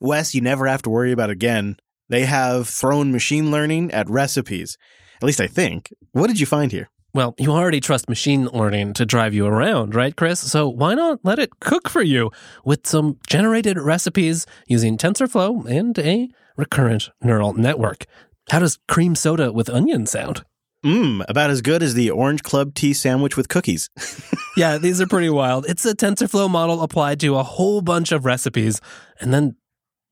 Wes, 0.00 0.34
you 0.34 0.40
never 0.40 0.66
have 0.66 0.82
to 0.82 0.90
worry 0.90 1.12
about 1.12 1.30
again. 1.30 1.76
They 2.08 2.24
have 2.24 2.68
thrown 2.68 3.12
machine 3.12 3.50
learning 3.50 3.90
at 3.90 4.08
recipes. 4.08 4.78
At 5.16 5.24
least 5.26 5.40
I 5.40 5.46
think. 5.46 5.92
What 6.12 6.28
did 6.28 6.40
you 6.40 6.46
find 6.46 6.70
here? 6.72 6.88
Well, 7.14 7.34
you 7.38 7.50
already 7.50 7.80
trust 7.80 8.08
machine 8.08 8.46
learning 8.46 8.92
to 8.94 9.06
drive 9.06 9.34
you 9.34 9.46
around, 9.46 9.94
right, 9.94 10.14
Chris? 10.14 10.40
So 10.40 10.68
why 10.68 10.94
not 10.94 11.20
let 11.24 11.38
it 11.38 11.58
cook 11.58 11.88
for 11.88 12.02
you 12.02 12.30
with 12.64 12.86
some 12.86 13.18
generated 13.26 13.78
recipes 13.78 14.46
using 14.66 14.96
TensorFlow 14.96 15.66
and 15.66 15.98
a 15.98 16.28
recurrent 16.56 17.10
neural 17.22 17.54
network? 17.54 18.04
How 18.50 18.60
does 18.60 18.78
cream 18.88 19.14
soda 19.14 19.52
with 19.52 19.68
onion 19.68 20.06
sound? 20.06 20.44
Mmm, 20.84 21.24
about 21.28 21.50
as 21.50 21.60
good 21.60 21.82
as 21.82 21.94
the 21.94 22.10
Orange 22.10 22.44
Club 22.44 22.74
tea 22.74 22.92
sandwich 22.92 23.36
with 23.36 23.48
cookies. 23.48 23.90
yeah, 24.56 24.78
these 24.78 25.00
are 25.00 25.06
pretty 25.08 25.28
wild. 25.28 25.66
It's 25.66 25.84
a 25.84 25.94
TensorFlow 25.94 26.48
model 26.48 26.82
applied 26.82 27.18
to 27.20 27.36
a 27.36 27.42
whole 27.42 27.80
bunch 27.80 28.12
of 28.12 28.24
recipes, 28.24 28.80
and 29.20 29.34
then 29.34 29.56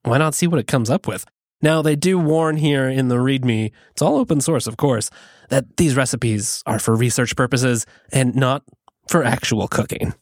why 0.07 0.19
not 0.19 0.35
see 0.35 0.47
what 0.47 0.61
it 0.61 0.67
comes 0.67 0.89
up 0.89 1.07
with? 1.07 1.27
Now, 1.63 1.83
they 1.83 1.97
do 1.97 2.19
warn 2.19 2.57
here 2.59 2.89
in 2.89 3.09
the 3.09 3.17
README, 3.17 3.73
it's 3.91 4.03
all 4.03 4.17
open 4.17 4.41
source, 4.41 4.67
of 4.67 4.77
course, 4.77 5.11
that 5.49 5.77
these 5.79 5.97
recipes 5.97 6.63
are 6.67 6.79
for 6.79 6.95
research 6.95 7.35
purposes 7.35 7.87
and 8.13 8.35
not 8.37 8.63
for 9.09 9.25
actual 9.25 9.67
cooking. 9.67 10.15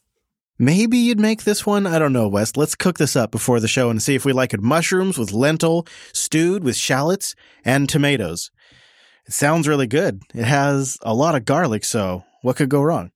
Maybe 0.57 0.97
you'd 0.97 1.19
make 1.19 1.43
this 1.43 1.65
one. 1.65 1.85
I 1.85 1.99
don't 1.99 2.13
know, 2.13 2.29
Wes. 2.29 2.55
Let's 2.55 2.75
cook 2.75 2.97
this 2.97 3.15
up 3.15 3.29
before 3.29 3.59
the 3.59 3.67
show 3.67 3.89
and 3.89 4.01
see 4.01 4.15
if 4.15 4.23
we 4.23 4.31
like 4.31 4.53
it. 4.53 4.61
Mushrooms 4.61 5.17
with 5.17 5.33
lentil, 5.33 5.85
stewed 6.13 6.63
with 6.63 6.77
shallots 6.77 7.35
and 7.65 7.89
tomatoes. 7.89 8.51
It 9.27 9.33
sounds 9.33 9.67
really 9.67 9.87
good. 9.87 10.21
It 10.33 10.45
has 10.45 10.97
a 11.01 11.13
lot 11.13 11.35
of 11.35 11.45
garlic, 11.45 11.83
so 11.83 12.23
what 12.41 12.55
could 12.55 12.69
go 12.69 12.81
wrong? 12.81 13.11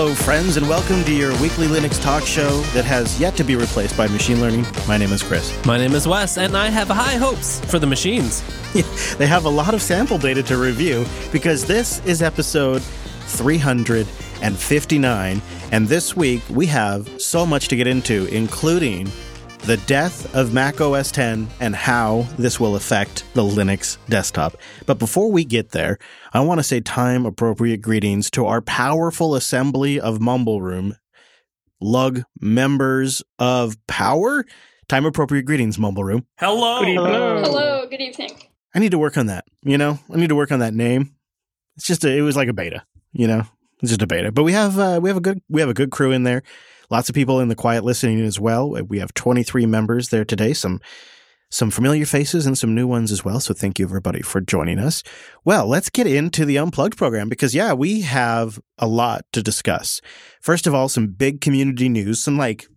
Hello, 0.00 0.14
friends, 0.14 0.56
and 0.56 0.66
welcome 0.66 1.04
to 1.04 1.14
your 1.14 1.30
weekly 1.42 1.66
Linux 1.66 2.02
talk 2.02 2.24
show 2.24 2.62
that 2.72 2.86
has 2.86 3.20
yet 3.20 3.36
to 3.36 3.44
be 3.44 3.54
replaced 3.54 3.98
by 3.98 4.08
machine 4.08 4.40
learning. 4.40 4.64
My 4.88 4.96
name 4.96 5.12
is 5.12 5.22
Chris. 5.22 5.54
My 5.66 5.76
name 5.76 5.92
is 5.92 6.08
Wes, 6.08 6.38
and 6.38 6.56
I 6.56 6.70
have 6.70 6.88
high 6.88 7.16
hopes 7.16 7.60
for 7.66 7.78
the 7.78 7.86
machines. 7.86 8.42
they 9.18 9.26
have 9.26 9.44
a 9.44 9.50
lot 9.50 9.74
of 9.74 9.82
sample 9.82 10.16
data 10.16 10.42
to 10.44 10.56
review 10.56 11.04
because 11.32 11.66
this 11.66 12.02
is 12.06 12.22
episode 12.22 12.80
359, 13.26 15.42
and 15.70 15.86
this 15.86 16.16
week 16.16 16.42
we 16.48 16.64
have 16.64 17.20
so 17.20 17.44
much 17.44 17.68
to 17.68 17.76
get 17.76 17.86
into, 17.86 18.24
including 18.34 19.06
the 19.64 19.76
death 19.86 20.34
of 20.34 20.54
Mac 20.54 20.80
OS 20.80 21.10
10 21.10 21.48
and 21.60 21.76
how 21.76 22.26
this 22.38 22.58
will 22.58 22.76
affect 22.76 23.24
the 23.34 23.42
Linux 23.42 23.98
desktop. 24.08 24.56
But 24.86 24.98
before 24.98 25.30
we 25.30 25.44
get 25.44 25.70
there, 25.70 25.98
I 26.32 26.40
want 26.40 26.58
to 26.58 26.64
say 26.64 26.80
time 26.80 27.26
appropriate 27.26 27.82
greetings 27.82 28.30
to 28.32 28.46
our 28.46 28.60
powerful 28.62 29.34
assembly 29.34 30.00
of 30.00 30.20
Mumble 30.20 30.62
Room, 30.62 30.96
lug 31.80 32.22
members 32.40 33.22
of 33.38 33.76
power. 33.86 34.44
Time 34.88 35.04
appropriate 35.04 35.44
greetings, 35.44 35.78
Mumble 35.78 36.04
Room. 36.04 36.26
Hello. 36.38 36.80
Good 36.80 36.94
Hello. 36.94 37.42
Hello. 37.42 37.86
Good 37.88 38.00
evening. 38.00 38.30
I 38.74 38.78
need 38.78 38.92
to 38.92 38.98
work 38.98 39.16
on 39.16 39.26
that. 39.26 39.44
You 39.62 39.78
know, 39.78 39.98
I 40.12 40.16
need 40.16 40.30
to 40.30 40.36
work 40.36 40.52
on 40.52 40.60
that 40.60 40.74
name. 40.74 41.14
It's 41.76 41.86
just 41.86 42.04
a, 42.04 42.08
it 42.08 42.22
was 42.22 42.36
like 42.36 42.48
a 42.48 42.52
beta. 42.52 42.82
You 43.12 43.26
know, 43.26 43.42
it's 43.82 43.90
just 43.90 44.02
a 44.02 44.06
beta. 44.06 44.32
But 44.32 44.44
we 44.44 44.52
have 44.52 44.78
uh, 44.78 45.00
we 45.02 45.10
have 45.10 45.16
a 45.16 45.20
good 45.20 45.40
we 45.48 45.60
have 45.60 45.70
a 45.70 45.74
good 45.74 45.90
crew 45.90 46.12
in 46.12 46.22
there. 46.24 46.42
Lots 46.90 47.08
of 47.08 47.14
people 47.14 47.40
in 47.40 47.48
the 47.48 47.54
quiet 47.54 47.84
listening 47.84 48.20
as 48.20 48.40
well. 48.40 48.76
Uh, 48.76 48.82
we 48.82 48.98
have 48.98 49.14
23 49.14 49.66
members 49.66 50.08
there 50.08 50.24
today. 50.24 50.52
Some 50.52 50.80
some 51.52 51.70
familiar 51.70 52.06
faces 52.06 52.46
and 52.46 52.56
some 52.56 52.76
new 52.76 52.86
ones 52.86 53.10
as 53.10 53.24
well. 53.24 53.40
So 53.40 53.52
thank 53.52 53.80
you 53.80 53.84
everybody 53.84 54.22
for 54.22 54.40
joining 54.40 54.78
us. 54.78 55.02
Well, 55.44 55.66
let's 55.66 55.90
get 55.90 56.06
into 56.06 56.44
the 56.44 56.58
unplugged 56.58 56.96
program 56.96 57.28
because 57.28 57.54
yeah, 57.54 57.72
we 57.72 58.02
have 58.02 58.60
a 58.78 58.86
lot 58.86 59.24
to 59.32 59.42
discuss. 59.42 60.00
First 60.40 60.68
of 60.68 60.74
all, 60.74 60.88
some 60.88 61.08
big 61.08 61.40
community 61.40 61.88
news, 61.88 62.20
some 62.20 62.38
like 62.38 62.68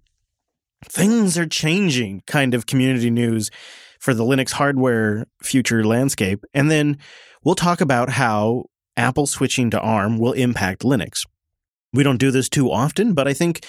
things 0.86 1.38
are 1.38 1.46
changing 1.46 2.24
kind 2.26 2.56
of 2.56 2.66
community 2.66 3.12
news 3.12 3.52
for 4.00 4.16
the 4.16 4.24
Linux 4.24 4.52
hardware 4.52 5.28
future 5.42 5.84
landscape. 5.86 6.44
And 6.54 6.70
then 6.70 6.98
we'll 7.44 7.56
talk 7.56 7.80
about 7.80 8.10
how 8.10 8.66
Apple 8.98 9.28
switching 9.28 9.70
to 9.70 9.80
ARM 9.80 10.18
will 10.18 10.34
impact 10.34 10.82
Linux. 10.82 11.26
We 11.94 12.04
don't 12.04 12.18
do 12.18 12.32
this 12.32 12.50
too 12.50 12.72
often, 12.72 13.14
but 13.14 13.28
I 13.28 13.34
think 13.34 13.66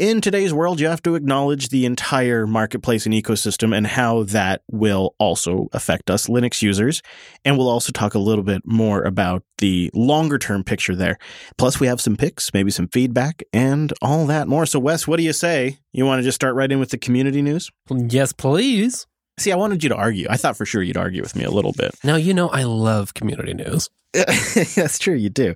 in 0.00 0.22
today's 0.22 0.54
world, 0.54 0.80
you 0.80 0.86
have 0.86 1.02
to 1.02 1.14
acknowledge 1.14 1.68
the 1.68 1.84
entire 1.84 2.46
marketplace 2.46 3.04
and 3.04 3.14
ecosystem 3.14 3.76
and 3.76 3.86
how 3.86 4.22
that 4.22 4.62
will 4.72 5.14
also 5.18 5.68
affect 5.74 6.10
us 6.10 6.26
Linux 6.26 6.62
users. 6.62 7.02
And 7.44 7.58
we'll 7.58 7.68
also 7.68 7.92
talk 7.92 8.14
a 8.14 8.18
little 8.18 8.42
bit 8.42 8.62
more 8.64 9.02
about 9.02 9.44
the 9.58 9.90
longer 9.92 10.38
term 10.38 10.64
picture 10.64 10.96
there. 10.96 11.18
Plus, 11.58 11.78
we 11.78 11.86
have 11.86 12.00
some 12.00 12.16
picks, 12.16 12.54
maybe 12.54 12.70
some 12.70 12.88
feedback, 12.88 13.42
and 13.52 13.92
all 14.00 14.24
that 14.24 14.48
more. 14.48 14.64
So, 14.64 14.80
Wes, 14.80 15.06
what 15.06 15.18
do 15.18 15.22
you 15.22 15.34
say? 15.34 15.76
You 15.92 16.06
want 16.06 16.20
to 16.20 16.24
just 16.24 16.36
start 16.36 16.54
right 16.54 16.72
in 16.72 16.80
with 16.80 16.90
the 16.90 16.98
community 16.98 17.42
news? 17.42 17.70
Yes, 17.90 18.32
please. 18.32 19.06
See, 19.38 19.52
I 19.52 19.56
wanted 19.56 19.82
you 19.82 19.90
to 19.90 19.96
argue. 19.96 20.26
I 20.30 20.38
thought 20.38 20.56
for 20.56 20.64
sure 20.64 20.82
you'd 20.82 20.96
argue 20.96 21.20
with 21.20 21.36
me 21.36 21.44
a 21.44 21.50
little 21.50 21.72
bit. 21.72 21.94
Now, 22.02 22.16
you 22.16 22.32
know, 22.32 22.48
I 22.48 22.62
love 22.62 23.12
community 23.12 23.52
news. 23.52 23.90
That's 24.12 24.98
true, 24.98 25.14
you 25.14 25.28
do 25.28 25.54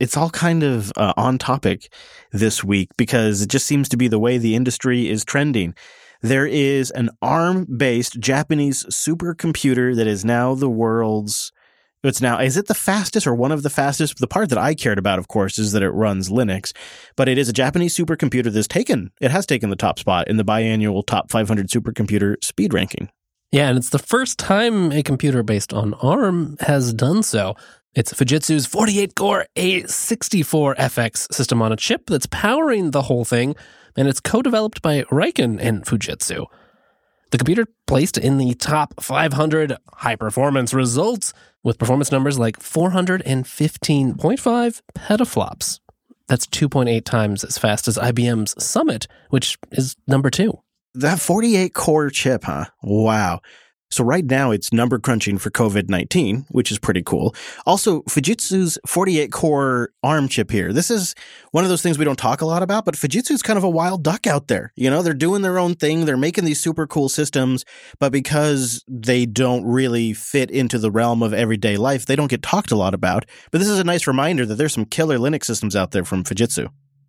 it's 0.00 0.16
all 0.16 0.30
kind 0.30 0.62
of 0.62 0.90
uh, 0.96 1.12
on 1.16 1.38
topic 1.38 1.92
this 2.32 2.64
week 2.64 2.88
because 2.96 3.42
it 3.42 3.50
just 3.50 3.66
seems 3.66 3.88
to 3.90 3.96
be 3.96 4.08
the 4.08 4.18
way 4.18 4.38
the 4.38 4.56
industry 4.56 5.08
is 5.08 5.24
trending. 5.24 5.74
There 6.22 6.46
is 6.46 6.90
an 6.90 7.10
ARM 7.22 7.66
based 7.76 8.18
Japanese 8.18 8.84
supercomputer 8.86 9.94
that 9.94 10.06
is 10.06 10.24
now 10.24 10.54
the 10.54 10.70
world's. 10.70 11.52
It's 12.02 12.22
now, 12.22 12.38
is 12.40 12.56
it 12.56 12.66
the 12.66 12.74
fastest 12.74 13.26
or 13.26 13.34
one 13.34 13.52
of 13.52 13.62
the 13.62 13.68
fastest? 13.68 14.16
The 14.18 14.26
part 14.26 14.48
that 14.48 14.58
I 14.58 14.74
cared 14.74 14.98
about, 14.98 15.18
of 15.18 15.28
course, 15.28 15.58
is 15.58 15.72
that 15.72 15.82
it 15.82 15.90
runs 15.90 16.30
Linux, 16.30 16.72
but 17.14 17.28
it 17.28 17.36
is 17.36 17.50
a 17.50 17.52
Japanese 17.52 17.94
supercomputer 17.94 18.50
that's 18.50 18.66
taken, 18.66 19.10
it 19.20 19.30
has 19.30 19.44
taken 19.44 19.68
the 19.68 19.76
top 19.76 19.98
spot 19.98 20.26
in 20.26 20.38
the 20.38 20.44
biannual 20.44 21.06
top 21.06 21.30
500 21.30 21.68
supercomputer 21.68 22.42
speed 22.42 22.72
ranking. 22.72 23.10
Yeah, 23.52 23.68
and 23.68 23.76
it's 23.76 23.90
the 23.90 23.98
first 23.98 24.38
time 24.38 24.92
a 24.92 25.02
computer 25.02 25.42
based 25.42 25.74
on 25.74 25.94
ARM 25.94 26.56
has 26.60 26.94
done 26.94 27.22
so. 27.22 27.56
It's 27.92 28.12
Fujitsu's 28.12 28.66
48 28.66 29.16
core 29.16 29.46
A64FX 29.56 31.34
system 31.34 31.60
on 31.60 31.72
a 31.72 31.76
chip 31.76 32.06
that's 32.06 32.26
powering 32.26 32.92
the 32.92 33.02
whole 33.02 33.24
thing, 33.24 33.56
and 33.96 34.06
it's 34.06 34.20
co 34.20 34.42
developed 34.42 34.80
by 34.80 35.02
Riken 35.10 35.58
and 35.60 35.84
Fujitsu. 35.84 36.46
The 37.32 37.38
computer 37.38 37.66
placed 37.88 38.16
in 38.16 38.38
the 38.38 38.54
top 38.54 39.02
500 39.02 39.76
high 39.94 40.14
performance 40.14 40.72
results 40.72 41.32
with 41.64 41.78
performance 41.78 42.12
numbers 42.12 42.38
like 42.38 42.60
415.5 42.60 44.82
petaflops. 44.94 45.80
That's 46.28 46.46
2.8 46.46 47.04
times 47.04 47.42
as 47.42 47.58
fast 47.58 47.88
as 47.88 47.98
IBM's 47.98 48.62
Summit, 48.62 49.08
which 49.30 49.58
is 49.72 49.96
number 50.06 50.30
two. 50.30 50.60
That 50.94 51.18
48 51.18 51.74
core 51.74 52.10
chip, 52.10 52.44
huh? 52.44 52.66
Wow. 52.84 53.40
So 53.90 54.04
right 54.04 54.24
now 54.24 54.50
it's 54.50 54.72
number 54.72 54.98
crunching 54.98 55.38
for 55.38 55.50
COVID-19, 55.50 56.46
which 56.50 56.70
is 56.70 56.78
pretty 56.78 57.02
cool. 57.02 57.34
Also, 57.66 58.02
Fujitsu's 58.02 58.78
48 58.86 59.32
core 59.32 59.90
ARM 60.02 60.28
chip 60.28 60.50
here. 60.50 60.72
This 60.72 60.90
is 60.90 61.14
one 61.50 61.64
of 61.64 61.70
those 61.70 61.82
things 61.82 61.98
we 61.98 62.04
don't 62.04 62.18
talk 62.18 62.40
a 62.40 62.46
lot 62.46 62.62
about, 62.62 62.84
but 62.84 62.94
Fujitsu's 62.94 63.42
kind 63.42 63.56
of 63.56 63.64
a 63.64 63.68
wild 63.68 64.04
duck 64.04 64.26
out 64.26 64.48
there. 64.48 64.72
You 64.76 64.90
know, 64.90 65.02
they're 65.02 65.12
doing 65.14 65.42
their 65.42 65.58
own 65.58 65.74
thing. 65.74 66.04
They're 66.04 66.16
making 66.16 66.44
these 66.44 66.60
super 66.60 66.86
cool 66.86 67.08
systems, 67.08 67.64
but 67.98 68.12
because 68.12 68.84
they 68.86 69.26
don't 69.26 69.64
really 69.64 70.12
fit 70.12 70.50
into 70.50 70.78
the 70.78 70.90
realm 70.90 71.22
of 71.22 71.34
everyday 71.34 71.76
life, 71.76 72.06
they 72.06 72.16
don't 72.16 72.30
get 72.30 72.42
talked 72.42 72.70
a 72.70 72.76
lot 72.76 72.94
about. 72.94 73.26
But 73.50 73.58
this 73.58 73.68
is 73.68 73.80
a 73.80 73.84
nice 73.84 74.06
reminder 74.06 74.46
that 74.46 74.54
there's 74.54 74.74
some 74.74 74.84
killer 74.84 75.18
Linux 75.18 75.44
systems 75.44 75.74
out 75.74 75.90
there 75.90 76.04
from 76.04 76.22
Fujitsu. 76.22 76.68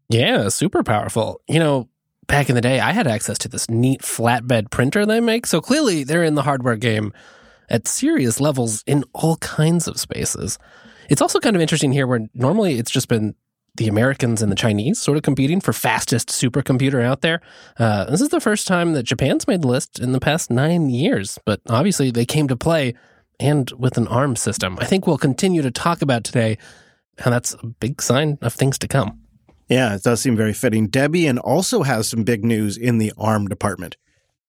Yeah, 0.09 0.49
super 0.49 0.83
powerful. 0.83 1.41
You 1.47 1.59
know, 1.59 1.89
back 2.31 2.47
in 2.47 2.55
the 2.55 2.61
day, 2.61 2.79
I 2.79 2.93
had 2.93 3.07
access 3.07 3.37
to 3.39 3.49
this 3.49 3.69
neat 3.69 4.01
flatbed 4.03 4.71
printer 4.71 5.05
they 5.05 5.19
make. 5.19 5.45
So 5.45 5.59
clearly, 5.59 6.05
they're 6.05 6.23
in 6.23 6.35
the 6.35 6.43
hardware 6.43 6.77
game 6.77 7.11
at 7.69 7.89
serious 7.89 8.39
levels 8.39 8.85
in 8.87 9.03
all 9.13 9.35
kinds 9.37 9.85
of 9.85 9.99
spaces. 9.99 10.57
It's 11.09 11.21
also 11.21 11.41
kind 11.41 11.57
of 11.57 11.61
interesting 11.61 11.91
here 11.91 12.07
where 12.07 12.21
normally 12.33 12.79
it's 12.79 12.89
just 12.89 13.09
been 13.09 13.35
the 13.75 13.89
Americans 13.89 14.41
and 14.41 14.49
the 14.49 14.55
Chinese 14.55 15.01
sort 15.01 15.17
of 15.17 15.23
competing 15.23 15.59
for 15.59 15.73
fastest 15.73 16.29
supercomputer 16.29 17.03
out 17.03 17.19
there. 17.19 17.41
Uh, 17.77 18.05
this 18.05 18.21
is 18.21 18.29
the 18.29 18.39
first 18.39 18.65
time 18.65 18.93
that 18.93 19.03
Japan's 19.03 19.45
made 19.45 19.61
the 19.61 19.67
list 19.67 19.99
in 19.99 20.13
the 20.13 20.19
past 20.21 20.49
nine 20.49 20.89
years, 20.89 21.37
but 21.45 21.59
obviously 21.67 22.11
they 22.11 22.25
came 22.25 22.47
to 22.47 22.55
play 22.55 22.93
and 23.41 23.71
with 23.77 23.97
an 23.97 24.07
ARM 24.07 24.37
system. 24.37 24.77
I 24.79 24.85
think 24.85 25.05
we'll 25.05 25.17
continue 25.17 25.61
to 25.63 25.71
talk 25.71 26.01
about 26.01 26.23
today 26.23 26.57
and 27.25 27.33
that's 27.33 27.55
a 27.55 27.67
big 27.67 28.01
sign 28.01 28.37
of 28.41 28.53
things 28.53 28.77
to 28.79 28.87
come. 28.87 29.21
Yeah, 29.71 29.95
it 29.95 30.03
does 30.03 30.19
seem 30.19 30.35
very 30.35 30.51
fitting. 30.51 30.89
Debian 30.89 31.39
also 31.41 31.83
has 31.83 32.09
some 32.09 32.25
big 32.25 32.43
news 32.43 32.75
in 32.75 32.97
the 32.97 33.13
ARM 33.17 33.47
department. 33.47 33.95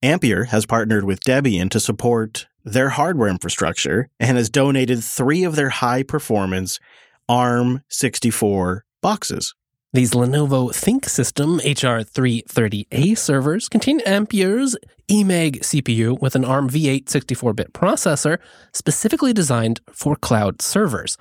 Ampere 0.03 0.47
has 0.47 0.67
partnered 0.67 1.05
with 1.05 1.21
Debian 1.21 1.71
to 1.71 1.79
support 1.79 2.49
their 2.65 2.89
hardware 2.89 3.29
infrastructure 3.29 4.09
and 4.19 4.37
has 4.37 4.51
donated 4.51 5.05
three 5.05 5.45
of 5.45 5.55
their 5.55 5.69
high 5.69 6.03
performance 6.03 6.81
ARM 7.29 7.83
64 7.89 8.85
boxes. 9.01 9.55
These 9.93 10.11
Lenovo 10.11 10.71
ThinkSystem 10.71 11.61
HR330A 11.61 13.17
servers 13.17 13.69
contain 13.69 14.01
Ampere's 14.01 14.77
eMag 15.09 15.61
CPU 15.61 16.21
with 16.21 16.35
an 16.35 16.45
ARM 16.45 16.69
V8 16.69 17.05
64-bit 17.05 17.73
processor 17.73 18.39
specifically 18.73 19.33
designed 19.33 19.83
for 19.93 20.17
cloud 20.17 20.61
servers. 20.61 21.17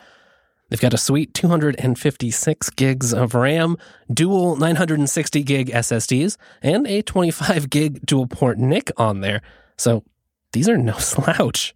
They've 0.71 0.79
got 0.79 0.93
a 0.93 0.97
sweet 0.97 1.33
256 1.33 2.69
gigs 2.71 3.13
of 3.13 3.35
RAM, 3.35 3.75
dual 4.11 4.55
960 4.55 5.43
gig 5.43 5.69
SSDs, 5.69 6.37
and 6.61 6.87
a 6.87 7.01
25 7.01 7.69
gig 7.69 8.05
dual 8.05 8.25
port 8.25 8.57
NIC 8.57 8.89
on 8.95 9.19
there. 9.19 9.41
So 9.77 10.05
these 10.53 10.69
are 10.69 10.77
no 10.77 10.93
slouch. 10.97 11.75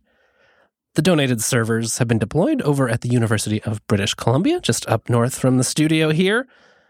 The 0.94 1.02
donated 1.02 1.42
servers 1.42 1.98
have 1.98 2.08
been 2.08 2.20
deployed 2.20 2.62
over 2.62 2.88
at 2.88 3.02
the 3.02 3.10
University 3.10 3.62
of 3.64 3.86
British 3.88 4.14
Columbia, 4.14 4.62
just 4.62 4.88
up 4.88 5.10
north 5.10 5.38
from 5.38 5.58
the 5.58 5.66
studio 5.66 6.12
here. 6.12 6.48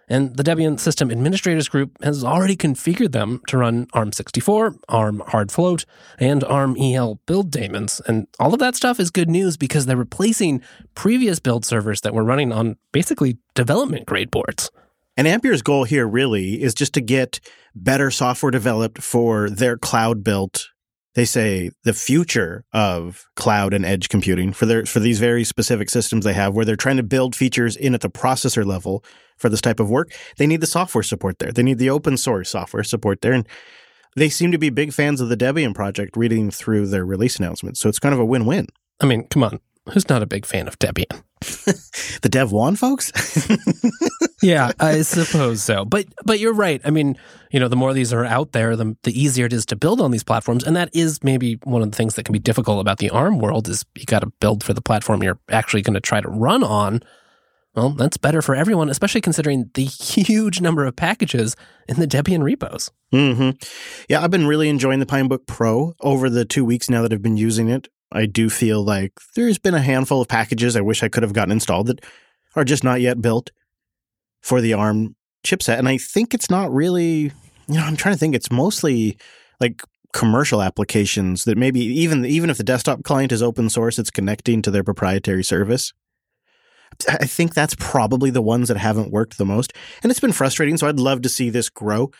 And 0.07 0.35
the 0.35 0.43
Debian 0.43 0.79
System 0.79 1.09
Administrators 1.09 1.67
Group 1.67 1.97
has 2.03 2.23
already 2.23 2.55
configured 2.55 3.11
them 3.11 3.41
to 3.47 3.57
run 3.57 3.87
ARM64, 3.87 4.77
ARM 4.87 5.23
Hard 5.27 5.51
Float, 5.51 5.85
and 6.19 6.43
ARM 6.43 6.77
EL 6.79 7.19
build 7.25 7.51
daemons. 7.51 8.01
And 8.07 8.27
all 8.39 8.53
of 8.53 8.59
that 8.59 8.75
stuff 8.75 8.99
is 8.99 9.09
good 9.09 9.29
news 9.29 9.57
because 9.57 9.85
they're 9.85 9.97
replacing 9.97 10.61
previous 10.93 11.39
build 11.39 11.65
servers 11.65 12.01
that 12.01 12.13
were 12.13 12.23
running 12.23 12.51
on 12.51 12.77
basically 12.91 13.37
development 13.55 14.05
grade 14.05 14.29
boards. 14.29 14.69
And 15.17 15.27
Ampere's 15.27 15.61
goal 15.61 15.85
here 15.85 16.07
really 16.07 16.61
is 16.61 16.73
just 16.73 16.93
to 16.95 17.01
get 17.01 17.39
better 17.73 18.11
software 18.11 18.51
developed 18.51 19.01
for 19.01 19.49
their 19.49 19.77
cloud 19.77 20.23
built 20.23 20.67
they 21.15 21.25
say 21.25 21.71
the 21.83 21.93
future 21.93 22.65
of 22.73 23.25
cloud 23.35 23.73
and 23.73 23.85
edge 23.85 24.09
computing 24.09 24.53
for 24.53 24.65
their 24.65 24.85
for 24.85 24.99
these 24.99 25.19
very 25.19 25.43
specific 25.43 25.89
systems 25.89 26.25
they 26.25 26.33
have 26.33 26.53
where 26.53 26.65
they're 26.65 26.75
trying 26.75 26.97
to 26.97 27.03
build 27.03 27.35
features 27.35 27.75
in 27.75 27.95
at 27.95 28.01
the 28.01 28.09
processor 28.09 28.65
level 28.65 29.03
for 29.37 29.49
this 29.49 29.61
type 29.61 29.79
of 29.79 29.89
work 29.89 30.11
they 30.37 30.47
need 30.47 30.61
the 30.61 30.67
software 30.67 31.03
support 31.03 31.39
there 31.39 31.51
they 31.51 31.63
need 31.63 31.77
the 31.77 31.89
open 31.89 32.17
source 32.17 32.49
software 32.49 32.83
support 32.83 33.21
there 33.21 33.33
and 33.33 33.47
they 34.15 34.29
seem 34.29 34.51
to 34.51 34.57
be 34.57 34.69
big 34.69 34.93
fans 34.93 35.21
of 35.21 35.29
the 35.29 35.37
debian 35.37 35.73
project 35.73 36.15
reading 36.15 36.51
through 36.51 36.87
their 36.87 37.05
release 37.05 37.37
announcements 37.37 37.79
so 37.79 37.89
it's 37.89 37.99
kind 37.99 38.13
of 38.13 38.19
a 38.19 38.25
win-win 38.25 38.67
i 39.01 39.05
mean 39.05 39.27
come 39.27 39.43
on 39.43 39.59
who's 39.91 40.09
not 40.09 40.23
a 40.23 40.27
big 40.27 40.45
fan 40.45 40.67
of 40.67 40.77
debian 40.79 41.23
the 42.21 42.29
Devuan 42.29 42.77
folks 42.77 43.11
yeah, 44.45 44.71
I 44.79 45.01
suppose 45.01 45.63
so. 45.63 45.85
But 45.85 46.05
but 46.23 46.39
you're 46.39 46.53
right. 46.53 46.79
I 46.85 46.91
mean, 46.91 47.17
you 47.51 47.59
know, 47.59 47.67
the 47.67 47.75
more 47.75 47.93
these 47.93 48.13
are 48.13 48.25
out 48.25 48.51
there, 48.51 48.75
the 48.75 48.95
the 49.03 49.19
easier 49.19 49.45
it 49.47 49.53
is 49.53 49.65
to 49.67 49.75
build 49.75 49.99
on 49.99 50.11
these 50.11 50.23
platforms, 50.23 50.63
and 50.63 50.75
that 50.75 50.89
is 50.93 51.23
maybe 51.23 51.59
one 51.63 51.81
of 51.81 51.91
the 51.91 51.97
things 51.97 52.15
that 52.15 52.23
can 52.23 52.33
be 52.33 52.39
difficult 52.39 52.79
about 52.79 52.99
the 52.99 53.09
ARM 53.09 53.39
world 53.39 53.67
is 53.67 53.85
you 53.95 54.05
got 54.05 54.19
to 54.19 54.27
build 54.39 54.63
for 54.63 54.73
the 54.73 54.81
platform 54.81 55.23
you're 55.23 55.39
actually 55.49 55.81
going 55.81 55.95
to 55.95 55.99
try 55.99 56.21
to 56.21 56.29
run 56.29 56.63
on. 56.63 57.01
Well, 57.75 57.89
that's 57.89 58.17
better 58.17 58.41
for 58.41 58.55
everyone, 58.55 58.89
especially 58.89 59.21
considering 59.21 59.69
the 59.73 59.83
huge 59.83 60.61
number 60.61 60.85
of 60.85 60.95
packages 60.95 61.55
in 61.89 61.99
the 61.99 62.07
Debian 62.07 62.41
repos. 62.41 62.91
Mm-hmm. 63.13 63.51
Yeah, 64.07 64.23
I've 64.23 64.31
been 64.31 64.47
really 64.47 64.69
enjoying 64.69 64.99
the 64.99 65.05
Pinebook 65.05 65.45
Pro 65.45 65.93
over 65.99 66.29
the 66.29 66.45
two 66.45 66.63
weeks 66.63 66.89
now 66.89 67.01
that 67.01 67.11
I've 67.11 67.21
been 67.21 67.37
using 67.37 67.69
it. 67.69 67.89
I 68.11 68.27
do 68.27 68.49
feel 68.49 68.83
like 68.83 69.13
there's 69.35 69.57
been 69.57 69.73
a 69.73 69.81
handful 69.81 70.21
of 70.21 70.27
packages 70.27 70.75
I 70.75 70.81
wish 70.81 71.03
I 71.03 71.09
could 71.09 71.23
have 71.23 71.33
gotten 71.33 71.51
installed 71.51 71.87
that 71.87 72.05
are 72.55 72.63
just 72.63 72.83
not 72.83 73.01
yet 73.01 73.21
built 73.21 73.51
for 74.41 74.61
the 74.61 74.73
ARM 74.73 75.15
chipset. 75.45 75.77
And 75.77 75.89
I 75.89 75.97
think 75.97 76.33
it's 76.33 76.49
not 76.49 76.71
really, 76.71 77.31
you 77.67 77.75
know, 77.75 77.83
I'm 77.83 77.97
trying 77.97 78.15
to 78.15 78.19
think, 78.19 78.35
it's 78.35 78.51
mostly 78.51 79.17
like 79.59 79.81
commercial 80.13 80.61
applications 80.61 81.43
that 81.43 81.57
maybe 81.57 81.81
even 81.81 82.25
even 82.25 82.49
if 82.49 82.57
the 82.57 82.63
desktop 82.63 83.03
client 83.03 83.33
is 83.33 83.43
open 83.43 83.69
source, 83.69 83.99
it's 83.99 84.11
connecting 84.11 84.61
to 84.61 84.71
their 84.71 84.83
proprietary 84.83 85.43
service. 85.43 85.91
I 87.09 87.25
think 87.25 87.53
that's 87.53 87.75
probably 87.75 88.29
the 88.29 88.41
ones 88.41 88.67
that 88.67 88.77
haven't 88.77 89.11
worked 89.11 89.37
the 89.37 89.45
most. 89.45 89.73
And 90.03 90.11
it's 90.11 90.19
been 90.19 90.31
frustrating. 90.31 90.77
So 90.77 90.87
I'd 90.87 90.99
love 90.99 91.21
to 91.23 91.29
see 91.29 91.49
this 91.49 91.69
grow. 91.69 92.11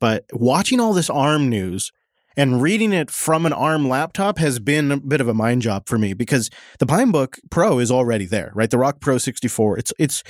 But 0.00 0.24
watching 0.32 0.80
all 0.80 0.92
this 0.92 1.10
ARM 1.10 1.48
news 1.48 1.92
and 2.36 2.62
reading 2.62 2.92
it 2.92 3.10
from 3.10 3.46
an 3.46 3.52
ARM 3.52 3.88
laptop 3.88 4.38
has 4.38 4.58
been 4.58 4.90
a 4.90 4.96
bit 4.96 5.20
of 5.20 5.28
a 5.28 5.34
mind 5.34 5.62
job 5.62 5.86
for 5.86 5.98
me 5.98 6.14
because 6.14 6.50
the 6.78 6.86
Pinebook 6.86 7.38
Pro 7.50 7.78
is 7.78 7.90
already 7.90 8.24
there, 8.24 8.52
right? 8.54 8.70
The 8.70 8.78
Rock 8.78 9.00
Pro 9.00 9.18
64. 9.18 9.78
It's 9.78 9.92
it's 9.98 10.22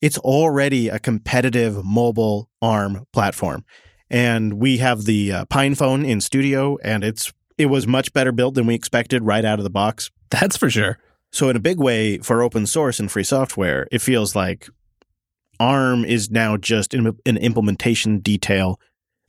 it's 0.00 0.18
already 0.18 0.88
a 0.88 0.98
competitive 0.98 1.84
mobile 1.84 2.48
ARM 2.62 3.06
platform. 3.12 3.64
And 4.10 4.54
we 4.54 4.78
have 4.78 5.04
the 5.04 5.32
uh, 5.32 5.44
Pine 5.46 5.74
phone 5.74 6.04
in 6.04 6.20
studio, 6.20 6.78
and 6.82 7.04
it's 7.04 7.32
it 7.58 7.66
was 7.66 7.86
much 7.86 8.12
better 8.12 8.32
built 8.32 8.54
than 8.54 8.66
we 8.66 8.74
expected 8.74 9.24
right 9.24 9.44
out 9.44 9.58
of 9.58 9.64
the 9.64 9.70
box. 9.70 10.10
That's 10.30 10.56
for 10.56 10.70
sure. 10.70 10.98
So, 11.32 11.48
in 11.48 11.56
a 11.56 11.60
big 11.60 11.78
way, 11.78 12.18
for 12.18 12.42
open 12.42 12.66
source 12.66 12.98
and 12.98 13.10
free 13.10 13.24
software, 13.24 13.86
it 13.92 14.00
feels 14.00 14.34
like 14.34 14.68
ARM 15.60 16.04
is 16.04 16.30
now 16.30 16.56
just 16.56 16.94
an 16.94 17.16
implementation 17.26 18.20
detail 18.20 18.80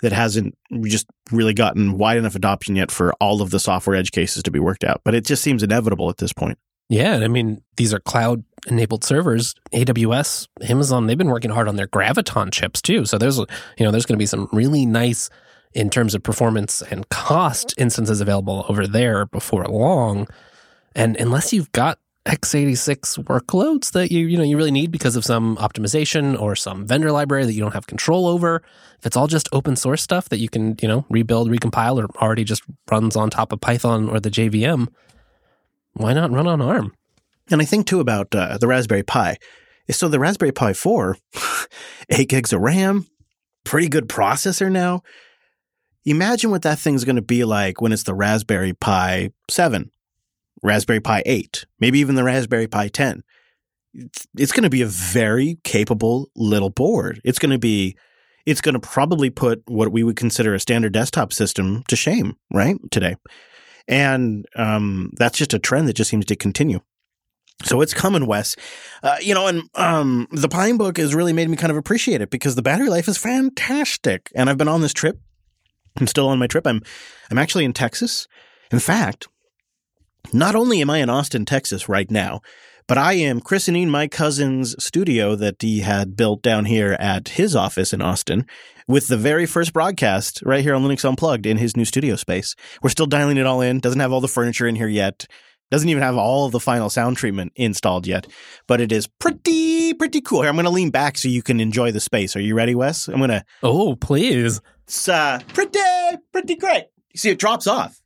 that 0.02 0.14
hasn't 0.14 0.56
just 0.84 1.08
really 1.32 1.54
gotten 1.54 1.98
wide 1.98 2.18
enough 2.18 2.36
adoption 2.36 2.76
yet 2.76 2.90
for 2.90 3.14
all 3.16 3.42
of 3.42 3.50
the 3.50 3.60
software 3.60 3.96
edge 3.96 4.12
cases 4.12 4.44
to 4.44 4.52
be 4.52 4.60
worked 4.60 4.84
out. 4.84 5.02
But 5.04 5.14
it 5.14 5.26
just 5.26 5.44
seems 5.44 5.62
inevitable 5.62 6.10
at 6.10 6.18
this 6.18 6.32
point. 6.32 6.58
Yeah, 6.90 7.14
And 7.14 7.24
I 7.24 7.28
mean, 7.28 7.62
these 7.78 7.94
are 7.94 8.00
cloud 8.00 8.44
enabled 8.68 9.04
servers. 9.04 9.54
AWS, 9.74 10.48
Amazon, 10.64 11.06
they've 11.06 11.18
been 11.18 11.30
working 11.30 11.52
hard 11.52 11.68
on 11.68 11.76
their 11.76 11.88
Graviton 11.88 12.52
chips 12.52 12.82
too. 12.82 13.06
So 13.06 13.20
there's, 13.20 13.38
you 13.38 13.46
know, 13.82 13.92
there's 13.92 14.08
going 14.08 14.16
to 14.16 14.22
be 14.22 14.26
some 14.26 14.50
really 14.52 14.88
nice 14.88 15.30
in 15.74 15.92
terms 15.92 16.16
of 16.16 16.24
performance 16.24 16.82
and 16.82 17.08
cost 17.10 17.76
instances 17.78 18.22
available 18.22 18.66
over 18.68 18.88
there 18.88 19.28
before 19.28 19.66
long. 19.66 20.28
And 20.96 21.16
unless 21.18 21.54
you've 21.54 21.72
got 21.72 22.00
x86 22.26 23.24
workloads 23.24 23.94
that 23.94 24.12
you 24.12 24.28
you 24.28 24.38
know 24.38 24.44
you 24.44 24.58
really 24.58 24.72
need 24.72 24.92
because 24.92 25.16
of 25.16 25.24
some 25.24 25.56
optimization 25.58 26.40
or 26.40 26.56
some 26.56 26.86
vendor 26.86 27.12
library 27.12 27.46
that 27.46 27.54
you 27.54 27.62
don't 27.62 27.74
have 27.74 27.88
control 27.88 28.28
over, 28.28 28.62
if 29.00 29.06
it's 29.06 29.16
all 29.16 29.28
just 29.28 29.50
open 29.52 29.76
source 29.76 30.02
stuff 30.02 30.30
that 30.30 30.40
you 30.40 30.50
can, 30.50 30.76
you 30.82 30.88
know, 30.88 31.06
rebuild, 31.10 31.50
recompile 31.50 31.98
or 31.98 32.08
already 32.22 32.44
just 32.44 32.64
runs 32.92 33.16
on 33.16 33.30
top 33.30 33.52
of 33.52 33.62
Python 33.62 34.10
or 34.10 34.20
the 34.20 34.30
JVM, 34.30 34.88
why 35.94 36.14
not 36.14 36.32
run 36.32 36.48
on 36.48 36.62
ARM? 36.62 36.94
And 37.50 37.62
I 37.62 37.66
think 37.66 37.88
too 37.88 38.00
about 38.00 38.36
uh, 38.36 38.58
the 38.58 38.68
Raspberry 38.68 39.04
Pi. 39.04 39.38
So 39.90 40.08
the 40.08 40.20
Raspberry 40.20 40.52
Pi 40.52 40.74
4, 40.74 41.18
8 42.10 42.30
gigs 42.30 42.54
of 42.54 42.62
RAM, 42.62 43.08
pretty 43.64 43.88
good 43.88 44.08
processor 44.08 44.72
now. 44.72 45.02
Imagine 46.06 46.52
what 46.52 46.62
that 46.62 46.80
thing's 46.80 47.06
going 47.06 47.16
to 47.16 47.22
be 47.22 47.44
like 47.44 47.82
when 47.82 47.92
it's 47.92 48.04
the 48.04 48.14
Raspberry 48.14 48.74
Pi 48.74 49.32
7, 49.50 49.90
Raspberry 50.64 51.00
Pi 51.00 51.24
8, 51.26 51.66
maybe 51.80 52.00
even 52.00 52.16
the 52.16 52.24
Raspberry 52.24 52.68
Pi 52.68 52.88
10. 52.88 53.24
It's, 53.94 54.28
it's 54.38 54.52
going 54.52 54.64
to 54.64 54.70
be 54.70 54.82
a 54.82 54.88
very 54.88 55.58
capable 55.64 56.30
little 56.36 56.70
board. 56.70 57.22
It's 57.24 57.40
going 57.40 57.52
to 57.52 57.60
be 57.60 57.98
it's 58.46 58.62
going 58.62 58.74
to 58.74 58.80
probably 58.80 59.30
put 59.30 59.62
what 59.68 59.92
we 59.92 60.04
would 60.04 60.16
consider 60.16 60.54
a 60.54 60.60
standard 60.60 60.94
desktop 60.94 61.34
system 61.34 61.84
to 61.88 61.96
shame, 61.96 62.36
right? 62.52 62.78
Today. 62.90 63.16
And 63.88 64.46
um, 64.56 65.12
that's 65.18 65.38
just 65.38 65.54
a 65.54 65.60
trend 65.60 65.88
that 65.88 65.94
just 65.94 66.10
seems 66.10 66.26
to 66.26 66.36
continue. 66.36 66.80
So 67.64 67.82
it's 67.82 67.94
coming, 67.94 68.26
Wes. 68.26 68.56
Uh, 69.04 69.18
you 69.22 69.34
know, 69.34 69.48
and 69.48 69.64
um, 69.76 70.28
the 70.32 70.48
Pinebook 70.48 70.98
has 70.98 71.14
really 71.14 71.34
made 71.34 71.50
me 71.50 71.58
kind 71.58 71.72
of 71.72 71.78
appreciate 71.78 72.22
it 72.22 72.30
because 72.30 72.56
the 72.56 72.62
battery 72.62 72.90
life 72.90 73.08
is 73.08 73.18
fantastic. 73.18 74.32
And 74.34 74.50
I've 74.50 74.58
been 74.58 74.68
on 74.68 74.82
this 74.82 74.94
trip. 74.94 75.20
I'm 76.00 76.08
still 76.08 76.30
on 76.30 76.40
my 76.40 76.48
trip. 76.48 76.66
I'm 76.66 76.82
I'm 77.30 77.38
actually 77.38 77.66
in 77.66 77.74
Texas. 77.74 78.28
In 78.72 78.80
fact, 78.80 79.28
not 80.34 80.56
only 80.56 80.82
am 80.82 80.90
I 80.90 81.00
in 81.00 81.10
Austin, 81.10 81.46
Texas 81.46 81.90
right 81.90 82.10
now, 82.10 82.42
but 82.88 82.98
I 82.98 83.14
am 83.14 83.40
christening 83.40 83.90
my 83.90 84.08
cousin's 84.08 84.76
studio 84.84 85.36
that 85.36 85.62
he 85.62 85.82
had 85.82 86.16
built 86.16 86.42
down 86.42 86.66
here 86.66 86.94
at 87.00 87.30
his 87.30 87.56
office 87.56 87.94
in 87.94 88.02
Austin 88.02 88.46
with 88.88 89.08
the 89.08 89.18
very 89.18 89.46
first 89.46 89.74
broadcast 89.74 90.42
right 90.44 90.64
here 90.64 90.74
on 90.74 90.84
Linux 90.84 91.08
Unplugged 91.08 91.46
in 91.46 91.58
his 91.58 91.78
new 91.78 91.86
studio 91.86 92.16
space. 92.16 92.56
We're 92.82 92.90
still 92.90 93.06
dialing 93.06 93.38
it 93.38 93.46
all 93.46 93.62
in. 93.62 93.80
Doesn't 93.80 94.00
have 94.00 94.12
all 94.12 94.22
the 94.22 94.28
furniture 94.28 94.68
in 94.68 94.76
here 94.76 94.88
yet. 94.88 95.28
Doesn't 95.70 95.90
even 95.90 96.02
have 96.02 96.18
all 96.18 96.48
of 96.48 96.52
the 96.52 96.60
final 96.60 96.90
sound 96.90 97.18
treatment 97.18 97.54
installed 97.56 98.08
yet, 98.08 98.26
but 98.66 98.82
it 98.82 98.92
is 98.92 99.06
pretty, 99.06 99.94
pretty 99.94 100.20
cool. 100.20 100.42
Here, 100.42 100.50
I'm 100.50 100.56
going 100.56 100.66
to 100.66 100.72
lean 100.72 100.90
back 100.90 101.20
so 101.20 101.28
you 101.28 101.44
can 101.44 101.60
enjoy 101.60 101.92
the 101.92 102.00
space. 102.00 102.36
Are 102.36 102.42
you 102.42 102.56
ready, 102.56 102.74
Wes? 102.74 103.08
I'm 103.08 103.18
going 103.18 103.30
to. 103.30 103.46
Oh, 103.62 103.96
please. 103.96 104.62
It's 104.86 105.08
uh, 105.08 105.40
pretty, 105.54 105.80
pretty 106.32 106.56
great. 106.56 106.86
You 107.14 107.20
see, 107.20 107.30
it 107.30 107.38
drops 107.38 107.68
off. 107.68 108.02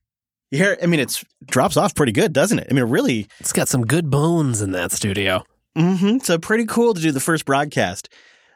You 0.54 0.60
hear? 0.60 0.78
I 0.84 0.86
mean, 0.86 1.00
it 1.00 1.24
drops 1.48 1.78
off 1.78 1.96
pretty 1.96 2.12
good, 2.12 2.32
doesn't 2.32 2.60
it? 2.60 2.68
I 2.70 2.74
mean, 2.76 2.84
it 2.84 2.88
really. 2.88 3.28
It's 3.40 3.52
got 3.52 3.68
some 3.68 3.88
good 3.88 4.12
bones 4.12 4.62
in 4.62 4.72
that 4.74 4.92
studio. 4.92 5.44
Mm-hmm. 5.76 6.20
So 6.20 6.38
pretty 6.38 6.68
cool 6.68 6.94
to 6.94 7.02
do 7.02 7.12
the 7.12 7.20
first 7.20 7.46
broadcast 7.46 8.08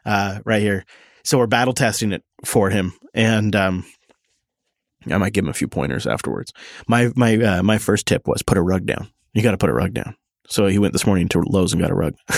uh, 0.06 0.38
right 0.44 0.62
here. 0.62 0.84
So 1.24 1.38
we're 1.38 1.48
battle 1.48 1.74
testing 1.74 2.12
it 2.12 2.22
for 2.44 2.70
him, 2.70 2.92
and 3.14 3.56
um, 3.56 3.84
I 5.10 5.18
might 5.18 5.32
give 5.32 5.42
him 5.42 5.50
a 5.50 5.54
few 5.54 5.66
pointers 5.66 6.06
afterwards. 6.06 6.52
My 6.86 7.10
my 7.16 7.34
uh, 7.36 7.62
my 7.64 7.78
first 7.78 8.06
tip 8.06 8.28
was 8.28 8.44
put 8.44 8.56
a 8.56 8.62
rug 8.62 8.86
down. 8.86 9.10
You 9.32 9.42
got 9.42 9.50
to 9.50 9.58
put 9.58 9.68
a 9.68 9.74
rug 9.74 9.92
down. 9.92 10.14
So 10.46 10.68
he 10.68 10.78
went 10.78 10.92
this 10.92 11.04
morning 11.04 11.26
to 11.30 11.40
Lowe's 11.40 11.72
and 11.72 11.82
got 11.82 11.90
a 11.90 11.96
rug. 11.96 12.14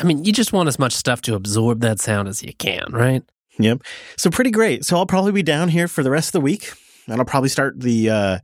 I 0.00 0.02
mean, 0.04 0.24
you 0.24 0.32
just 0.32 0.52
want 0.52 0.68
as 0.68 0.76
much 0.76 0.92
stuff 0.92 1.20
to 1.22 1.36
absorb 1.36 1.82
that 1.82 2.00
sound 2.00 2.26
as 2.26 2.42
you 2.42 2.52
can, 2.52 2.86
right? 2.90 3.22
Yep. 3.60 3.82
So 4.16 4.28
pretty 4.28 4.50
great. 4.50 4.84
So 4.84 4.96
I'll 4.96 5.06
probably 5.06 5.30
be 5.30 5.44
down 5.44 5.68
here 5.68 5.86
for 5.86 6.02
the 6.02 6.10
rest 6.10 6.30
of 6.30 6.32
the 6.32 6.40
week. 6.40 6.72
And 7.08 7.18
I'll 7.18 7.24
probably 7.24 7.48
start 7.48 7.80
the 7.80 8.10
uh, 8.10 8.38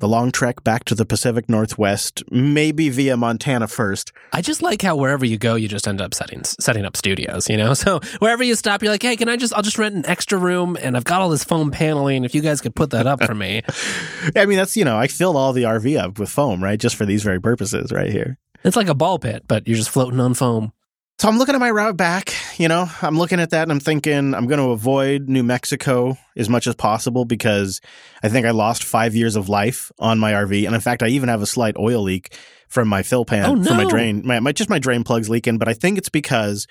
the 0.00 0.08
long 0.08 0.32
trek 0.32 0.64
back 0.64 0.84
to 0.84 0.94
the 0.94 1.04
Pacific 1.04 1.48
Northwest, 1.48 2.22
maybe 2.30 2.88
via 2.88 3.16
Montana 3.16 3.68
first. 3.68 4.12
I 4.32 4.40
just 4.40 4.62
like 4.62 4.82
how 4.82 4.96
wherever 4.96 5.24
you 5.24 5.36
go, 5.36 5.54
you 5.54 5.68
just 5.68 5.86
end 5.86 6.00
up 6.00 6.14
setting 6.14 6.42
setting 6.44 6.84
up 6.84 6.96
studios. 6.96 7.48
You 7.48 7.56
know, 7.56 7.74
so 7.84 8.00
wherever 8.18 8.42
you 8.42 8.54
stop, 8.54 8.82
you're 8.82 8.92
like, 8.92 9.02
hey, 9.02 9.16
can 9.16 9.28
I 9.28 9.36
just 9.36 9.54
I'll 9.54 9.62
just 9.62 9.78
rent 9.78 9.94
an 9.94 10.06
extra 10.06 10.38
room, 10.38 10.76
and 10.80 10.96
I've 10.96 11.04
got 11.04 11.20
all 11.20 11.28
this 11.28 11.44
foam 11.44 11.70
paneling. 11.70 12.24
If 12.24 12.34
you 12.34 12.40
guys 12.40 12.60
could 12.60 12.74
put 12.74 12.90
that 12.90 13.06
up 13.06 13.22
for 13.22 13.34
me, 13.34 13.62
I 14.36 14.46
mean, 14.46 14.56
that's 14.56 14.76
you 14.76 14.84
know, 14.84 14.98
I 14.98 15.06
filled 15.06 15.36
all 15.36 15.52
the 15.52 15.64
RV 15.64 15.98
up 15.98 16.18
with 16.18 16.30
foam, 16.30 16.62
right, 16.62 16.80
just 16.80 16.96
for 16.96 17.06
these 17.06 17.22
very 17.22 17.40
purposes, 17.40 17.92
right 17.92 18.10
here. 18.10 18.38
it's 18.64 18.76
like 18.76 18.88
a 18.88 18.94
ball 18.94 19.18
pit, 19.18 19.44
but 19.46 19.68
you're 19.68 19.76
just 19.76 19.90
floating 19.90 20.20
on 20.20 20.34
foam. 20.34 20.72
So 21.18 21.28
I'm 21.28 21.36
looking 21.36 21.54
at 21.54 21.60
my 21.60 21.70
route 21.70 21.98
back, 21.98 22.32
you 22.60 22.68
know, 22.68 22.90
I'm 23.00 23.16
looking 23.16 23.40
at 23.40 23.50
that 23.50 23.62
and 23.62 23.72
I'm 23.72 23.80
thinking 23.80 24.34
I'm 24.34 24.46
going 24.46 24.60
to 24.60 24.72
avoid 24.72 25.30
New 25.30 25.42
Mexico 25.42 26.18
as 26.36 26.50
much 26.50 26.66
as 26.66 26.74
possible 26.74 27.24
because 27.24 27.80
I 28.22 28.28
think 28.28 28.44
I 28.44 28.50
lost 28.50 28.84
five 28.84 29.14
years 29.14 29.34
of 29.34 29.48
life 29.48 29.90
on 29.98 30.18
my 30.18 30.32
RV. 30.32 30.66
And 30.66 30.74
in 30.74 30.80
fact, 30.82 31.02
I 31.02 31.08
even 31.08 31.30
have 31.30 31.40
a 31.40 31.46
slight 31.46 31.78
oil 31.78 32.02
leak 32.02 32.36
from 32.68 32.86
my 32.86 33.02
fill 33.02 33.24
pan, 33.24 33.46
Oh, 33.46 33.64
from 33.64 33.78
my 33.78 33.88
drain, 33.88 34.26
my, 34.26 34.40
my, 34.40 34.52
just 34.52 34.68
my 34.68 34.78
drain 34.78 35.04
plugs 35.04 35.30
leaking. 35.30 35.56
But 35.56 35.68
I 35.68 35.72
think 35.72 35.96
it's 35.96 36.10
because 36.10 36.66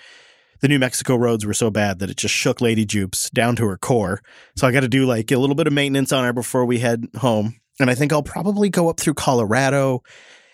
the 0.62 0.68
New 0.68 0.78
Mexico 0.78 1.16
roads 1.16 1.44
were 1.44 1.56
so 1.56 1.72
bad 1.72 1.98
that 2.00 2.12
it 2.12 2.18
just 2.18 2.36
shook 2.36 2.62
Lady 2.62 2.86
Jupes 2.86 3.32
down 3.32 3.56
to 3.56 3.66
her 3.66 3.78
core. 3.78 4.22
So 4.56 4.68
I 4.68 4.72
got 4.72 4.82
to 4.82 4.88
do 4.88 5.08
like 5.08 5.32
a 5.32 5.38
little 5.38 5.56
bit 5.56 5.66
of 5.66 5.74
maintenance 5.74 6.12
on 6.12 6.24
her 6.24 6.34
before 6.34 6.66
we 6.66 6.78
head 6.78 7.08
home. 7.18 7.60
And 7.80 7.90
I 7.90 7.96
think 7.96 8.14
I'll 8.14 8.22
probably 8.22 8.70
go 8.70 8.90
up 8.90 9.00
through 9.00 9.16
Colorado 9.16 10.04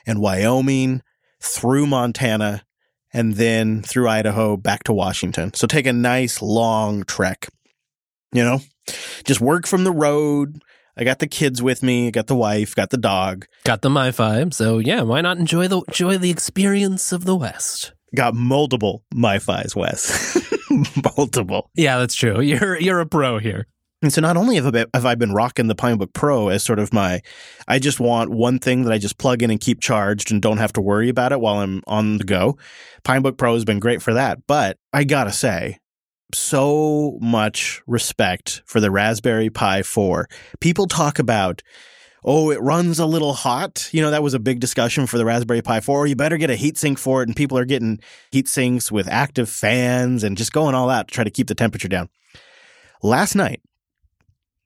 and 0.08 0.22
Wyoming, 0.22 1.02
through 1.42 1.88
Montana, 1.88 2.65
and 3.16 3.36
then 3.36 3.82
through 3.82 4.10
Idaho 4.10 4.58
back 4.58 4.84
to 4.84 4.94
Washington. 4.94 5.54
So 5.54 5.66
take 5.68 5.88
a 5.88 5.94
nice 5.94 6.42
long 6.42 7.04
trek. 7.06 7.48
You 8.34 8.44
know, 8.44 8.60
just 9.24 9.40
work 9.40 9.66
from 9.66 9.86
the 9.86 9.92
road. 9.94 10.62
I 10.98 11.06
got 11.06 11.20
the 11.20 11.28
kids 11.28 11.62
with 11.62 11.82
me, 11.82 12.08
I 12.08 12.12
got 12.12 12.28
the 12.28 12.36
wife, 12.36 12.76
got 12.76 12.90
the 12.90 12.98
dog, 12.98 13.46
Got 13.64 13.82
the 13.82 13.90
MiFi, 13.90 14.54
so 14.54 14.78
yeah, 14.78 15.02
why 15.02 15.22
not 15.22 15.38
enjoy 15.38 15.68
the 15.68 15.82
enjoy 15.82 16.18
the 16.18 16.30
experience 16.30 17.12
of 17.12 17.26
the 17.26 17.36
West? 17.36 17.94
got 18.16 18.34
multiple 18.34 19.04
MiFi's, 19.14 19.76
Wes. 19.76 20.38
multiple. 21.18 21.70
Yeah, 21.76 22.00
that's 22.00 22.16
true. 22.16 22.42
You're 22.42 22.80
you're 22.80 23.00
a 23.00 23.06
pro 23.06 23.40
here. 23.40 23.68
And 24.06 24.14
so 24.14 24.22
not 24.22 24.38
only 24.38 24.58
have 24.58 24.68
I, 24.94 25.16
been, 25.16 25.34
rocking 25.34 25.66
the 25.66 25.74
Pinebook 25.74 26.14
Pro 26.14 26.50
as 26.50 26.62
sort 26.62 26.78
of 26.78 26.94
my, 26.94 27.22
I 27.68 27.80
just 27.80 28.00
want 28.00 28.30
one 28.30 28.60
thing 28.60 28.84
that 28.84 28.94
I 28.94 29.00
just 29.00 29.18
plug 29.18 29.42
in 29.42 29.50
and 29.50 29.60
keep 29.60 29.82
charged 29.82 30.32
and 30.32 30.40
don't 30.40 30.60
have 30.60 30.72
to 30.74 30.82
worry 30.82 31.10
about 31.10 31.32
it 31.32 31.42
while 31.42 31.58
I'm 31.58 31.82
on 31.88 32.20
the 32.20 32.24
go. 32.24 32.56
Pinebook 33.04 33.36
Pro 33.36 33.56
has 33.56 33.66
been 33.66 33.80
great 33.80 34.04
for 34.04 34.14
that. 34.14 34.46
But 34.46 34.78
I 34.94 35.06
gotta 35.06 35.32
say, 35.32 35.80
so 36.36 37.18
much 37.20 37.82
respect 37.88 38.62
for 38.68 38.80
the 38.80 38.92
Raspberry 38.92 39.50
Pi 39.50 39.82
4. 39.82 40.28
People 40.60 40.86
talk 40.86 41.18
about, 41.18 41.64
oh, 42.24 42.52
it 42.52 42.62
runs 42.62 43.00
a 43.00 43.08
little 43.08 43.34
hot. 43.34 43.90
You 43.92 44.04
know, 44.04 44.12
that 44.12 44.22
was 44.22 44.36
a 44.36 44.40
big 44.40 44.60
discussion 44.60 45.08
for 45.08 45.18
the 45.18 45.26
Raspberry 45.26 45.64
Pi 45.64 45.80
4. 45.80 46.06
You 46.06 46.16
better 46.16 46.38
get 46.38 46.52
a 46.52 46.54
heatsink 46.54 47.00
for 47.00 47.24
it. 47.24 47.28
And 47.28 47.36
people 47.36 47.58
are 47.58 47.66
getting 47.66 48.00
heat 48.30 48.48
sinks 48.48 48.92
with 48.92 49.08
active 49.08 49.50
fans 49.50 50.24
and 50.24 50.38
just 50.38 50.54
going 50.54 50.76
all 50.76 50.92
out 50.92 51.08
to 51.08 51.14
try 51.16 51.24
to 51.24 51.32
keep 51.32 51.48
the 51.48 51.56
temperature 51.56 51.88
down. 51.88 52.10
Last 53.02 53.34
night, 53.34 53.62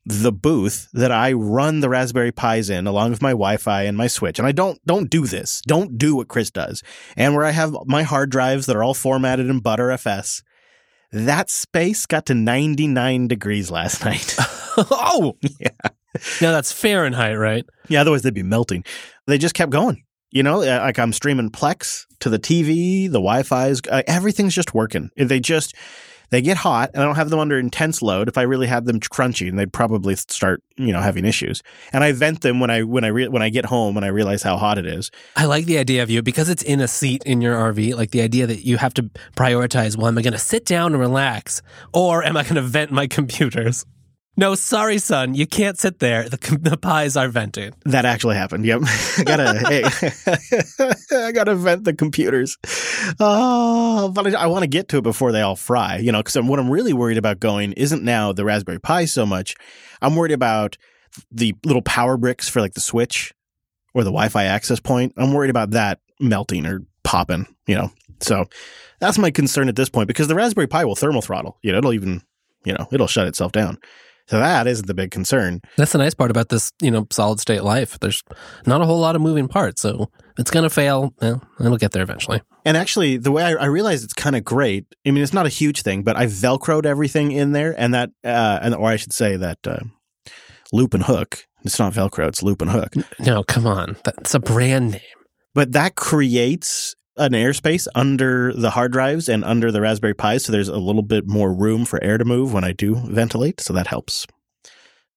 the 0.09 0.31
booth 0.31 0.89
that 0.93 1.11
I 1.11 1.33
run 1.33 1.79
the 1.79 1.89
Raspberry 1.89 2.31
Pis 2.31 2.69
in, 2.69 2.87
along 2.87 3.11
with 3.11 3.21
my 3.21 3.31
Wi-Fi 3.31 3.83
and 3.83 3.95
my 3.95 4.07
Switch, 4.07 4.39
and 4.39 4.47
I 4.47 4.51
don't 4.51 4.83
don't 4.85 5.09
do 5.09 5.25
this. 5.27 5.61
Don't 5.67 5.97
do 5.97 6.15
what 6.15 6.27
Chris 6.27 6.49
does. 6.49 6.83
And 7.15 7.35
where 7.35 7.45
I 7.45 7.51
have 7.51 7.75
my 7.85 8.03
hard 8.03 8.29
drives 8.31 8.65
that 8.65 8.75
are 8.75 8.83
all 8.83 8.93
formatted 8.93 9.49
in 9.49 9.61
Btrfs, 9.61 10.41
that 11.11 11.49
space 11.49 12.05
got 12.05 12.25
to 12.27 12.33
99 12.33 13.27
degrees 13.27 13.69
last 13.71 14.03
night. 14.05 14.35
oh, 14.77 15.37
Yeah. 15.59 15.69
Now 16.41 16.51
that's 16.51 16.71
Fahrenheit, 16.71 17.37
right? 17.37 17.65
yeah, 17.87 18.01
otherwise 18.01 18.23
they'd 18.23 18.33
be 18.33 18.41
melting. 18.43 18.83
They 19.27 19.37
just 19.37 19.53
kept 19.53 19.71
going. 19.71 20.03
You 20.31 20.43
know, 20.43 20.61
uh, 20.61 20.79
like 20.81 20.99
I'm 20.99 21.13
streaming 21.13 21.49
Plex 21.49 22.05
to 22.19 22.29
the 22.29 22.39
TV, 22.39 23.05
the 23.05 23.19
Wi-Fi's, 23.19 23.81
uh, 23.89 24.03
everything's 24.07 24.55
just 24.55 24.73
working. 24.73 25.09
They 25.15 25.39
just 25.39 25.75
they 26.29 26.41
get 26.41 26.57
hot, 26.57 26.91
and 26.93 27.01
I 27.01 27.05
don't 27.05 27.15
have 27.15 27.29
them 27.29 27.39
under 27.39 27.57
intense 27.57 28.01
load. 28.01 28.27
If 28.27 28.37
I 28.37 28.43
really 28.43 28.67
had 28.67 28.85
them 28.85 28.99
crunchy, 28.99 29.49
and 29.49 29.57
they'd 29.57 29.73
probably 29.73 30.15
start, 30.15 30.61
you 30.77 30.91
know, 30.91 31.01
having 31.01 31.25
issues. 31.25 31.61
And 31.91 32.03
I 32.03 32.11
vent 32.11 32.41
them 32.41 32.59
when 32.59 32.69
I 32.69 32.83
when 32.83 33.03
I 33.03 33.07
re- 33.07 33.27
when 33.27 33.41
I 33.41 33.49
get 33.49 33.65
home 33.65 33.97
and 33.97 34.05
I 34.05 34.09
realize 34.09 34.43
how 34.43 34.57
hot 34.57 34.77
it 34.77 34.85
is. 34.85 35.11
I 35.35 35.45
like 35.45 35.65
the 35.65 35.77
idea 35.77 36.03
of 36.03 36.09
you 36.09 36.21
because 36.21 36.49
it's 36.49 36.63
in 36.63 36.79
a 36.79 36.87
seat 36.87 37.23
in 37.25 37.41
your 37.41 37.55
RV. 37.55 37.95
Like 37.95 38.11
the 38.11 38.21
idea 38.21 38.47
that 38.47 38.65
you 38.65 38.77
have 38.77 38.93
to 38.95 39.03
prioritize. 39.35 39.97
Well, 39.97 40.07
am 40.07 40.17
I 40.17 40.21
going 40.21 40.33
to 40.33 40.39
sit 40.39 40.65
down 40.65 40.93
and 40.93 41.01
relax, 41.01 41.61
or 41.93 42.23
am 42.23 42.37
I 42.37 42.43
going 42.43 42.55
to 42.55 42.61
vent 42.61 42.91
my 42.91 43.07
computers? 43.19 43.85
No, 44.39 44.55
sorry, 44.55 44.99
son, 44.99 45.33
you 45.33 45.45
can't 45.45 45.77
sit 45.77 45.99
there. 45.99 46.29
The, 46.29 46.37
the 46.61 46.77
pies 46.77 47.17
are 47.17 47.27
venting. 47.27 47.73
That 47.83 48.05
actually 48.05 48.37
happened. 48.37 48.65
Yep, 48.65 48.83
I 49.17 49.23
gotta 49.25 49.59
hey, 49.67 49.83
I 51.25 51.33
gotta 51.33 51.55
vent 51.55 51.83
the 51.83 51.93
computers. 51.93 52.57
Oh, 53.19 54.09
but 54.15 54.33
I, 54.33 54.43
I 54.43 54.47
want 54.47 54.63
to 54.63 54.67
get 54.67 54.87
to 54.89 54.99
it 54.99 55.03
before 55.03 55.33
they 55.33 55.41
all 55.41 55.57
fry. 55.57 55.97
You 55.97 56.13
know, 56.13 56.23
because 56.23 56.37
what 56.41 56.57
I'm 56.57 56.69
really 56.69 56.93
worried 56.93 57.17
about 57.17 57.41
going 57.41 57.73
isn't 57.73 58.01
now 58.01 58.31
the 58.31 58.45
Raspberry 58.45 58.79
Pi 58.79 59.03
so 59.03 59.25
much. 59.25 59.57
I'm 60.01 60.15
worried 60.15 60.31
about 60.31 60.77
the 61.29 61.53
little 61.65 61.81
power 61.81 62.15
bricks 62.15 62.47
for 62.47 62.61
like 62.61 62.75
the 62.75 62.79
switch 62.79 63.33
or 63.93 64.05
the 64.05 64.11
Wi-Fi 64.11 64.45
access 64.45 64.79
point. 64.79 65.11
I'm 65.17 65.33
worried 65.33 65.49
about 65.49 65.71
that 65.71 65.99
melting 66.21 66.65
or 66.65 66.85
popping. 67.03 67.45
You 67.67 67.75
know, 67.75 67.91
so 68.21 68.45
that's 69.01 69.17
my 69.17 69.31
concern 69.31 69.67
at 69.67 69.75
this 69.75 69.89
point 69.89 70.07
because 70.07 70.29
the 70.29 70.35
Raspberry 70.35 70.67
Pi 70.67 70.85
will 70.85 70.95
thermal 70.95 71.21
throttle. 71.21 71.57
You 71.61 71.73
know, 71.73 71.79
it'll 71.79 71.93
even 71.93 72.21
you 72.63 72.71
know 72.71 72.87
it'll 72.93 73.07
shut 73.07 73.27
itself 73.27 73.51
down. 73.51 73.79
So 74.29 74.37
that 74.37 74.67
isn't 74.67 74.85
the 74.85 74.93
big 74.93 75.09
concern. 75.09 75.61
That's 75.75 75.91
the 75.91 75.97
nice 75.97 76.13
part 76.13 76.29
about 76.29 76.49
this, 76.49 76.71
you 76.81 76.91
know, 76.91 77.07
solid 77.09 77.39
state 77.39 77.63
life. 77.63 77.97
There's 77.99 78.21
not 78.67 78.79
a 78.79 78.85
whole 78.85 78.99
lot 78.99 79.15
of 79.15 79.23
moving 79.23 79.47
parts, 79.47 79.81
so 79.81 80.11
it's 80.37 80.51
going 80.51 80.63
to 80.63 80.69
fail. 80.69 81.15
Well, 81.19 81.41
it'll 81.59 81.77
get 81.77 81.93
there 81.93 82.03
eventually. 82.03 82.41
And 82.63 82.77
actually, 82.77 83.17
the 83.17 83.31
way 83.31 83.43
I, 83.43 83.53
I 83.53 83.65
realize 83.65 84.03
it's 84.03 84.13
kind 84.13 84.35
of 84.35 84.43
great. 84.43 84.85
I 85.05 85.09
mean, 85.09 85.23
it's 85.23 85.33
not 85.33 85.47
a 85.47 85.49
huge 85.49 85.81
thing, 85.81 86.03
but 86.03 86.15
I 86.15 86.27
velcroed 86.27 86.85
everything 86.85 87.31
in 87.31 87.53
there, 87.53 87.73
and 87.75 87.95
that, 87.95 88.11
uh, 88.23 88.59
and 88.61 88.75
or 88.75 88.89
I 88.89 88.97
should 88.97 89.13
say 89.13 89.35
that 89.35 89.57
uh, 89.65 89.79
loop 90.71 90.93
and 90.93 91.03
hook. 91.03 91.45
It's 91.63 91.79
not 91.79 91.93
Velcro; 91.93 92.27
it's 92.27 92.43
loop 92.43 92.61
and 92.61 92.71
hook. 92.71 92.93
No, 93.19 93.43
come 93.43 93.65
on, 93.65 93.97
that's 94.05 94.33
a 94.35 94.39
brand 94.39 94.91
name. 94.91 95.01
But 95.55 95.71
that 95.71 95.95
creates 95.95 96.95
an 97.19 97.33
airspace 97.33 97.87
under 97.93 98.53
the 98.53 98.71
hard 98.71 98.91
drives 98.91 99.29
and 99.29 99.43
under 99.43 99.71
the 99.71 99.81
Raspberry 99.81 100.15
Pis, 100.15 100.45
so 100.45 100.51
there's 100.51 100.69
a 100.69 100.77
little 100.77 101.03
bit 101.03 101.27
more 101.27 101.53
room 101.53 101.85
for 101.85 102.03
air 102.03 102.17
to 102.17 102.25
move 102.25 102.53
when 102.53 102.63
I 102.63 102.71
do 102.71 102.95
ventilate. 102.95 103.61
So 103.61 103.73
that 103.73 103.87
helps. 103.87 104.25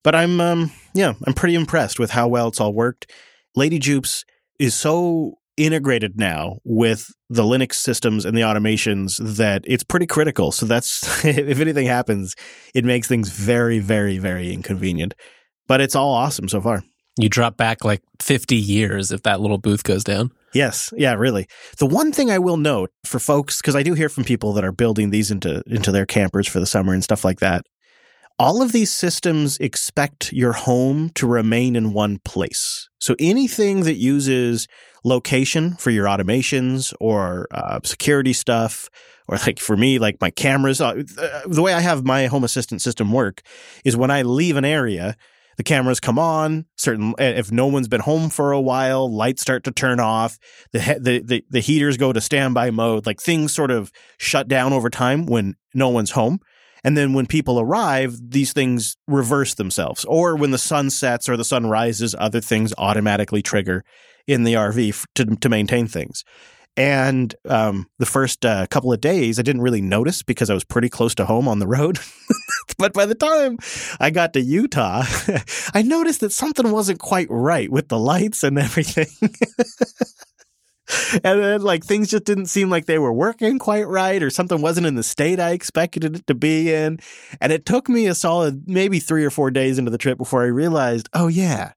But 0.04 0.14
I'm, 0.14 0.40
um, 0.40 0.72
yeah, 0.94 1.14
I'm 1.26 1.32
pretty 1.32 1.54
impressed 1.54 1.98
with 1.98 2.10
how 2.10 2.28
well 2.28 2.48
it's 2.48 2.60
all 2.60 2.74
worked. 2.74 3.10
Lady 3.54 3.78
Jupes 3.78 4.24
is 4.58 4.74
so 4.74 5.38
integrated 5.56 6.18
now 6.18 6.58
with 6.64 7.10
the 7.28 7.42
Linux 7.42 7.74
systems 7.74 8.24
and 8.24 8.36
the 8.36 8.42
automations 8.42 9.18
that 9.36 9.62
it's 9.66 9.84
pretty 9.84 10.06
critical. 10.06 10.50
So 10.50 10.66
that's 10.66 11.24
if 11.24 11.60
anything 11.60 11.86
happens, 11.86 12.34
it 12.74 12.84
makes 12.84 13.06
things 13.06 13.28
very, 13.28 13.78
very, 13.78 14.18
very 14.18 14.52
inconvenient. 14.52 15.14
But 15.68 15.80
it's 15.80 15.94
all 15.94 16.12
awesome 16.12 16.48
so 16.48 16.60
far. 16.60 16.82
You 17.18 17.28
drop 17.28 17.56
back 17.56 17.84
like 17.84 18.02
50 18.20 18.56
years 18.56 19.12
if 19.12 19.22
that 19.22 19.40
little 19.40 19.58
booth 19.58 19.84
goes 19.84 20.04
down. 20.04 20.30
Yes, 20.54 20.92
yeah, 20.96 21.14
really. 21.14 21.46
The 21.78 21.86
one 21.86 22.12
thing 22.12 22.30
I 22.30 22.38
will 22.38 22.56
note 22.56 22.90
for 23.04 23.18
folks, 23.18 23.60
because 23.60 23.76
I 23.76 23.82
do 23.82 23.94
hear 23.94 24.08
from 24.08 24.24
people 24.24 24.52
that 24.54 24.64
are 24.64 24.72
building 24.72 25.10
these 25.10 25.30
into 25.30 25.62
into 25.66 25.90
their 25.90 26.06
campers 26.06 26.46
for 26.46 26.60
the 26.60 26.66
summer 26.66 26.92
and 26.92 27.02
stuff 27.02 27.24
like 27.24 27.40
that. 27.40 27.64
All 28.38 28.62
of 28.62 28.72
these 28.72 28.90
systems 28.90 29.58
expect 29.58 30.32
your 30.32 30.52
home 30.52 31.10
to 31.10 31.26
remain 31.26 31.76
in 31.76 31.92
one 31.92 32.18
place. 32.24 32.88
So 32.98 33.14
anything 33.18 33.82
that 33.84 33.96
uses 33.96 34.68
location 35.04 35.74
for 35.76 35.90
your 35.90 36.06
automations 36.06 36.94
or 36.98 37.46
uh, 37.50 37.80
security 37.84 38.32
stuff, 38.32 38.88
or 39.28 39.36
like 39.46 39.58
for 39.58 39.76
me, 39.76 39.98
like 39.98 40.16
my 40.20 40.30
cameras, 40.30 40.80
uh, 40.80 41.02
the 41.46 41.62
way 41.62 41.72
I 41.72 41.80
have 41.80 42.04
my 42.04 42.26
home 42.26 42.44
assistant 42.44 42.82
system 42.82 43.12
work 43.12 43.42
is 43.84 43.96
when 43.96 44.10
I 44.10 44.22
leave 44.22 44.56
an 44.56 44.64
area, 44.64 45.16
the 45.56 45.62
cameras 45.62 46.00
come 46.00 46.18
on 46.18 46.66
certain 46.76 47.14
if 47.18 47.52
no 47.52 47.66
one's 47.66 47.88
been 47.88 48.00
home 48.00 48.30
for 48.30 48.52
a 48.52 48.60
while 48.60 49.12
lights 49.12 49.42
start 49.42 49.64
to 49.64 49.70
turn 49.70 50.00
off 50.00 50.38
the 50.72 50.80
he- 50.80 50.98
the 50.98 51.22
the, 51.22 51.44
the 51.50 51.60
heaters 51.60 51.96
go 51.96 52.12
to 52.12 52.20
standby 52.20 52.70
mode 52.70 53.06
like 53.06 53.20
things 53.20 53.52
sort 53.52 53.70
of 53.70 53.92
shut 54.18 54.48
down 54.48 54.72
over 54.72 54.90
time 54.90 55.26
when 55.26 55.54
no 55.74 55.88
one's 55.88 56.12
home. 56.12 56.40
And 56.84 56.96
then 56.96 57.12
when 57.12 57.26
people 57.26 57.60
arrive 57.60 58.18
these 58.20 58.52
things 58.52 58.96
reverse 59.06 59.54
themselves. 59.54 60.04
Or 60.06 60.34
when 60.34 60.50
the 60.50 60.58
sun 60.58 60.90
sets 60.90 61.28
or 61.28 61.36
the 61.36 61.44
sun 61.44 61.66
rises 61.66 62.14
other 62.18 62.40
things 62.40 62.74
automatically 62.76 63.40
trigger 63.40 63.84
in 64.26 64.44
the 64.44 64.54
RV 64.54 65.06
to 65.14 65.24
to 65.36 65.48
maintain 65.48 65.86
things 65.86 66.24
and 66.76 67.34
um, 67.48 67.86
the 67.98 68.06
first 68.06 68.46
uh, 68.46 68.66
couple 68.68 68.92
of 68.92 69.00
days, 69.00 69.38
I 69.38 69.42
didn't 69.42 69.62
really 69.62 69.82
notice 69.82 70.22
because 70.22 70.48
I 70.48 70.54
was 70.54 70.64
pretty 70.64 70.88
close 70.88 71.14
to 71.16 71.26
home 71.26 71.46
on 71.46 71.58
the 71.58 71.66
road. 71.66 71.98
but 72.78 72.94
by 72.94 73.04
the 73.04 73.14
time 73.14 73.58
I 74.00 74.10
got 74.10 74.32
to 74.32 74.40
Utah, 74.40 75.02
I 75.74 75.82
noticed 75.82 76.20
that 76.20 76.32
something 76.32 76.70
wasn't 76.70 76.98
quite 76.98 77.28
right 77.30 77.70
with 77.70 77.88
the 77.88 77.98
lights 77.98 78.42
and 78.42 78.58
everything. 78.58 79.08
and 81.24 81.42
then 81.42 81.60
like 81.60 81.84
things 81.84 82.08
just 82.08 82.24
didn't 82.24 82.46
seem 82.46 82.70
like 82.70 82.86
they 82.86 82.98
were 82.98 83.12
working 83.12 83.58
quite 83.58 83.86
right 83.86 84.22
or 84.22 84.30
something 84.30 84.62
wasn't 84.62 84.86
in 84.86 84.94
the 84.94 85.02
state 85.02 85.38
I 85.38 85.50
expected 85.50 86.04
it 86.04 86.26
to 86.26 86.34
be 86.34 86.72
in. 86.72 87.00
And 87.38 87.52
it 87.52 87.66
took 87.66 87.90
me 87.90 88.06
a 88.06 88.14
solid 88.14 88.66
maybe 88.66 88.98
three 88.98 89.26
or 89.26 89.30
four 89.30 89.50
days 89.50 89.78
into 89.78 89.90
the 89.90 89.98
trip 89.98 90.16
before 90.16 90.42
I 90.42 90.46
realized, 90.46 91.10
oh 91.12 91.28
yeah, 91.28 91.72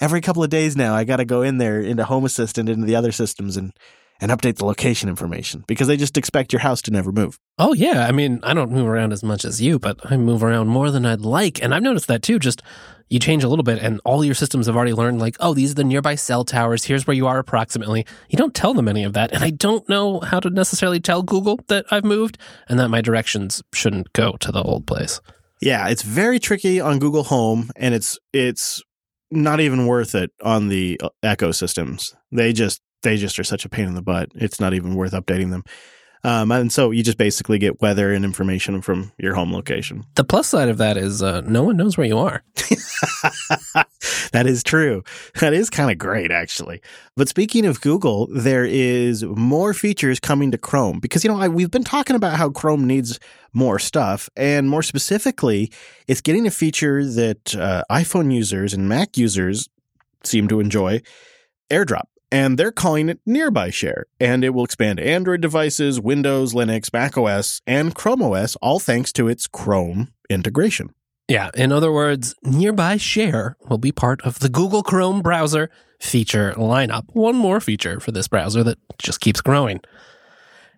every 0.00 0.20
couple 0.20 0.42
of 0.42 0.50
days 0.50 0.76
now 0.76 0.92
I 0.94 1.04
got 1.04 1.18
to 1.18 1.24
go 1.24 1.42
in 1.42 1.58
there 1.58 1.80
into 1.80 2.04
Home 2.04 2.24
Assistant 2.24 2.68
into 2.68 2.86
the 2.86 2.96
other 2.96 3.12
systems 3.12 3.56
and 3.56 3.72
and 4.20 4.30
update 4.30 4.56
the 4.56 4.64
location 4.64 5.08
information 5.08 5.64
because 5.66 5.88
they 5.88 5.96
just 5.96 6.16
expect 6.16 6.52
your 6.52 6.60
house 6.60 6.82
to 6.82 6.90
never 6.90 7.12
move. 7.12 7.38
Oh, 7.58 7.72
yeah. 7.72 8.06
I 8.06 8.12
mean, 8.12 8.40
I 8.42 8.54
don't 8.54 8.70
move 8.70 8.86
around 8.86 9.12
as 9.12 9.22
much 9.22 9.44
as 9.44 9.60
you, 9.60 9.78
but 9.78 9.98
I 10.10 10.16
move 10.16 10.42
around 10.42 10.68
more 10.68 10.90
than 10.90 11.06
I'd 11.06 11.20
like. 11.20 11.62
And 11.62 11.74
I've 11.74 11.82
noticed 11.82 12.08
that 12.08 12.22
too. 12.22 12.38
Just 12.38 12.62
you 13.08 13.18
change 13.18 13.42
a 13.42 13.48
little 13.48 13.64
bit, 13.64 13.82
and 13.82 14.00
all 14.04 14.24
your 14.24 14.36
systems 14.36 14.66
have 14.66 14.76
already 14.76 14.92
learned, 14.92 15.18
like, 15.18 15.36
oh, 15.40 15.52
these 15.52 15.72
are 15.72 15.74
the 15.74 15.84
nearby 15.84 16.14
cell 16.14 16.44
towers. 16.44 16.84
Here's 16.84 17.08
where 17.08 17.16
you 17.16 17.26
are 17.26 17.40
approximately. 17.40 18.06
You 18.28 18.38
don't 18.38 18.54
tell 18.54 18.72
them 18.72 18.86
any 18.86 19.02
of 19.02 19.14
that. 19.14 19.32
And 19.32 19.42
I 19.42 19.50
don't 19.50 19.88
know 19.88 20.20
how 20.20 20.38
to 20.38 20.48
necessarily 20.48 21.00
tell 21.00 21.22
Google 21.22 21.58
that 21.66 21.86
I've 21.90 22.04
moved 22.04 22.38
and 22.68 22.78
that 22.78 22.88
my 22.88 23.00
directions 23.00 23.62
shouldn't 23.74 24.12
go 24.12 24.36
to 24.38 24.52
the 24.52 24.62
old 24.62 24.86
place. 24.86 25.20
Yeah, 25.60 25.88
it's 25.88 26.02
very 26.02 26.38
tricky 26.38 26.80
on 26.80 27.00
Google 27.00 27.24
Home, 27.24 27.70
and 27.74 27.94
it's 27.94 28.16
it's 28.32 28.80
not 29.30 29.60
even 29.60 29.86
worth 29.86 30.14
it 30.14 30.30
on 30.42 30.68
the 30.68 31.00
uh, 31.02 31.08
Echo 31.22 31.50
systems. 31.50 32.14
They 32.30 32.52
just 32.52 32.80
they 33.02 33.16
just 33.16 33.38
are 33.38 33.44
such 33.44 33.64
a 33.64 33.68
pain 33.68 33.86
in 33.86 33.94
the 33.94 34.02
butt. 34.02 34.30
It's 34.34 34.60
not 34.60 34.74
even 34.74 34.94
worth 34.94 35.12
updating 35.12 35.50
them. 35.50 35.64
Um, 36.22 36.52
and 36.52 36.70
so 36.70 36.90
you 36.90 37.02
just 37.02 37.16
basically 37.16 37.58
get 37.58 37.80
weather 37.80 38.12
and 38.12 38.24
information 38.24 38.82
from 38.82 39.12
your 39.18 39.34
home 39.34 39.52
location. 39.52 40.04
The 40.16 40.24
plus 40.24 40.48
side 40.48 40.68
of 40.68 40.76
that 40.78 40.98
is 40.98 41.22
uh, 41.22 41.40
no 41.42 41.62
one 41.62 41.76
knows 41.78 41.96
where 41.96 42.06
you 42.06 42.18
are. 42.18 42.42
that 44.32 44.44
is 44.46 44.62
true. 44.62 45.02
That 45.40 45.54
is 45.54 45.70
kind 45.70 45.90
of 45.90 45.96
great, 45.96 46.30
actually. 46.30 46.82
But 47.16 47.28
speaking 47.28 47.64
of 47.64 47.80
Google, 47.80 48.28
there 48.30 48.66
is 48.66 49.24
more 49.24 49.72
features 49.72 50.20
coming 50.20 50.50
to 50.50 50.58
Chrome 50.58 51.00
because, 51.00 51.24
you 51.24 51.30
know, 51.30 51.38
I, 51.38 51.48
we've 51.48 51.70
been 51.70 51.84
talking 51.84 52.16
about 52.16 52.36
how 52.36 52.50
Chrome 52.50 52.86
needs 52.86 53.18
more 53.54 53.78
stuff. 53.78 54.28
And 54.36 54.68
more 54.68 54.82
specifically, 54.82 55.72
it's 56.06 56.20
getting 56.20 56.46
a 56.46 56.50
feature 56.50 57.04
that 57.04 57.56
uh, 57.56 57.82
iPhone 57.90 58.32
users 58.32 58.74
and 58.74 58.88
Mac 58.88 59.16
users 59.16 59.68
seem 60.22 60.48
to 60.48 60.60
enjoy 60.60 61.00
AirDrop 61.70 62.04
and 62.32 62.58
they're 62.58 62.72
calling 62.72 63.08
it 63.08 63.20
Nearby 63.26 63.70
Share, 63.70 64.06
and 64.18 64.44
it 64.44 64.50
will 64.50 64.64
expand 64.64 65.00
Android 65.00 65.40
devices, 65.40 66.00
Windows, 66.00 66.54
Linux, 66.54 66.92
Mac 66.92 67.16
OS, 67.18 67.60
and 67.66 67.94
Chrome 67.94 68.22
OS, 68.22 68.56
all 68.56 68.78
thanks 68.78 69.12
to 69.14 69.28
its 69.28 69.46
Chrome 69.46 70.12
integration. 70.28 70.94
Yeah, 71.28 71.50
in 71.54 71.70
other 71.70 71.92
words, 71.92 72.34
Nearby 72.42 72.96
Share 72.96 73.56
will 73.68 73.78
be 73.78 73.92
part 73.92 74.20
of 74.22 74.40
the 74.40 74.48
Google 74.48 74.82
Chrome 74.82 75.22
browser 75.22 75.70
feature 76.00 76.52
lineup. 76.56 77.04
One 77.12 77.36
more 77.36 77.60
feature 77.60 78.00
for 78.00 78.10
this 78.10 78.26
browser 78.26 78.64
that 78.64 78.78
just 78.98 79.20
keeps 79.20 79.40
growing. 79.40 79.80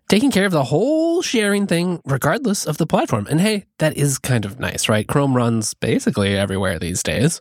Taking 0.08 0.30
care 0.30 0.44
of 0.44 0.52
the 0.52 0.64
whole 0.64 1.22
sharing 1.22 1.66
thing, 1.66 2.02
regardless 2.04 2.66
of 2.66 2.76
the 2.76 2.86
platform. 2.86 3.26
And 3.30 3.40
hey, 3.40 3.64
that 3.78 3.96
is 3.96 4.18
kind 4.18 4.44
of 4.44 4.60
nice, 4.60 4.88
right? 4.88 5.08
Chrome 5.08 5.34
runs 5.34 5.72
basically 5.72 6.36
everywhere 6.36 6.78
these 6.78 7.02
days. 7.02 7.40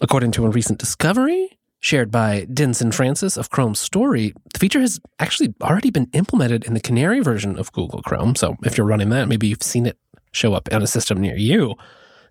According 0.00 0.32
to 0.32 0.46
a 0.46 0.50
recent 0.50 0.78
discovery, 0.78 1.58
shared 1.80 2.10
by 2.10 2.46
Dinsan 2.46 2.92
Francis 2.92 3.36
of 3.36 3.50
Chrome 3.50 3.74
Story, 3.74 4.32
the 4.52 4.58
feature 4.58 4.80
has 4.80 5.00
actually 5.18 5.54
already 5.62 5.90
been 5.90 6.08
implemented 6.12 6.64
in 6.64 6.74
the 6.74 6.80
Canary 6.80 7.20
version 7.20 7.58
of 7.58 7.72
Google 7.72 8.02
Chrome. 8.02 8.34
So 8.34 8.56
if 8.64 8.76
you're 8.76 8.86
running 8.86 9.10
that, 9.10 9.28
maybe 9.28 9.46
you've 9.46 9.62
seen 9.62 9.86
it 9.86 9.98
show 10.32 10.54
up 10.54 10.68
on 10.72 10.82
a 10.82 10.86
system 10.86 11.20
near 11.20 11.36
you. 11.36 11.74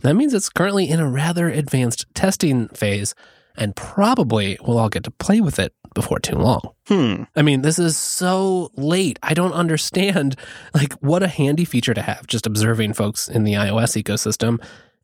That 0.01 0.15
means 0.15 0.33
it's 0.33 0.49
currently 0.49 0.89
in 0.89 0.99
a 0.99 1.09
rather 1.09 1.49
advanced 1.49 2.05
testing 2.13 2.67
phase 2.69 3.15
and 3.57 3.75
probably 3.75 4.57
we'll 4.61 4.77
all 4.77 4.89
get 4.89 5.03
to 5.05 5.11
play 5.11 5.41
with 5.41 5.59
it 5.59 5.73
before 5.93 6.19
too 6.19 6.35
long. 6.35 6.61
Hmm. 6.87 7.23
I 7.35 7.41
mean, 7.41 7.61
this 7.61 7.79
is 7.79 7.97
so 7.97 8.71
late. 8.75 9.17
I 9.23 9.33
don't 9.33 9.53
understand 9.53 10.35
like 10.73 10.93
what 10.93 11.23
a 11.23 11.27
handy 11.27 11.65
feature 11.65 11.93
to 11.93 12.01
have 12.01 12.27
just 12.27 12.45
observing 12.45 12.93
folks 12.93 13.27
in 13.27 13.43
the 13.43 13.53
iOS 13.53 14.01
ecosystem. 14.01 14.61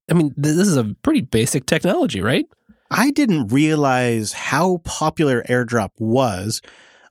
I 0.10 0.14
mean, 0.14 0.34
this 0.36 0.58
is 0.58 0.78
a 0.78 0.94
pretty 1.04 1.22
basic 1.22 1.66
technology, 1.66 2.22
right? 2.22 2.46
I 2.92 3.12
didn't 3.12 3.48
realize 3.48 4.34
how 4.34 4.82
popular 4.84 5.44
AirDrop 5.44 5.92
was 5.98 6.62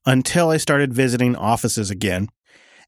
until 0.05 0.51
I 0.51 0.59
started 0.59 0.93
visiting 0.93 1.35
offices 1.35 1.91
again. 1.91 2.29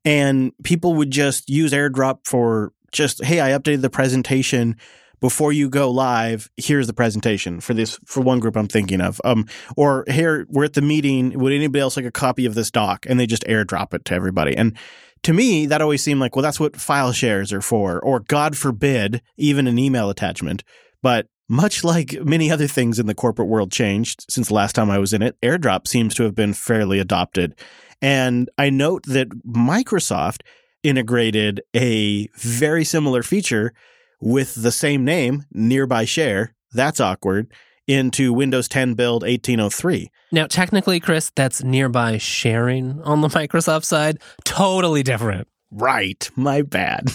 And 0.05 0.53
people 0.63 0.95
would 0.95 1.11
just 1.11 1.49
use 1.49 1.73
AirDrop 1.73 2.27
for 2.27 2.73
just, 2.93 3.25
hey, 3.25 3.41
I 3.41 3.59
updated 3.59 3.81
the 3.81 3.89
presentation 3.89 4.77
before 5.21 5.53
you 5.53 5.71
go 5.71 5.91
live. 5.91 6.51
Here's 6.59 6.87
the 6.87 6.93
presentation 6.93 7.61
for 7.61 7.73
this, 7.73 7.99
for 8.05 8.21
one 8.21 8.41
group 8.41 8.57
I'm 8.57 8.69
thinking 8.69 9.01
of. 9.01 9.23
Um, 9.25 9.47
or 9.75 10.05
here, 10.09 10.47
we're 10.51 10.65
at 10.65 10.75
the 10.75 10.83
meeting. 10.83 11.39
Would 11.39 11.53
anybody 11.53 11.81
else 11.81 11.97
like 11.97 12.05
a 12.05 12.11
copy 12.11 12.45
of 12.45 12.55
this 12.55 12.71
doc? 12.71 13.07
And 13.09 13.19
they 13.19 13.27
just 13.27 13.45
AirDrop 13.45 13.95
it 13.95 14.05
to 14.07 14.15
everybody. 14.15 14.55
And 14.55 14.77
to 15.23 15.33
me, 15.33 15.65
that 15.67 15.81
always 15.81 16.02
seemed 16.02 16.21
like, 16.21 16.37
well, 16.37 16.43
that's 16.43 16.61
what 16.61 16.76
file 16.76 17.13
shares 17.13 17.52
are 17.55 17.63
for, 17.63 18.00
or 18.00 18.21
God 18.21 18.57
forbid, 18.57 19.23
even 19.39 19.67
an 19.67 19.78
email 19.78 20.11
attachment. 20.11 20.63
But 21.00 21.28
much 21.52 21.84
like 21.84 22.17
many 22.25 22.50
other 22.50 22.67
things 22.67 22.99
in 22.99 23.04
the 23.04 23.15
corporate 23.15 23.47
world 23.47 23.71
changed 23.71 24.25
since 24.30 24.49
the 24.49 24.54
last 24.54 24.75
time 24.75 24.88
I 24.91 24.99
was 24.99 25.12
in 25.12 25.21
it, 25.21 25.38
AirDrop 25.43 25.86
seems 25.86 26.15
to 26.15 26.23
have 26.23 26.34
been 26.34 26.54
fairly 26.54 26.99
adopted. 26.99 27.54
And 28.00 28.49
I 28.56 28.71
note 28.71 29.04
that 29.04 29.28
Microsoft 29.47 30.41
integrated 30.82 31.60
a 31.76 32.28
very 32.38 32.84
similar 32.84 33.23
feature 33.23 33.75
with 34.19 34.62
the 34.62 34.73
same 34.73 35.04
name, 35.04 35.45
Nearby 35.52 36.06
Share. 36.06 36.54
That's 36.73 37.00
awkward. 37.00 37.52
Into 37.86 38.32
Windows 38.32 38.67
10 38.67 38.95
build 38.95 39.23
1803. 39.23 40.10
Now, 40.32 40.47
technically, 40.47 41.00
Chris, 41.00 41.30
that's 41.36 41.62
nearby 41.62 42.17
sharing 42.17 43.02
on 43.02 43.21
the 43.21 43.28
Microsoft 43.28 43.84
side. 43.84 44.17
Totally 44.45 45.02
different. 45.02 45.49
Right. 45.71 46.30
My 46.34 46.62
bad. 46.62 47.08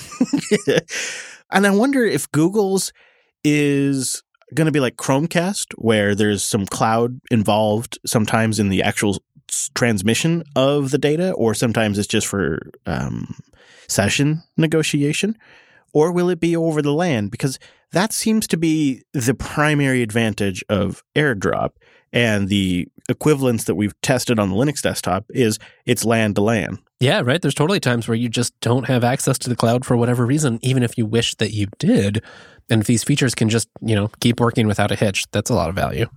and 1.52 1.66
I 1.66 1.72
wonder 1.72 2.06
if 2.06 2.32
Google's 2.32 2.94
is 3.44 4.24
going 4.54 4.66
to 4.66 4.72
be 4.72 4.80
like 4.80 4.98
Chromecast, 4.98 5.74
where 5.76 6.16
there's 6.16 6.44
some 6.44 6.66
cloud 6.66 7.20
involved 7.32 8.00
sometimes 8.06 8.60
in 8.60 8.70
the 8.70 8.84
actual 8.84 9.22
transmission 9.76 10.44
of 10.56 10.92
the 10.92 10.98
data, 10.98 11.32
or 11.32 11.54
sometimes 11.54 11.98
it's 11.98 12.08
just 12.08 12.28
for 12.28 12.60
um, 12.86 13.36
session 13.88 14.44
negotiation? 14.58 15.38
Or 15.94 16.12
will 16.12 16.30
it 16.30 16.40
be 16.40 16.56
over 16.56 16.82
the 16.82 16.94
land? 16.94 17.32
Because 17.32 17.60
that 17.92 18.14
seems 18.14 18.48
to 18.48 18.58
be 18.58 19.04
the 19.14 19.34
primary 19.34 20.02
advantage 20.02 20.64
of 20.70 21.04
AirDrop. 21.16 21.72
And 22.14 22.50
the 22.50 22.88
equivalence 23.10 23.66
that 23.66 23.76
we've 23.76 24.00
tested 24.02 24.40
on 24.40 24.50
the 24.50 24.56
Linux 24.56 24.82
desktop 24.82 25.26
is 25.30 25.60
it's 25.86 26.06
LAN 26.06 26.34
to 26.36 26.42
LAN. 26.42 26.80
Yeah, 27.00 27.22
right. 27.24 27.42
There's 27.42 27.54
totally 27.54 27.80
times 27.80 28.08
where 28.08 28.16
you 28.16 28.28
just 28.28 28.60
don't 28.60 28.88
have 28.88 29.04
access 29.04 29.38
to 29.40 29.50
the 29.50 29.56
cloud 29.56 29.86
for 29.86 29.96
whatever 29.96 30.26
reason, 30.26 30.60
even 30.62 30.84
if 30.84 30.98
you 30.98 31.06
wish 31.06 31.36
that 31.36 31.52
you 31.52 31.68
did. 31.78 32.24
And 32.70 32.82
if 32.82 32.88
these 32.88 33.04
features 33.04 33.34
can 33.36 33.50
just, 33.50 33.70
you 33.82 33.96
know, 33.96 34.10
keep 34.20 34.40
working 34.40 34.68
without 34.68 34.92
a 34.92 34.96
hitch, 34.96 35.26
that's 35.32 35.50
a 35.50 35.56
lot 35.56 35.70
of 35.70 35.76
value. 35.76 36.08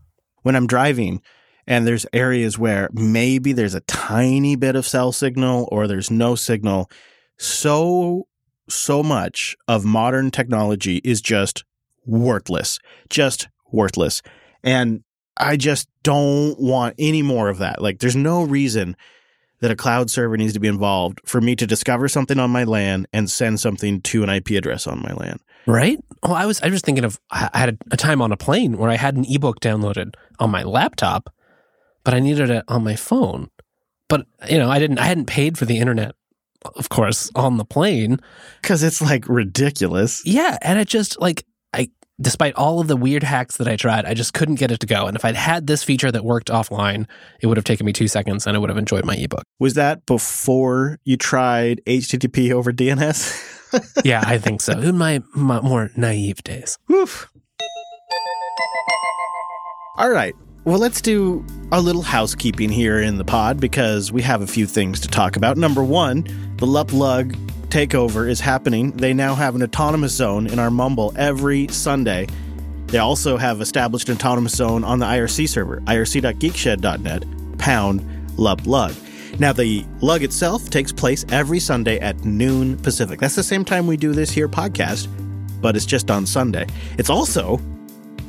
When 0.43 0.57
I'm 0.57 0.67
driving 0.67 1.23
and 1.67 1.87
there's 1.87 2.07
areas 2.13 2.59
where 2.59 2.89
maybe 2.93 3.53
there's 3.53 3.75
a 3.75 3.81
tiny 3.81 4.57
bit 4.57 4.75
of 4.75 4.87
cell 4.87 5.13
signal 5.13 5.69
or 5.71 5.87
there's 5.87 6.11
no 6.11 6.35
signal, 6.35 6.91
so 7.39 8.27
so 8.69 9.03
much 9.03 9.57
of 9.69 9.85
modern 9.85 10.31
technology 10.31 11.01
is 11.05 11.21
just 11.21 11.65
worthless, 12.07 12.79
just 13.09 13.49
worthless. 13.73 14.23
And 14.63 15.03
I 15.37 15.57
just 15.57 15.89
don't 16.03 16.59
want 16.61 16.95
any 16.99 17.23
more 17.23 17.49
of 17.49 17.59
that. 17.59 17.83
Like 17.83 17.99
there's 17.99 18.17
no 18.17 18.43
reason 18.43 18.97
that 19.61 19.71
a 19.71 19.77
cloud 19.77 20.11
server 20.11 20.37
needs 20.37 20.53
to 20.55 20.61
be 20.61 20.69
involved 20.69 21.21
for 21.25 21.41
me 21.41 21.55
to 21.57 21.67
discover 21.67 22.09
something 22.09 22.39
on 22.39 22.51
my 22.51 22.65
LAN 22.65 23.07
and 23.13 23.31
send 23.31 23.61
something 23.61 24.01
to 24.03 24.23
an 24.23 24.31
IP 24.31 24.51
address 24.51 24.87
on 24.87 25.03
my 25.03 25.13
LAN. 25.13 25.39
Right? 25.67 25.99
Well, 26.23 26.35
I 26.35 26.47
was 26.47 26.61
I 26.63 26.69
was 26.69 26.81
thinking 26.81 27.05
of 27.05 27.21
I 27.31 27.51
had 27.55 27.79
a 27.91 27.97
time 27.97 28.23
on 28.23 28.33
a 28.33 28.37
plane 28.37 28.79
where 28.79 28.91
I 28.91 28.97
had 28.97 29.17
an 29.17 29.27
ebook 29.29 29.61
downloaded 29.61 30.15
on 30.39 30.51
my 30.51 30.63
laptop, 30.63 31.33
but 32.05 32.15
I 32.15 32.21
needed 32.21 32.51
it 32.51 32.65
on 32.69 32.83
my 32.83 32.97
phone. 32.97 33.51
But 34.09 34.27
you 34.49 34.59
know, 34.59 34.71
I 34.71 34.79
didn't 34.79 34.99
I 34.99 35.05
hadn't 35.05 35.27
paid 35.27 35.59
for 35.59 35.67
the 35.67 35.79
internet, 35.79 36.15
of 36.77 36.89
course, 36.89 37.31
on 37.35 37.59
the 37.59 37.65
plane 37.65 38.19
because 38.63 38.83
it's 38.83 39.03
like 39.03 39.29
ridiculous. 39.29 40.23
Yeah, 40.25 40.59
and 40.63 40.79
it 40.79 40.89
just 40.89 41.21
like 41.21 41.45
despite 42.21 42.55
all 42.55 42.81
of 42.81 42.89
the 42.89 42.97
weird 42.97 43.23
hacks 43.23 43.57
that 43.57 43.69
I 43.69 43.77
tried, 43.77 44.05
I 44.05 44.15
just 44.15 44.35
couldn't 44.35 44.57
get 44.57 44.71
it 44.71 44.81
to 44.81 44.87
go. 44.87 45.07
And 45.07 45.17
if 45.17 45.25
I'd 45.25 45.37
had 45.37 45.67
this 45.67 45.83
feature 45.83 46.13
that 46.13 46.25
worked 46.25 46.49
offline, 46.49 47.07
it 47.41 47.47
would 47.47 47.57
have 47.57 47.65
taken 47.65 47.87
me 47.87 47.93
two 47.93 48.09
seconds 48.09 48.47
and 48.47 48.57
I 48.57 48.61
would 48.61 48.71
have 48.71 48.79
enjoyed 48.79 49.05
my 49.05 49.17
ebook. 49.17 49.45
Was 49.59 49.75
that 49.75 50.05
before 50.07 50.99
you 51.05 51.17
tried 51.17 51.81
HTTP 51.87 52.53
over 52.53 52.73
DNS? 52.73 54.03
yeah, 54.05 54.23
I 54.27 54.39
think 54.39 54.61
so. 54.61 54.79
In 54.79 54.99
my, 54.99 55.23
my 55.35 55.61
more 55.61 55.91
naive 55.97 56.43
days. 56.43 56.79
Woof. 56.89 57.29
All 59.97 60.11
right. 60.11 60.35
Well, 60.65 60.79
let's 60.79 61.01
do 61.01 61.45
a 61.73 61.81
little 61.81 62.03
housekeeping 62.03 62.69
here 62.69 63.01
in 63.01 63.17
the 63.17 63.25
pod 63.25 63.61
because 63.61 64.13
we 64.13 64.21
have 64.23 64.43
a 64.43 64.47
few 64.47 64.67
things 64.67 65.01
to 65.01 65.09
talk 65.09 65.37
about. 65.37 65.57
Number 65.57 65.83
one, 65.83 66.25
the 66.57 66.67
Luplug 66.67 67.35
takeover 67.71 68.29
is 68.29 68.41
happening. 68.41 68.93
They 68.93 69.15
now 69.15 69.35
have 69.35 69.55
an 69.55 69.63
autonomous 69.63 70.13
zone 70.13 70.47
in 70.47 70.59
our 70.59 70.71
Mumble 70.71 71.13
every 71.17 71.69
Sunday. 71.69 72.27
They 72.87 72.99
also 72.99 73.37
have 73.37 73.61
established 73.61 74.09
an 74.09 74.17
autonomous 74.17 74.57
zone 74.57 74.85
on 74.85 74.99
the 74.99 75.07
IRC 75.07 75.49
server, 75.49 75.81
irc.geekshed.net, 75.83 77.59
pound 77.59 78.39
Lub 78.39 78.67
Lug. 78.67 78.95
Now, 79.39 79.53
the 79.53 79.85
lug 80.01 80.23
itself 80.23 80.69
takes 80.71 80.93
place 80.93 81.25
every 81.31 81.61
Sunday 81.61 81.99
at 82.01 82.25
noon 82.25 82.77
Pacific. 82.79 83.21
That's 83.21 83.37
the 83.37 83.43
same 83.43 83.65
time 83.65 83.87
we 83.87 83.97
do 83.97 84.13
this 84.13 84.31
here 84.31 84.49
podcast, 84.49 85.09
but 85.61 85.77
it's 85.77 85.87
just 85.87 86.11
on 86.11 86.27
Sunday. 86.27 86.67
It's 86.99 87.11
also 87.11 87.61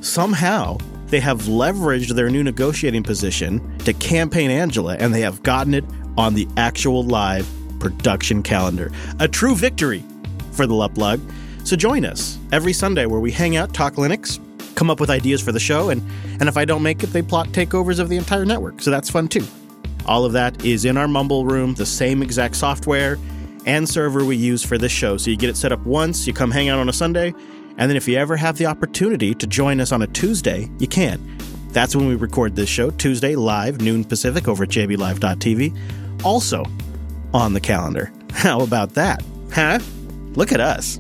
somehow 0.02 0.78
they 1.08 1.20
have 1.20 1.42
leveraged 1.44 2.16
their 2.16 2.30
new 2.30 2.44
negotiating 2.44 3.04
position 3.04 3.78
to 3.80 3.94
campaign 3.94 4.52
Angela, 4.52 4.96
and 4.98 5.14
they 5.14 5.22
have 5.22 5.42
gotten 5.44 5.74
it 5.74 5.84
on 6.18 6.34
the 6.34 6.48
actual 6.56 7.04
live 7.04 7.48
production 7.82 8.42
calendar. 8.42 8.92
A 9.20 9.28
true 9.28 9.56
victory 9.56 10.04
for 10.54 10.66
the 10.66 10.74
Lub 10.74 10.98
Lug. 10.98 11.20
So 11.64 11.76
join 11.76 12.06
us 12.06 12.40
every 12.52 12.74
Sunday 12.74 13.06
where 13.06 13.20
we 13.20 13.32
hang 13.32 13.58
out, 13.58 13.74
talk 13.74 13.96
Linux, 13.96 14.40
come 14.76 14.90
up 14.90 15.00
with 15.00 15.10
ideas 15.10 15.42
for 15.42 15.52
the 15.52 15.60
show, 15.60 15.90
and, 15.90 16.02
and 16.40 16.48
if 16.48 16.58
I 16.58 16.66
don't 16.66 16.82
make 16.82 17.04
it, 17.04 17.08
they 17.08 17.22
plot 17.22 17.50
takeovers 17.50 18.00
of 18.00 18.10
the 18.10 18.18
entire 18.18 18.46
network. 18.46 18.82
So 18.82 18.90
that's 18.90 19.10
fun 19.10 19.28
too. 19.28 19.46
All 20.06 20.26
of 20.26 20.34
that 20.34 20.64
is 20.66 20.86
in 20.86 20.98
our 20.98 21.08
Mumble 21.08 21.46
room, 21.46 21.74
the 21.74 21.86
same 21.86 22.24
exact 22.24 22.56
software 22.56 23.18
and 23.66 23.88
server 23.88 24.26
we 24.26 24.36
use 24.36 24.64
for 24.64 24.78
this 24.78 24.92
show. 24.92 25.18
So 25.18 25.30
you 25.30 25.38
get 25.38 25.50
it 25.50 25.58
set 25.58 25.72
up 25.72 25.86
once, 25.86 26.26
you 26.26 26.34
come 26.34 26.50
hang 26.50 26.70
out 26.70 26.80
on 26.80 26.90
a 26.90 26.94
Sunday, 26.94 27.34
and 27.78 27.90
then 27.90 27.96
if 27.96 28.08
you 28.08 28.18
ever 28.18 28.36
have 28.36 28.58
the 28.58 28.66
opportunity 28.66 29.36
to 29.36 29.48
join 29.48 29.80
us 29.80 29.92
on 29.92 30.02
a 30.02 30.08
Tuesday, 30.08 30.70
you 30.80 30.88
can. 30.88 31.38
That's 31.70 31.96
when 31.96 32.08
we 32.08 32.16
record 32.16 32.56
this 32.56 32.70
show, 32.70 32.92
Tuesday, 32.92 33.36
live, 33.36 33.82
noon 33.82 34.04
Pacific, 34.04 34.48
over 34.48 34.64
at 34.64 34.70
jblive.tv. 34.70 36.24
Also 36.26 36.66
on 37.34 37.54
the 37.54 37.62
calendar. 37.62 38.12
How 38.32 38.62
about 38.62 38.94
that? 38.96 39.24
Huh? 39.52 39.80
Look 40.36 40.52
at 40.52 40.60
us. 40.60 40.98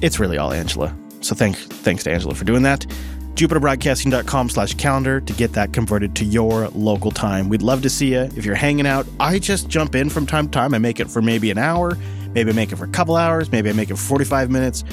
It's 0.00 0.18
really 0.18 0.38
all 0.38 0.52
Angela. 0.52 0.96
So 1.20 1.34
thank, 1.34 1.56
thanks 1.56 2.04
to 2.04 2.12
Angela 2.12 2.34
for 2.34 2.44
doing 2.44 2.62
that 2.62 2.86
jupiterbroadcasting.com 3.34 4.50
slash 4.50 4.74
calendar 4.74 5.20
to 5.20 5.32
get 5.32 5.52
that 5.54 5.72
converted 5.72 6.14
to 6.16 6.24
your 6.24 6.68
local 6.68 7.10
time. 7.10 7.48
We'd 7.48 7.62
love 7.62 7.82
to 7.82 7.90
see 7.90 8.12
you. 8.12 8.20
If 8.36 8.44
you're 8.44 8.54
hanging 8.54 8.86
out, 8.86 9.06
I 9.18 9.38
just 9.38 9.68
jump 9.68 9.94
in 9.94 10.10
from 10.10 10.26
time 10.26 10.46
to 10.46 10.50
time. 10.50 10.74
I 10.74 10.78
make 10.78 11.00
it 11.00 11.10
for 11.10 11.22
maybe 11.22 11.50
an 11.50 11.58
hour, 11.58 11.96
maybe 12.34 12.50
I 12.50 12.54
make 12.54 12.72
it 12.72 12.76
for 12.76 12.84
a 12.84 12.88
couple 12.88 13.16
hours, 13.16 13.50
maybe 13.50 13.70
I 13.70 13.72
make 13.72 13.90
it 13.90 13.96
for 13.96 14.02
45 14.02 14.50
minutes. 14.50 14.84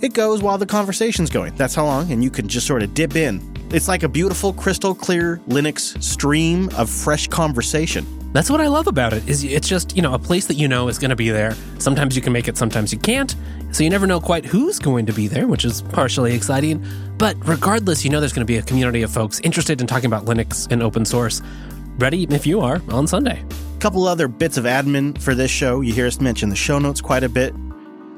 It 0.00 0.14
goes 0.14 0.42
while 0.42 0.58
the 0.58 0.66
conversation's 0.66 1.30
going. 1.30 1.54
That's 1.54 1.74
how 1.74 1.84
long, 1.84 2.10
and 2.10 2.24
you 2.24 2.30
can 2.30 2.48
just 2.48 2.66
sort 2.66 2.82
of 2.82 2.92
dip 2.92 3.14
in. 3.14 3.40
It's 3.70 3.88
like 3.88 4.02
a 4.02 4.08
beautiful, 4.08 4.52
crystal 4.52 4.94
clear 4.94 5.36
Linux 5.48 6.02
stream 6.02 6.70
of 6.76 6.90
fresh 6.90 7.28
conversation. 7.28 8.04
That's 8.32 8.48
what 8.48 8.60
I 8.60 8.66
love 8.68 8.86
about 8.86 9.12
it. 9.12 9.28
Is 9.28 9.44
it's 9.44 9.68
just 9.68 9.94
you 9.94 10.02
know 10.02 10.14
a 10.14 10.18
place 10.18 10.46
that 10.46 10.54
you 10.54 10.66
know 10.66 10.88
is 10.88 10.98
going 10.98 11.10
to 11.10 11.16
be 11.16 11.30
there. 11.30 11.54
Sometimes 11.78 12.16
you 12.16 12.22
can 12.22 12.32
make 12.32 12.48
it, 12.48 12.56
sometimes 12.56 12.92
you 12.92 12.98
can't. 12.98 13.34
So 13.72 13.84
you 13.84 13.90
never 13.90 14.06
know 14.06 14.20
quite 14.20 14.44
who's 14.44 14.78
going 14.78 15.06
to 15.06 15.12
be 15.12 15.28
there, 15.28 15.46
which 15.46 15.64
is 15.64 15.82
partially 15.82 16.34
exciting. 16.34 16.84
But 17.18 17.36
regardless, 17.46 18.04
you 18.04 18.10
know 18.10 18.20
there's 18.20 18.32
going 18.32 18.46
to 18.46 18.50
be 18.50 18.56
a 18.56 18.62
community 18.62 19.02
of 19.02 19.12
folks 19.12 19.40
interested 19.40 19.80
in 19.80 19.86
talking 19.86 20.06
about 20.06 20.24
Linux 20.24 20.70
and 20.70 20.82
open 20.82 21.04
source. 21.04 21.42
Ready 21.98 22.24
if 22.24 22.46
you 22.46 22.60
are 22.60 22.80
on 22.88 23.06
Sunday. 23.06 23.44
A 23.76 23.80
couple 23.80 24.06
other 24.06 24.28
bits 24.28 24.56
of 24.56 24.64
admin 24.64 25.20
for 25.20 25.34
this 25.34 25.50
show. 25.50 25.82
You 25.82 25.92
hear 25.92 26.06
us 26.06 26.20
mention 26.20 26.48
the 26.48 26.56
show 26.56 26.78
notes 26.78 27.02
quite 27.02 27.24
a 27.24 27.28
bit. 27.28 27.54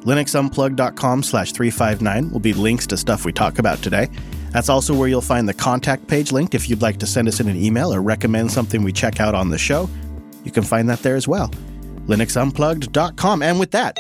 linuxunplugged.com 0.03 1.23
slash 1.25 1.53
359 1.53 2.31
will 2.31 2.41
be 2.41 2.53
links 2.53 2.87
to 2.89 2.97
stuff 2.97 3.25
we 3.25 3.33
talk 3.33 3.59
about 3.59 3.79
today. 3.83 4.09
That's 4.53 4.69
also 4.69 4.95
where 4.95 5.09
you'll 5.09 5.21
find 5.21 5.49
the 5.49 5.55
contact 5.55 6.07
page 6.07 6.31
linked 6.31 6.55
if 6.55 6.71
you'd 6.71 6.83
like 6.83 6.99
to 6.99 7.07
send 7.07 7.27
us 7.27 7.41
in 7.41 7.49
an 7.49 7.57
email 7.57 7.93
or 7.93 8.01
recommend 8.01 8.53
something 8.53 8.85
we 8.85 8.93
check 8.93 9.19
out 9.19 9.35
on 9.35 9.51
the 9.51 9.59
show. 9.59 9.91
You 10.45 10.53
can 10.53 10.63
find 10.63 10.89
that 10.89 11.01
there 11.01 11.17
as 11.17 11.27
well. 11.27 11.49
linuxunplugged.com. 12.07 13.43
And 13.43 13.59
with 13.59 13.73
that, 13.73 13.97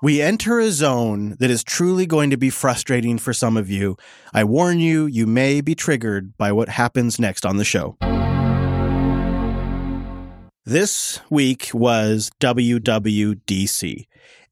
we 0.00 0.22
enter 0.22 0.60
a 0.60 0.70
zone 0.70 1.36
that 1.40 1.50
is 1.50 1.64
truly 1.64 2.06
going 2.06 2.30
to 2.30 2.36
be 2.36 2.50
frustrating 2.50 3.18
for 3.18 3.32
some 3.32 3.56
of 3.56 3.68
you. 3.68 3.96
I 4.32 4.44
warn 4.44 4.78
you, 4.78 5.06
you 5.06 5.26
may 5.26 5.60
be 5.60 5.74
triggered 5.74 6.36
by 6.36 6.52
what 6.52 6.68
happens 6.68 7.18
next 7.18 7.44
on 7.44 7.56
the 7.56 7.64
show. 7.64 7.96
This 10.64 11.20
week 11.30 11.70
was 11.72 12.30
WWDC, 12.40 14.06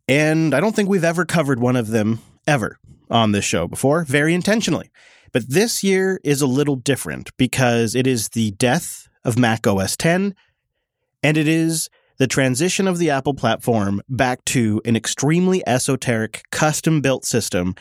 and 0.09 0.55
I 0.55 0.61
don't 0.61 0.75
think 0.75 0.89
we've 0.89 1.05
ever 1.05 1.25
covered 1.25 1.61
one 1.61 1.77
of 1.77 1.89
them 1.89 2.21
ever 2.47 2.79
on 3.11 3.33
this 3.33 3.45
show 3.45 3.69
before, 3.69 4.03
very 4.05 4.35
intentionally. 4.35 4.91
But 5.33 5.51
this 5.51 5.85
year 5.85 6.19
is 6.25 6.41
a 6.41 6.47
little 6.47 6.77
different 6.77 7.31
because 7.37 7.95
it 7.95 8.07
is 8.07 8.31
the 8.31 8.53
death 8.53 9.06
of 9.27 9.39
Mac 9.39 9.67
OS 9.67 9.97
X, 10.01 10.33
and 11.23 11.37
it 11.37 11.49
is 11.49 11.91
the 12.19 12.27
transition 12.27 12.89
of 12.89 12.99
the 12.99 13.11
Apple 13.11 13.35
platform 13.35 14.01
back 14.09 14.45
to 14.47 14.81
an 14.85 14.97
extremely 14.97 15.67
esoteric, 15.67 16.43
custom 16.51 17.01
built 17.01 17.27
system 17.27 17.75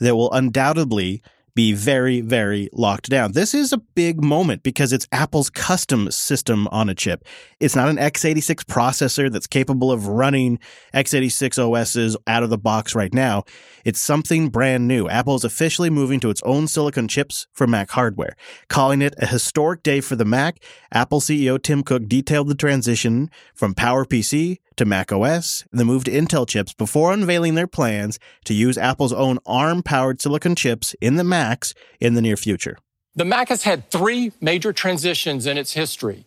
that 0.00 0.16
will 0.16 0.32
undoubtedly 0.32 1.22
be 1.60 1.74
very, 1.74 2.22
very 2.22 2.70
locked 2.72 3.10
down. 3.10 3.32
This 3.32 3.52
is 3.52 3.70
a 3.70 3.76
big 3.76 4.24
moment 4.24 4.62
because 4.62 4.94
it's 4.94 5.06
Apple's 5.12 5.50
custom 5.50 6.10
system 6.10 6.66
on 6.68 6.88
a 6.88 6.94
chip. 6.94 7.22
It's 7.60 7.76
not 7.76 7.90
an 7.90 7.98
x86 7.98 8.64
processor 8.64 9.30
that's 9.30 9.46
capable 9.46 9.92
of 9.92 10.08
running 10.08 10.58
x86 10.94 11.58
OSs 11.58 12.16
out 12.26 12.42
of 12.42 12.48
the 12.48 12.56
box 12.56 12.94
right 12.94 13.12
now. 13.12 13.44
It's 13.84 14.00
something 14.00 14.48
brand 14.48 14.88
new. 14.88 15.06
Apple 15.06 15.34
is 15.34 15.44
officially 15.44 15.90
moving 15.90 16.18
to 16.20 16.30
its 16.30 16.40
own 16.44 16.66
silicon 16.66 17.08
chips 17.08 17.46
for 17.52 17.66
Mac 17.66 17.90
hardware. 17.90 18.36
Calling 18.68 19.02
it 19.02 19.12
a 19.18 19.26
historic 19.26 19.82
day 19.82 20.00
for 20.00 20.16
the 20.16 20.24
Mac, 20.24 20.64
Apple 20.94 21.20
CEO 21.20 21.62
Tim 21.62 21.82
Cook 21.82 22.08
detailed 22.08 22.48
the 22.48 22.54
transition 22.54 23.30
from 23.54 23.74
PowerPC 23.74 24.60
to 24.80 24.86
Mac 24.86 25.12
OS 25.12 25.62
and 25.70 25.78
the 25.78 25.84
move 25.84 26.04
to 26.04 26.10
Intel 26.10 26.48
chips 26.48 26.72
before 26.72 27.12
unveiling 27.12 27.54
their 27.54 27.66
plans 27.66 28.18
to 28.46 28.54
use 28.54 28.78
Apple's 28.78 29.12
own 29.12 29.38
ARM 29.44 29.82
powered 29.82 30.22
silicon 30.22 30.56
chips 30.56 30.94
in 31.02 31.16
the 31.16 31.24
Macs 31.24 31.74
in 32.00 32.14
the 32.14 32.22
near 32.22 32.36
future. 32.38 32.78
The 33.14 33.26
Mac 33.26 33.50
has 33.50 33.64
had 33.64 33.90
three 33.90 34.32
major 34.40 34.72
transitions 34.72 35.46
in 35.46 35.58
its 35.58 35.74
history 35.74 36.24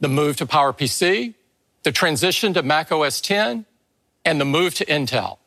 the 0.00 0.08
move 0.08 0.36
to 0.36 0.46
PowerPC, 0.46 1.34
the 1.84 1.92
transition 1.92 2.52
to 2.54 2.62
Mac 2.64 2.90
OS 2.90 3.20
10, 3.20 3.64
and 4.24 4.40
the 4.40 4.44
move 4.44 4.74
to 4.74 4.84
Intel. 4.86 5.38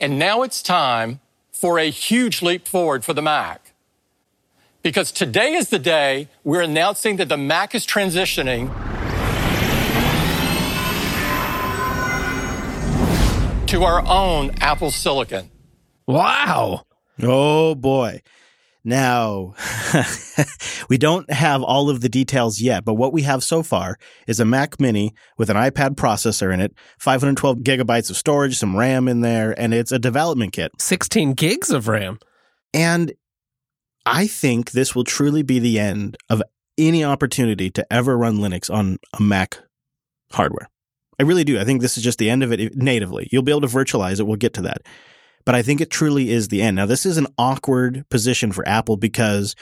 And 0.00 0.20
now 0.20 0.42
it's 0.42 0.62
time 0.62 1.18
for 1.50 1.76
a 1.76 1.90
huge 1.90 2.40
leap 2.40 2.68
forward 2.68 3.04
for 3.04 3.14
the 3.14 3.20
Mac. 3.20 3.72
Because 4.82 5.10
today 5.10 5.54
is 5.54 5.70
the 5.70 5.80
day 5.80 6.28
we're 6.44 6.62
announcing 6.62 7.16
that 7.16 7.28
the 7.28 7.36
Mac 7.36 7.74
is 7.74 7.84
transitioning 7.84 8.70
to 13.72 13.84
our 13.84 14.06
own 14.06 14.50
Apple 14.60 14.90
Silicon. 14.90 15.50
Wow. 16.06 16.82
Oh 17.22 17.74
boy. 17.74 18.20
Now, 18.84 19.54
we 20.90 20.98
don't 20.98 21.30
have 21.32 21.62
all 21.62 21.88
of 21.88 22.02
the 22.02 22.10
details 22.10 22.60
yet, 22.60 22.84
but 22.84 22.94
what 22.94 23.14
we 23.14 23.22
have 23.22 23.42
so 23.42 23.62
far 23.62 23.96
is 24.26 24.40
a 24.40 24.44
Mac 24.44 24.78
Mini 24.78 25.14
with 25.38 25.48
an 25.48 25.56
iPad 25.56 25.94
processor 25.94 26.52
in 26.52 26.60
it, 26.60 26.74
512 26.98 27.60
gigabytes 27.60 28.10
of 28.10 28.18
storage, 28.18 28.58
some 28.58 28.76
RAM 28.76 29.08
in 29.08 29.22
there, 29.22 29.58
and 29.58 29.72
it's 29.72 29.90
a 29.90 29.98
development 29.98 30.52
kit. 30.52 30.70
16 30.78 31.32
gigs 31.32 31.70
of 31.70 31.88
RAM. 31.88 32.18
And 32.74 33.14
I 34.04 34.26
think 34.26 34.72
this 34.72 34.94
will 34.94 35.04
truly 35.04 35.42
be 35.42 35.58
the 35.58 35.78
end 35.78 36.18
of 36.28 36.42
any 36.76 37.02
opportunity 37.02 37.70
to 37.70 37.90
ever 37.90 38.18
run 38.18 38.36
Linux 38.36 38.70
on 38.70 38.98
a 39.18 39.22
Mac 39.22 39.60
hardware. 40.30 40.68
I 41.22 41.24
really 41.24 41.44
do. 41.44 41.60
I 41.60 41.62
think 41.64 41.80
this 41.80 41.96
is 41.96 42.02
just 42.02 42.18
the 42.18 42.28
end 42.28 42.42
of 42.42 42.52
it 42.52 42.74
natively. 42.74 43.28
You'll 43.30 43.44
be 43.44 43.52
able 43.52 43.60
to 43.60 43.68
virtualize 43.68 44.18
it. 44.18 44.26
We'll 44.26 44.34
get 44.34 44.54
to 44.54 44.62
that. 44.62 44.82
But 45.44 45.54
I 45.54 45.62
think 45.62 45.80
it 45.80 45.88
truly 45.88 46.30
is 46.30 46.48
the 46.48 46.60
end. 46.60 46.74
Now, 46.74 46.84
this 46.84 47.06
is 47.06 47.16
an 47.16 47.28
awkward 47.38 48.04
position 48.10 48.50
for 48.50 48.66
Apple 48.68 48.96
because 48.96 49.54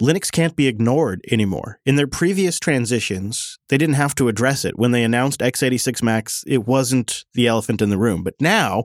Linux 0.00 0.32
can't 0.32 0.56
be 0.56 0.66
ignored 0.66 1.20
anymore. 1.30 1.78
In 1.84 1.96
their 1.96 2.06
previous 2.06 2.58
transitions, 2.58 3.58
they 3.68 3.76
didn't 3.76 3.96
have 3.96 4.14
to 4.14 4.28
address 4.28 4.64
it. 4.64 4.78
When 4.78 4.92
they 4.92 5.04
announced 5.04 5.40
x86 5.40 6.02
Macs, 6.02 6.42
it 6.46 6.66
wasn't 6.66 7.26
the 7.34 7.48
elephant 7.48 7.82
in 7.82 7.90
the 7.90 7.98
room. 7.98 8.22
But 8.22 8.36
now, 8.40 8.84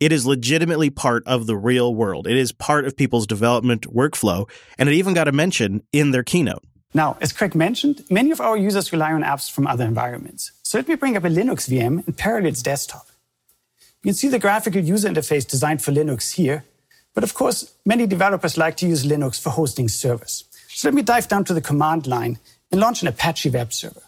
it 0.00 0.12
is 0.12 0.26
legitimately 0.26 0.90
part 0.90 1.22
of 1.26 1.46
the 1.46 1.56
real 1.56 1.94
world. 1.94 2.26
It 2.26 2.36
is 2.36 2.52
part 2.52 2.84
of 2.84 2.94
people's 2.94 3.26
development 3.26 3.86
workflow, 3.90 4.50
and 4.76 4.86
it 4.86 4.94
even 4.94 5.14
got 5.14 5.28
a 5.28 5.32
mention 5.32 5.82
in 5.94 6.10
their 6.10 6.24
keynote. 6.24 6.62
Now, 6.96 7.18
as 7.20 7.32
Craig 7.32 7.56
mentioned, 7.56 8.04
many 8.08 8.30
of 8.30 8.40
our 8.40 8.56
users 8.56 8.92
rely 8.92 9.12
on 9.12 9.22
apps 9.22 9.50
from 9.50 9.66
other 9.66 9.84
environments. 9.84 10.52
So 10.62 10.78
let 10.78 10.86
me 10.86 10.94
bring 10.94 11.16
up 11.16 11.24
a 11.24 11.28
Linux 11.28 11.68
VM 11.68 12.06
and 12.06 12.16
Parallels 12.16 12.62
Desktop. 12.62 13.08
You 14.02 14.10
can 14.10 14.14
see 14.14 14.28
the 14.28 14.38
graphical 14.38 14.80
user 14.80 15.08
interface 15.08 15.46
designed 15.46 15.82
for 15.82 15.90
Linux 15.90 16.34
here. 16.34 16.64
But 17.12 17.24
of 17.24 17.34
course, 17.34 17.74
many 17.84 18.06
developers 18.06 18.56
like 18.56 18.76
to 18.78 18.86
use 18.86 19.04
Linux 19.04 19.40
for 19.40 19.50
hosting 19.50 19.88
servers. 19.88 20.44
So 20.68 20.88
let 20.88 20.94
me 20.94 21.02
dive 21.02 21.26
down 21.26 21.44
to 21.46 21.54
the 21.54 21.60
command 21.60 22.06
line 22.06 22.38
and 22.70 22.80
launch 22.80 23.02
an 23.02 23.08
Apache 23.08 23.50
web 23.50 23.72
server. 23.72 24.02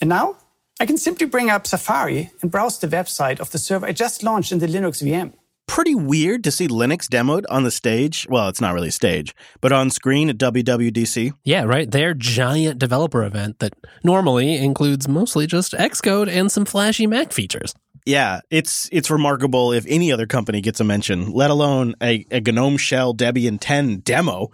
And 0.00 0.08
now 0.08 0.36
I 0.80 0.86
can 0.86 0.96
simply 0.96 1.26
bring 1.26 1.50
up 1.50 1.66
Safari 1.66 2.30
and 2.40 2.50
browse 2.50 2.78
the 2.78 2.86
website 2.86 3.38
of 3.38 3.50
the 3.50 3.58
server 3.58 3.86
I 3.86 3.92
just 3.92 4.22
launched 4.22 4.52
in 4.52 4.60
the 4.60 4.66
Linux 4.66 5.02
VM 5.02 5.32
pretty 5.72 5.94
weird 5.94 6.44
to 6.44 6.50
see 6.50 6.68
Linux 6.68 7.08
demoed 7.08 7.44
on 7.48 7.62
the 7.62 7.70
stage. 7.70 8.26
Well, 8.28 8.48
it's 8.48 8.60
not 8.60 8.74
really 8.74 8.88
a 8.88 8.92
stage, 8.92 9.34
but 9.62 9.72
on 9.72 9.88
screen 9.88 10.28
at 10.28 10.36
WWDC. 10.36 11.32
Yeah, 11.44 11.62
right. 11.62 11.90
Their 11.90 12.12
giant 12.12 12.78
developer 12.78 13.24
event 13.24 13.58
that 13.60 13.72
normally 14.04 14.54
includes 14.56 15.08
mostly 15.08 15.46
just 15.46 15.72
Xcode 15.72 16.28
and 16.28 16.52
some 16.52 16.66
flashy 16.66 17.06
Mac 17.06 17.32
features. 17.32 17.74
Yeah, 18.04 18.40
it's 18.50 18.86
it's 18.92 19.10
remarkable 19.10 19.72
if 19.72 19.86
any 19.88 20.12
other 20.12 20.26
company 20.26 20.60
gets 20.60 20.80
a 20.80 20.84
mention, 20.84 21.32
let 21.32 21.50
alone 21.50 21.94
a, 22.02 22.26
a 22.30 22.40
GNOME 22.40 22.76
Shell 22.76 23.14
Debian 23.14 23.56
10 23.58 24.00
demo. 24.00 24.48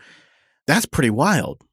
That's 0.69 0.87
pretty 0.87 1.11
wild. 1.11 1.65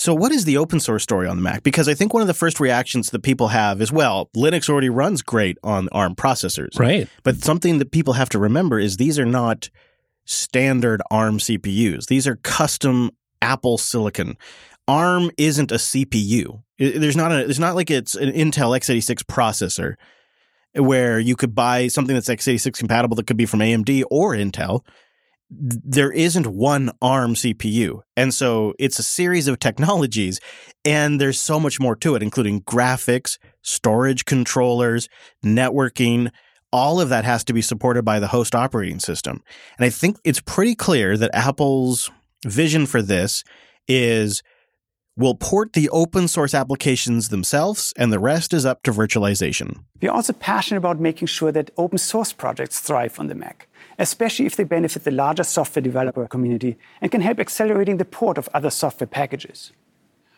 So, 0.00 0.14
what 0.14 0.32
is 0.32 0.46
the 0.46 0.56
open 0.56 0.80
source 0.80 1.02
story 1.02 1.28
on 1.28 1.36
the 1.36 1.42
Mac? 1.42 1.62
Because 1.62 1.86
I 1.86 1.92
think 1.92 2.14
one 2.14 2.22
of 2.22 2.26
the 2.26 2.32
first 2.32 2.58
reactions 2.58 3.10
that 3.10 3.22
people 3.22 3.48
have 3.48 3.82
is, 3.82 3.92
well, 3.92 4.30
Linux 4.34 4.70
already 4.70 4.88
runs 4.88 5.20
great 5.20 5.58
on 5.62 5.90
ARM 5.92 6.14
processors. 6.16 6.78
Right. 6.78 7.06
But 7.22 7.44
something 7.44 7.80
that 7.80 7.90
people 7.90 8.14
have 8.14 8.30
to 8.30 8.38
remember 8.38 8.78
is 8.78 8.96
these 8.96 9.18
are 9.18 9.26
not 9.26 9.68
standard 10.24 11.02
ARM 11.10 11.36
CPUs. 11.36 12.06
These 12.06 12.26
are 12.26 12.36
custom 12.36 13.10
Apple 13.42 13.76
silicon. 13.76 14.38
ARM 14.88 15.30
isn't 15.36 15.70
a 15.70 15.74
CPU. 15.74 16.62
There's 16.78 17.16
not 17.16 17.30
a 17.30 17.44
there's 17.44 17.60
not 17.60 17.74
like 17.74 17.90
it's 17.90 18.14
an 18.14 18.32
Intel 18.32 18.74
x86 18.78 19.24
processor 19.24 19.96
where 20.72 21.20
you 21.20 21.36
could 21.36 21.54
buy 21.54 21.88
something 21.88 22.14
that's 22.14 22.30
x86 22.30 22.78
compatible 22.78 23.16
that 23.16 23.26
could 23.26 23.36
be 23.36 23.44
from 23.44 23.60
AMD 23.60 24.04
or 24.10 24.32
Intel 24.32 24.80
there 25.50 26.12
isn't 26.12 26.46
one 26.46 26.90
ARM 27.02 27.34
CPU. 27.34 28.02
And 28.16 28.32
so 28.32 28.74
it's 28.78 28.98
a 28.98 29.02
series 29.02 29.48
of 29.48 29.58
technologies, 29.58 30.40
and 30.84 31.20
there's 31.20 31.40
so 31.40 31.58
much 31.58 31.80
more 31.80 31.96
to 31.96 32.14
it, 32.14 32.22
including 32.22 32.62
graphics, 32.62 33.38
storage 33.62 34.24
controllers, 34.24 35.08
networking. 35.44 36.30
All 36.72 37.00
of 37.00 37.08
that 37.08 37.24
has 37.24 37.42
to 37.44 37.52
be 37.52 37.62
supported 37.62 38.04
by 38.04 38.20
the 38.20 38.28
host 38.28 38.54
operating 38.54 39.00
system. 39.00 39.42
And 39.76 39.84
I 39.84 39.90
think 39.90 40.18
it's 40.24 40.40
pretty 40.40 40.76
clear 40.76 41.16
that 41.16 41.34
Apple's 41.34 42.10
vision 42.46 42.86
for 42.86 43.02
this 43.02 43.42
is 43.88 44.42
we'll 45.16 45.34
port 45.34 45.72
the 45.72 45.90
open 45.90 46.28
source 46.28 46.54
applications 46.54 47.28
themselves, 47.30 47.92
and 47.96 48.12
the 48.12 48.20
rest 48.20 48.54
is 48.54 48.64
up 48.64 48.84
to 48.84 48.92
virtualization. 48.92 49.80
We're 50.00 50.12
also 50.12 50.32
passionate 50.32 50.78
about 50.78 51.00
making 51.00 51.26
sure 51.26 51.50
that 51.50 51.72
open 51.76 51.98
source 51.98 52.32
projects 52.32 52.78
thrive 52.78 53.18
on 53.18 53.26
the 53.26 53.34
Mac 53.34 53.66
especially 54.00 54.46
if 54.46 54.56
they 54.56 54.64
benefit 54.64 55.04
the 55.04 55.10
larger 55.10 55.44
software 55.44 55.82
developer 55.82 56.26
community 56.26 56.76
and 57.00 57.12
can 57.12 57.20
help 57.20 57.38
accelerating 57.38 57.98
the 57.98 58.04
port 58.04 58.38
of 58.38 58.48
other 58.54 58.70
software 58.70 59.06
packages. 59.06 59.72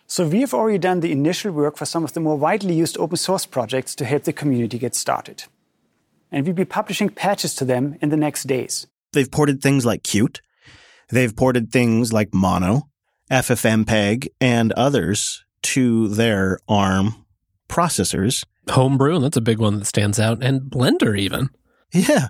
So 0.08 0.26
we 0.26 0.40
have 0.40 0.52
already 0.52 0.78
done 0.78 1.00
the 1.00 1.12
initial 1.12 1.52
work 1.52 1.76
for 1.76 1.86
some 1.86 2.04
of 2.04 2.12
the 2.12 2.20
more 2.20 2.36
widely 2.36 2.74
used 2.74 2.98
open 2.98 3.16
source 3.16 3.46
projects 3.46 3.94
to 3.94 4.04
help 4.04 4.24
the 4.24 4.32
community 4.32 4.78
get 4.78 4.96
started. 4.96 5.44
And 6.32 6.44
we'll 6.44 6.56
be 6.56 6.64
publishing 6.64 7.08
patches 7.08 7.54
to 7.54 7.64
them 7.64 7.96
in 8.02 8.08
the 8.08 8.16
next 8.16 8.44
days. 8.44 8.88
They've 9.12 9.30
ported 9.30 9.62
things 9.62 9.86
like 9.86 10.02
Qt. 10.02 10.40
They've 11.08 11.34
ported 11.34 11.70
things 11.70 12.12
like 12.12 12.34
Mono, 12.34 12.88
FFmpeg, 13.30 14.28
and 14.40 14.72
others 14.72 15.44
to 15.62 16.08
their 16.08 16.58
ARM 16.68 17.14
processors. 17.68 18.44
Homebrew, 18.70 19.20
that's 19.20 19.36
a 19.36 19.42
big 19.42 19.58
one 19.58 19.78
that 19.78 19.84
stands 19.84 20.18
out, 20.18 20.42
and 20.42 20.62
Blender 20.62 21.18
even. 21.18 21.48
Yeah. 21.92 22.28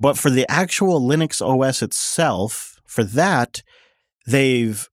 But 0.00 0.16
for 0.16 0.30
the 0.30 0.50
actual 0.50 0.98
Linux 0.98 1.42
OS 1.42 1.82
itself, 1.82 2.80
for 2.86 3.04
that, 3.04 3.62
they've 4.26 4.88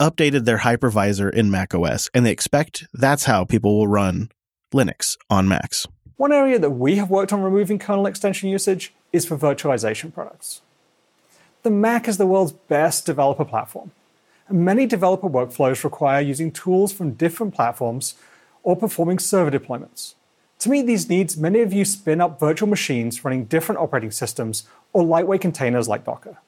updated 0.00 0.44
their 0.44 0.58
hypervisor 0.58 1.32
in 1.32 1.50
Mac 1.50 1.74
OS, 1.74 2.08
and 2.14 2.24
they 2.24 2.30
expect 2.30 2.86
that's 2.94 3.24
how 3.24 3.44
people 3.44 3.76
will 3.76 3.88
run 3.88 4.30
Linux 4.72 5.16
on 5.28 5.48
Macs. 5.48 5.86
One 6.16 6.32
area 6.32 6.58
that 6.60 6.70
we 6.70 6.96
have 6.96 7.10
worked 7.10 7.32
on 7.32 7.42
removing 7.42 7.78
kernel 7.78 8.06
extension 8.06 8.48
usage 8.48 8.94
is 9.12 9.26
for 9.26 9.36
virtualization 9.36 10.14
products. 10.14 10.62
The 11.62 11.70
Mac 11.70 12.06
is 12.06 12.16
the 12.16 12.26
world's 12.26 12.52
best 12.52 13.04
developer 13.04 13.44
platform, 13.44 13.90
and 14.48 14.64
many 14.64 14.86
developer 14.86 15.28
workflows 15.28 15.82
require 15.82 16.20
using 16.20 16.52
tools 16.52 16.92
from 16.92 17.14
different 17.14 17.52
platforms 17.52 18.14
or 18.62 18.76
performing 18.76 19.18
server 19.18 19.50
deployments. 19.50 20.14
To 20.60 20.70
meet 20.70 20.86
these 20.86 21.08
needs, 21.08 21.36
many 21.36 21.60
of 21.60 21.72
you 21.72 21.84
spin 21.84 22.20
up 22.20 22.40
virtual 22.40 22.68
machines 22.68 23.24
running 23.24 23.44
different 23.44 23.80
operating 23.80 24.10
systems 24.10 24.64
or 24.92 25.04
lightweight 25.04 25.42
containers 25.42 25.88
like 25.88 26.04
Docker. 26.04 26.38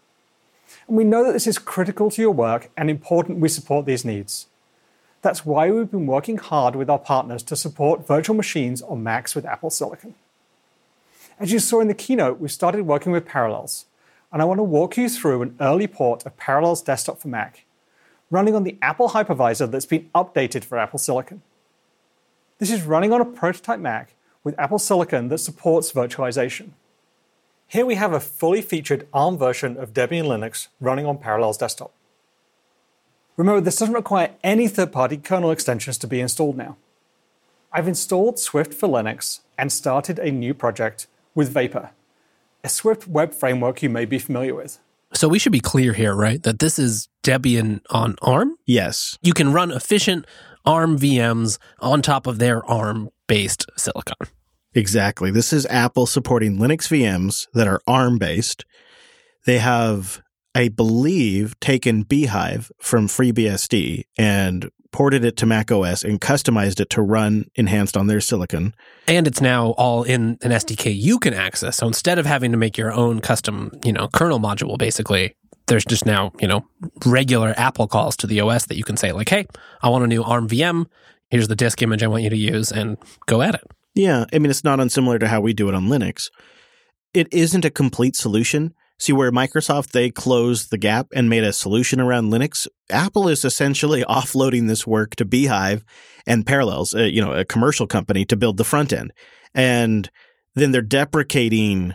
And 0.87 0.97
we 0.97 1.05
know 1.05 1.25
that 1.25 1.33
this 1.33 1.47
is 1.47 1.59
critical 1.59 2.11
to 2.11 2.23
your 2.23 2.31
work 2.31 2.71
and 2.77 2.89
important 2.89 3.41
we 3.41 3.49
support 3.49 3.85
these 3.85 4.05
needs. 4.05 4.47
That's 5.21 5.45
why 5.45 5.71
we've 5.71 5.91
been 5.91 6.07
working 6.07 6.39
hard 6.39 6.77
with 6.77 6.89
our 6.89 6.99
partners 6.99 7.43
to 7.45 7.57
support 7.57 8.07
virtual 8.07 8.37
machines 8.37 8.81
on 8.83 9.03
Macs 9.03 9.35
with 9.35 9.45
Apple 9.45 9.71
Silicon. 9.71 10.15
As 11.39 11.53
you 11.53 11.59
saw 11.59 11.81
in 11.81 11.89
the 11.89 11.95
keynote, 11.95 12.41
we 12.41 12.49
started 12.49 12.87
working 12.87 13.13
with 13.13 13.27
Parallels, 13.27 13.85
and 14.33 14.41
I 14.41 14.45
want 14.45 14.59
to 14.59 14.65
walk 14.65 14.97
you 14.97 15.09
through 15.09 15.43
an 15.43 15.57
early 15.61 15.87
port 15.87 16.25
of 16.25 16.37
Parallels 16.37 16.83
Desktop 16.83 17.21
for 17.21 17.29
Mac, 17.29 17.65
running 18.31 18.55
on 18.55 18.65
the 18.65 18.77
Apple 18.81 19.11
hypervisor 19.11 19.71
that's 19.71 19.87
been 19.87 20.09
updated 20.15 20.65
for 20.65 20.79
Apple 20.79 20.99
Silicon. 20.99 21.43
This 22.59 22.73
is 22.73 22.83
running 22.83 23.13
on 23.13 23.21
a 23.21 23.25
prototype 23.25 23.79
Mac 23.79 24.15
with 24.43 24.59
Apple 24.59 24.81
Silicon 24.81 25.29
that 25.29 25.39
supports 25.39 25.93
virtualization. 25.93 26.71
Here 27.69 27.87
we 27.87 27.95
have 27.95 28.13
a 28.13 28.19
fully 28.19 28.63
featured 28.63 29.07
ARM 29.13 29.39
version 29.39 29.77
of 29.77 29.93
Debian 29.93 30.25
Linux 30.25 30.67
running 30.81 31.07
on 31.07 31.19
Parallels 31.19 31.59
Desktop. 31.59 31.93
Remember, 33.37 33.61
this 33.61 33.77
doesn't 33.77 33.95
require 33.95 34.31
any 34.43 34.67
third 34.67 34.91
party 34.91 35.17
kernel 35.17 35.53
extensions 35.53 35.99
to 35.99 36.09
be 36.09 36.21
installed 36.21 36.57
now. 36.57 36.77
I've 37.73 37.87
installed 37.87 38.41
Swift 38.41 38.75
for 38.75 38.89
Linux 38.89 39.41
and 39.57 39.71
started 39.71 40.19
a 40.19 40.33
new 40.33 40.53
project 40.53 41.07
with 41.37 41.51
Vapor, 41.51 41.91
a 42.65 42.69
Swift 42.69 43.07
web 43.07 43.35
framework 43.35 43.83
you 43.83 43.91
may 43.91 44.05
be 44.05 44.19
familiar 44.19 44.57
with. 44.57 44.81
So 45.13 45.29
we 45.29 45.39
should 45.39 45.53
be 45.53 45.61
clear 45.61 45.93
here, 45.93 46.15
right? 46.15 46.43
That 46.43 46.59
this 46.59 46.79
is 46.79 47.09
Debian 47.23 47.81
on 47.91 48.17
ARM? 48.21 48.57
Yes. 48.67 49.19
You 49.23 49.33
can 49.33 49.53
run 49.53 49.71
efficient 49.71 50.27
ARM 50.69 50.99
VMs 50.99 51.59
on 51.81 52.03
top 52.03 52.27
of 52.27 52.39
their 52.39 52.65
ARM 52.67 53.09
based 53.27 53.65
silicon. 53.77 54.29
Exactly. 54.75 55.31
This 55.31 55.51
is 55.51 55.65
Apple 55.67 56.05
supporting 56.05 56.59
Linux 56.59 56.89
VMs 56.89 57.49
that 57.55 57.67
are 57.67 57.81
ARM 57.87 58.19
based. 58.19 58.67
They 59.47 59.59
have, 59.59 60.21
I 60.55 60.69
believe, 60.69 61.59
taken 61.61 62.05
bhyve 62.05 62.71
from 62.79 63.07
FreeBSD 63.07 64.05
and 64.19 64.71
ported 64.93 65.25
it 65.25 65.39
to 65.39 65.47
Mac 65.47 65.73
OS 65.73 66.05
and 66.05 66.21
customized 66.21 66.81
it 66.81 66.91
to 66.91 67.01
run 67.01 67.47
enhanced 67.55 67.97
on 67.97 68.07
their 68.07 68.21
silicon. 68.21 68.75
And 69.07 69.27
it's 69.27 69.41
now 69.41 69.71
all 69.71 70.03
in 70.03 70.37
an 70.43 70.51
SDK 70.51 70.95
you 70.95 71.19
can 71.19 71.33
access. 71.33 71.79
So 71.79 71.87
instead 71.87 72.19
of 72.19 72.27
having 72.27 72.53
to 72.53 72.59
make 72.59 72.77
your 72.77 72.93
own 72.93 73.21
custom, 73.21 73.71
you 73.85 73.93
know, 73.93 74.09
kernel 74.09 74.39
module, 74.39 74.77
basically, 74.77 75.35
there's 75.69 75.85
just 75.85 76.05
now, 76.05 76.33
you 76.41 76.49
know, 76.49 76.67
regular 77.07 77.55
Apple 77.57 77.87
calls 77.87 78.17
to 78.19 78.27
the 78.27 78.41
OS 78.41 78.67
that 78.67 78.77
you 78.77 78.85
can 78.85 78.97
say, 78.97 79.13
like, 79.13 79.29
hey, 79.29 79.47
I 79.83 79.89
want 79.89 80.05
a 80.05 80.09
new 80.09 80.23
ARM 80.23 80.49
VM. 80.49 80.87
Here's 81.31 81.49
the 81.49 81.57
disk 81.57 81.81
image 81.83 82.03
I 82.03 82.09
want 82.09 82.23
you 82.23 82.31
to 82.31 82.37
use 82.37 82.73
and 82.73 82.97
go 83.27 83.43
at 83.43 83.55
it. 83.55 83.65
Yeah. 83.95 84.25
I 84.33 84.39
mean, 84.39 84.51
it's 84.51 84.65
not 84.65 84.81
unsimilar 84.81 85.19
to 85.19 85.29
how 85.29 85.41
we 85.41 85.53
do 85.53 85.69
it 85.69 85.75
on 85.75 85.89
Linux. 85.89 86.31
It 87.15 87.29
isn't 87.33 87.65
a 87.65 87.71
complete 87.71 88.17
solution. 88.17 88.75
See, 89.01 89.13
where 89.13 89.31
Microsoft, 89.31 89.93
they 89.93 90.11
closed 90.11 90.71
the 90.71 90.79
gap 90.79 91.07
and 91.15 91.31
made 91.31 91.45
a 91.45 91.53
solution 91.53 92.01
around 92.01 92.33
Linux, 92.33 92.67
Apple 92.91 93.29
is 93.29 93.45
essentially 93.45 94.03
offloading 94.09 94.67
this 94.67 94.87
work 94.87 95.15
to 95.17 95.25
bhyve 95.25 95.83
and 96.27 96.47
Parallels, 96.47 96.95
uh, 96.95 97.05
you 97.05 97.21
know, 97.21 97.33
a 97.33 97.45
commercial 97.45 97.87
company 97.87 98.25
to 98.25 98.37
build 98.37 98.57
the 98.57 98.65
front 98.65 98.93
end. 98.93 99.13
And 99.55 100.11
then 100.55 100.73
they're 100.73 100.83
deprecating 100.83 101.95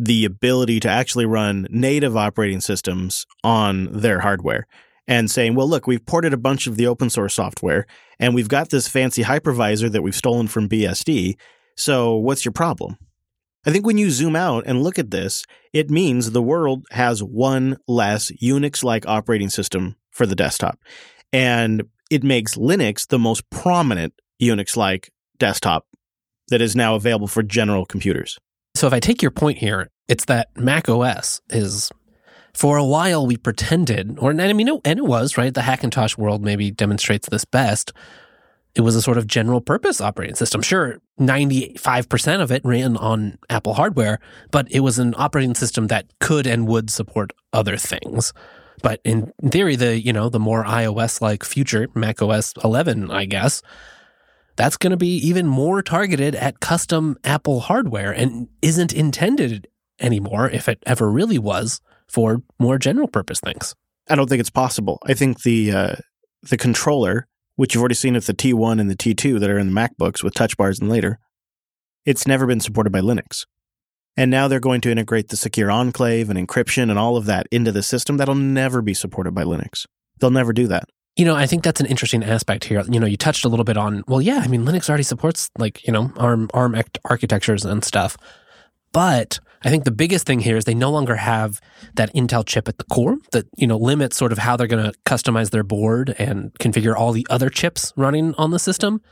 the 0.00 0.24
ability 0.24 0.80
to 0.80 0.88
actually 0.88 1.26
run 1.26 1.66
native 1.68 2.16
operating 2.16 2.60
systems 2.62 3.26
on 3.44 3.86
their 3.92 4.20
hardware 4.20 4.66
and 5.06 5.30
saying, 5.30 5.54
well, 5.54 5.68
look, 5.68 5.86
we've 5.86 6.06
ported 6.06 6.32
a 6.32 6.38
bunch 6.38 6.66
of 6.66 6.78
the 6.78 6.86
open 6.86 7.10
source 7.10 7.34
software 7.34 7.86
and 8.18 8.34
we've 8.34 8.48
got 8.48 8.70
this 8.70 8.88
fancy 8.88 9.22
hypervisor 9.22 9.92
that 9.92 10.00
we've 10.00 10.16
stolen 10.16 10.48
from 10.48 10.70
BSD. 10.70 11.36
So 11.76 12.16
what's 12.16 12.46
your 12.46 12.52
problem? 12.52 12.96
I 13.66 13.70
think 13.72 13.84
when 13.84 13.98
you 13.98 14.10
zoom 14.10 14.36
out 14.36 14.64
and 14.66 14.82
look 14.82 14.98
at 14.98 15.10
this, 15.10 15.44
it 15.74 15.90
means 15.90 16.30
the 16.30 16.40
world 16.40 16.86
has 16.92 17.22
one 17.22 17.76
less 17.86 18.30
Unix 18.42 18.82
like 18.82 19.06
operating 19.06 19.50
system 19.50 19.96
for 20.10 20.24
the 20.24 20.34
desktop. 20.34 20.78
And 21.30 21.82
it 22.10 22.24
makes 22.24 22.54
Linux 22.54 23.06
the 23.06 23.18
most 23.18 23.48
prominent 23.50 24.14
Unix 24.40 24.78
like 24.78 25.10
desktop 25.36 25.86
that 26.48 26.62
is 26.62 26.74
now 26.74 26.94
available 26.94 27.28
for 27.28 27.42
general 27.42 27.84
computers. 27.84 28.38
So 28.80 28.86
if 28.86 28.94
I 28.94 28.98
take 28.98 29.20
your 29.20 29.30
point 29.30 29.58
here, 29.58 29.90
it's 30.08 30.24
that 30.24 30.56
Mac 30.56 30.88
OS 30.88 31.42
is 31.50 31.92
for 32.54 32.78
a 32.78 32.84
while 32.84 33.26
we 33.26 33.36
pretended, 33.36 34.18
or 34.18 34.30
and 34.30 34.40
I 34.40 34.54
mean, 34.54 34.70
and 34.70 34.98
it 34.98 35.04
was 35.04 35.36
right. 35.36 35.52
The 35.52 35.60
Hackintosh 35.60 36.16
world 36.16 36.42
maybe 36.42 36.70
demonstrates 36.70 37.28
this 37.28 37.44
best. 37.44 37.92
It 38.74 38.80
was 38.80 38.96
a 38.96 39.02
sort 39.02 39.18
of 39.18 39.26
general 39.26 39.60
purpose 39.60 40.00
operating 40.00 40.34
system. 40.34 40.62
Sure, 40.62 40.98
ninety 41.18 41.76
five 41.78 42.08
percent 42.08 42.40
of 42.40 42.50
it 42.50 42.62
ran 42.64 42.96
on 42.96 43.36
Apple 43.50 43.74
hardware, 43.74 44.18
but 44.50 44.66
it 44.72 44.80
was 44.80 44.98
an 44.98 45.14
operating 45.18 45.54
system 45.54 45.88
that 45.88 46.06
could 46.18 46.46
and 46.46 46.66
would 46.66 46.88
support 46.88 47.34
other 47.52 47.76
things. 47.76 48.32
But 48.82 49.02
in 49.04 49.30
theory, 49.50 49.76
the 49.76 50.00
you 50.00 50.14
know 50.14 50.30
the 50.30 50.40
more 50.40 50.64
iOS 50.64 51.20
like 51.20 51.44
future 51.44 51.88
Mac 51.94 52.22
OS 52.22 52.54
eleven, 52.64 53.10
I 53.10 53.26
guess, 53.26 53.60
that's 54.56 54.76
going 54.76 54.90
to 54.90 54.96
be 54.96 55.16
even 55.16 55.46
more 55.46 55.82
targeted 55.82 56.34
at 56.34 56.60
custom 56.60 57.16
Apple 57.24 57.60
hardware 57.60 58.12
and 58.12 58.48
isn't 58.62 58.92
intended 58.92 59.68
anymore, 60.00 60.48
if 60.50 60.68
it 60.68 60.82
ever 60.86 61.10
really 61.10 61.38
was, 61.38 61.80
for 62.08 62.42
more 62.58 62.78
general 62.78 63.08
purpose 63.08 63.40
things. 63.40 63.74
I 64.08 64.16
don't 64.16 64.28
think 64.28 64.40
it's 64.40 64.50
possible. 64.50 64.98
I 65.06 65.14
think 65.14 65.42
the 65.42 65.72
uh, 65.72 65.94
the 66.42 66.56
controller, 66.56 67.28
which 67.56 67.74
you've 67.74 67.82
already 67.82 67.94
seen 67.94 68.14
with 68.14 68.26
the 68.26 68.34
T1 68.34 68.80
and 68.80 68.90
the 68.90 68.96
T2 68.96 69.38
that 69.40 69.50
are 69.50 69.58
in 69.58 69.72
the 69.72 69.80
MacBooks 69.80 70.24
with 70.24 70.34
touch 70.34 70.56
bars 70.56 70.80
and 70.80 70.88
later, 70.88 71.18
it's 72.04 72.26
never 72.26 72.46
been 72.46 72.60
supported 72.60 72.90
by 72.90 73.00
Linux. 73.00 73.44
And 74.16 74.30
now 74.30 74.48
they're 74.48 74.60
going 74.60 74.80
to 74.82 74.90
integrate 74.90 75.28
the 75.28 75.36
secure 75.36 75.70
enclave 75.70 76.28
and 76.28 76.38
encryption 76.38 76.90
and 76.90 76.98
all 76.98 77.16
of 77.16 77.26
that 77.26 77.46
into 77.50 77.72
the 77.72 77.82
system 77.82 78.16
that'll 78.16 78.34
never 78.34 78.82
be 78.82 78.94
supported 78.94 79.34
by 79.34 79.44
Linux. 79.44 79.86
They'll 80.18 80.30
never 80.30 80.52
do 80.52 80.66
that. 80.66 80.84
You 81.16 81.24
know, 81.24 81.34
I 81.34 81.46
think 81.46 81.64
that's 81.64 81.80
an 81.80 81.86
interesting 81.86 82.22
aspect 82.22 82.64
here. 82.64 82.82
You 82.88 83.00
know, 83.00 83.06
you 83.06 83.16
touched 83.16 83.44
a 83.44 83.48
little 83.48 83.64
bit 83.64 83.76
on, 83.76 84.04
well, 84.06 84.22
yeah, 84.22 84.40
I 84.42 84.46
mean, 84.46 84.64
Linux 84.64 84.88
already 84.88 85.02
supports 85.02 85.50
like, 85.58 85.86
you 85.86 85.92
know, 85.92 86.12
ARM, 86.16 86.48
ARM 86.54 86.80
architectures 87.04 87.64
and 87.64 87.84
stuff. 87.84 88.16
But 88.92 89.38
I 89.62 89.70
think 89.70 89.84
the 89.84 89.90
biggest 89.90 90.26
thing 90.26 90.40
here 90.40 90.56
is 90.56 90.64
they 90.64 90.74
no 90.74 90.90
longer 90.90 91.16
have 91.16 91.60
that 91.94 92.12
Intel 92.14 92.46
chip 92.46 92.68
at 92.68 92.78
the 92.78 92.84
core 92.84 93.18
that, 93.32 93.46
you 93.56 93.66
know, 93.66 93.76
limits 93.76 94.16
sort 94.16 94.32
of 94.32 94.38
how 94.38 94.56
they're 94.56 94.66
going 94.66 94.84
to 94.84 94.98
customize 95.04 95.50
their 95.50 95.62
board 95.62 96.14
and 96.18 96.54
configure 96.54 96.96
all 96.96 97.12
the 97.12 97.26
other 97.28 97.50
chips 97.50 97.92
running 97.96 98.34
on 98.36 98.50
the 98.50 98.58
system. 98.58 99.02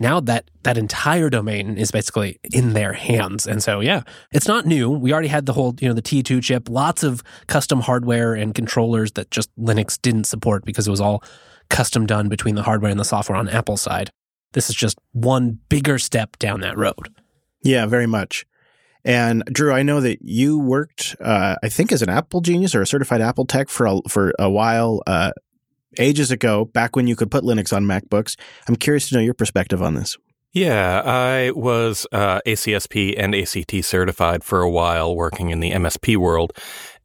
Now 0.00 0.20
that 0.20 0.50
that 0.62 0.78
entire 0.78 1.28
domain 1.30 1.76
is 1.76 1.90
basically 1.90 2.38
in 2.52 2.72
their 2.72 2.92
hands. 2.92 3.46
And 3.46 3.62
so, 3.62 3.80
yeah, 3.80 4.02
it's 4.32 4.48
not 4.48 4.66
new. 4.66 4.90
We 4.90 5.12
already 5.12 5.28
had 5.28 5.46
the 5.46 5.52
whole, 5.52 5.74
you 5.80 5.88
know, 5.88 5.94
the 5.94 6.02
T2 6.02 6.42
chip, 6.42 6.68
lots 6.68 7.02
of 7.02 7.22
custom 7.46 7.80
hardware 7.80 8.34
and 8.34 8.54
controllers 8.54 9.12
that 9.12 9.30
just 9.30 9.54
Linux 9.56 10.00
didn't 10.00 10.24
support 10.24 10.64
because 10.64 10.86
it 10.86 10.90
was 10.90 11.00
all 11.00 11.22
custom 11.68 12.06
done 12.06 12.28
between 12.28 12.54
the 12.54 12.62
hardware 12.62 12.90
and 12.90 13.00
the 13.00 13.04
software 13.04 13.38
on 13.38 13.48
Apple 13.48 13.76
side. 13.76 14.10
This 14.52 14.68
is 14.68 14.76
just 14.76 14.98
one 15.12 15.58
bigger 15.68 15.98
step 15.98 16.38
down 16.38 16.60
that 16.60 16.76
road. 16.76 17.08
Yeah, 17.62 17.86
very 17.86 18.06
much. 18.06 18.44
And 19.04 19.42
Drew, 19.46 19.72
I 19.72 19.82
know 19.82 20.00
that 20.00 20.18
you 20.22 20.58
worked, 20.58 21.16
uh, 21.20 21.56
I 21.62 21.68
think, 21.68 21.90
as 21.90 22.02
an 22.02 22.08
Apple 22.08 22.40
genius 22.40 22.74
or 22.74 22.82
a 22.82 22.86
certified 22.86 23.20
Apple 23.20 23.46
tech 23.46 23.68
for 23.68 23.86
a, 23.86 24.00
for 24.08 24.32
a 24.38 24.48
while, 24.48 25.02
uh, 25.06 25.32
ages 25.98 26.30
ago, 26.30 26.64
back 26.64 26.96
when 26.96 27.06
you 27.06 27.16
could 27.16 27.30
put 27.30 27.44
Linux 27.44 27.74
on 27.74 27.84
MacBooks. 27.84 28.36
I'm 28.68 28.76
curious 28.76 29.08
to 29.08 29.16
know 29.16 29.20
your 29.20 29.34
perspective 29.34 29.82
on 29.82 29.94
this. 29.94 30.16
Yeah, 30.52 31.00
I 31.02 31.50
was 31.52 32.06
uh, 32.12 32.40
ACSP 32.46 33.14
and 33.16 33.34
ACT 33.34 33.82
certified 33.84 34.44
for 34.44 34.60
a 34.60 34.70
while 34.70 35.16
working 35.16 35.48
in 35.48 35.60
the 35.60 35.70
MSP 35.70 36.18
world. 36.18 36.52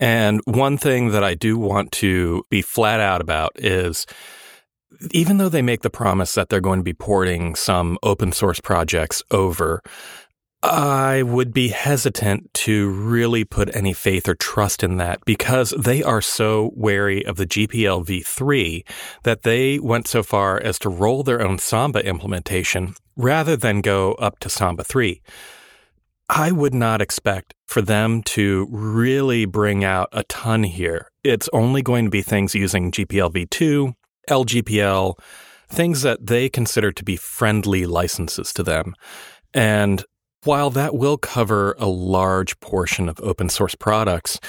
And 0.01 0.41
one 0.43 0.77
thing 0.77 1.11
that 1.11 1.23
I 1.23 1.33
do 1.33 1.57
want 1.57 1.93
to 1.93 2.43
be 2.49 2.61
flat 2.61 2.99
out 2.99 3.21
about 3.21 3.53
is 3.55 4.05
even 5.11 5.37
though 5.37 5.49
they 5.49 5.61
make 5.61 5.81
the 5.81 5.89
promise 5.89 6.33
that 6.33 6.49
they're 6.49 6.59
going 6.59 6.79
to 6.79 6.83
be 6.83 6.93
porting 6.93 7.55
some 7.55 7.97
open 8.03 8.33
source 8.33 8.59
projects 8.59 9.23
over, 9.31 9.81
I 10.67 11.23
would 11.23 11.53
be 11.53 11.69
hesitant 11.69 12.53
to 12.55 12.89
really 12.89 13.45
put 13.45 13.73
any 13.73 13.93
faith 13.93 14.27
or 14.27 14.35
trust 14.35 14.83
in 14.83 14.97
that 14.97 15.23
because 15.23 15.69
they 15.77 16.03
are 16.03 16.21
so 16.21 16.71
wary 16.75 17.25
of 17.25 17.37
the 17.37 17.47
GPL 17.47 18.05
v3 18.05 18.83
that 19.23 19.43
they 19.43 19.79
went 19.79 20.09
so 20.09 20.23
far 20.23 20.61
as 20.61 20.77
to 20.79 20.89
roll 20.89 21.23
their 21.23 21.41
own 21.41 21.57
Samba 21.57 22.05
implementation 22.05 22.95
rather 23.15 23.55
than 23.55 23.79
go 23.79 24.13
up 24.13 24.39
to 24.39 24.49
Samba 24.49 24.83
3. 24.83 25.21
I 26.29 26.51
would 26.51 26.73
not 26.73 27.01
expect 27.01 27.53
for 27.65 27.81
them 27.81 28.21
to 28.23 28.67
really 28.69 29.45
bring 29.45 29.85
out 29.85 30.09
a 30.11 30.23
ton 30.23 30.63
here. 30.63 31.09
It's 31.23 31.47
only 31.53 31.81
going 31.81 32.03
to 32.03 32.11
be 32.11 32.21
things 32.21 32.53
using 32.53 32.91
GPL 32.91 33.31
v2, 33.31 33.93
LGPL, 34.29 35.17
things 35.69 36.01
that 36.01 36.27
they 36.27 36.49
consider 36.49 36.91
to 36.91 37.03
be 37.05 37.15
friendly 37.15 37.85
licenses 37.85 38.51
to 38.53 38.63
them. 38.63 38.93
And 39.53 40.03
while 40.43 40.69
that 40.71 40.95
will 40.95 41.17
cover 41.17 41.75
a 41.77 41.87
large 41.87 42.59
portion 42.59 43.09
of 43.09 43.19
open 43.21 43.49
source 43.49 43.75
products, 43.75 44.39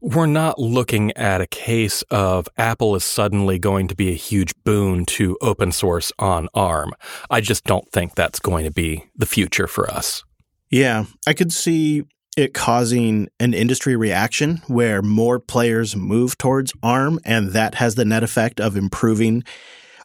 we're 0.00 0.26
not 0.26 0.58
looking 0.58 1.10
at 1.16 1.40
a 1.40 1.46
case 1.46 2.02
of 2.10 2.48
Apple 2.56 2.94
is 2.94 3.04
suddenly 3.04 3.58
going 3.58 3.88
to 3.88 3.94
be 3.94 4.10
a 4.10 4.14
huge 4.14 4.52
boon 4.64 5.04
to 5.06 5.36
open 5.40 5.72
source 5.72 6.12
on 6.18 6.48
ARM. 6.54 6.92
I 7.30 7.40
just 7.40 7.64
don't 7.64 7.90
think 7.90 8.14
that's 8.14 8.38
going 8.38 8.64
to 8.64 8.70
be 8.70 9.04
the 9.16 9.26
future 9.26 9.66
for 9.66 9.90
us. 9.90 10.22
Yeah, 10.70 11.06
I 11.26 11.32
could 11.32 11.52
see 11.52 12.04
it 12.36 12.52
causing 12.52 13.28
an 13.40 13.54
industry 13.54 13.96
reaction 13.96 14.60
where 14.66 15.00
more 15.00 15.40
players 15.40 15.96
move 15.96 16.36
towards 16.36 16.72
ARM, 16.82 17.18
and 17.24 17.50
that 17.50 17.76
has 17.76 17.94
the 17.94 18.04
net 18.04 18.22
effect 18.22 18.60
of 18.60 18.76
improving 18.76 19.42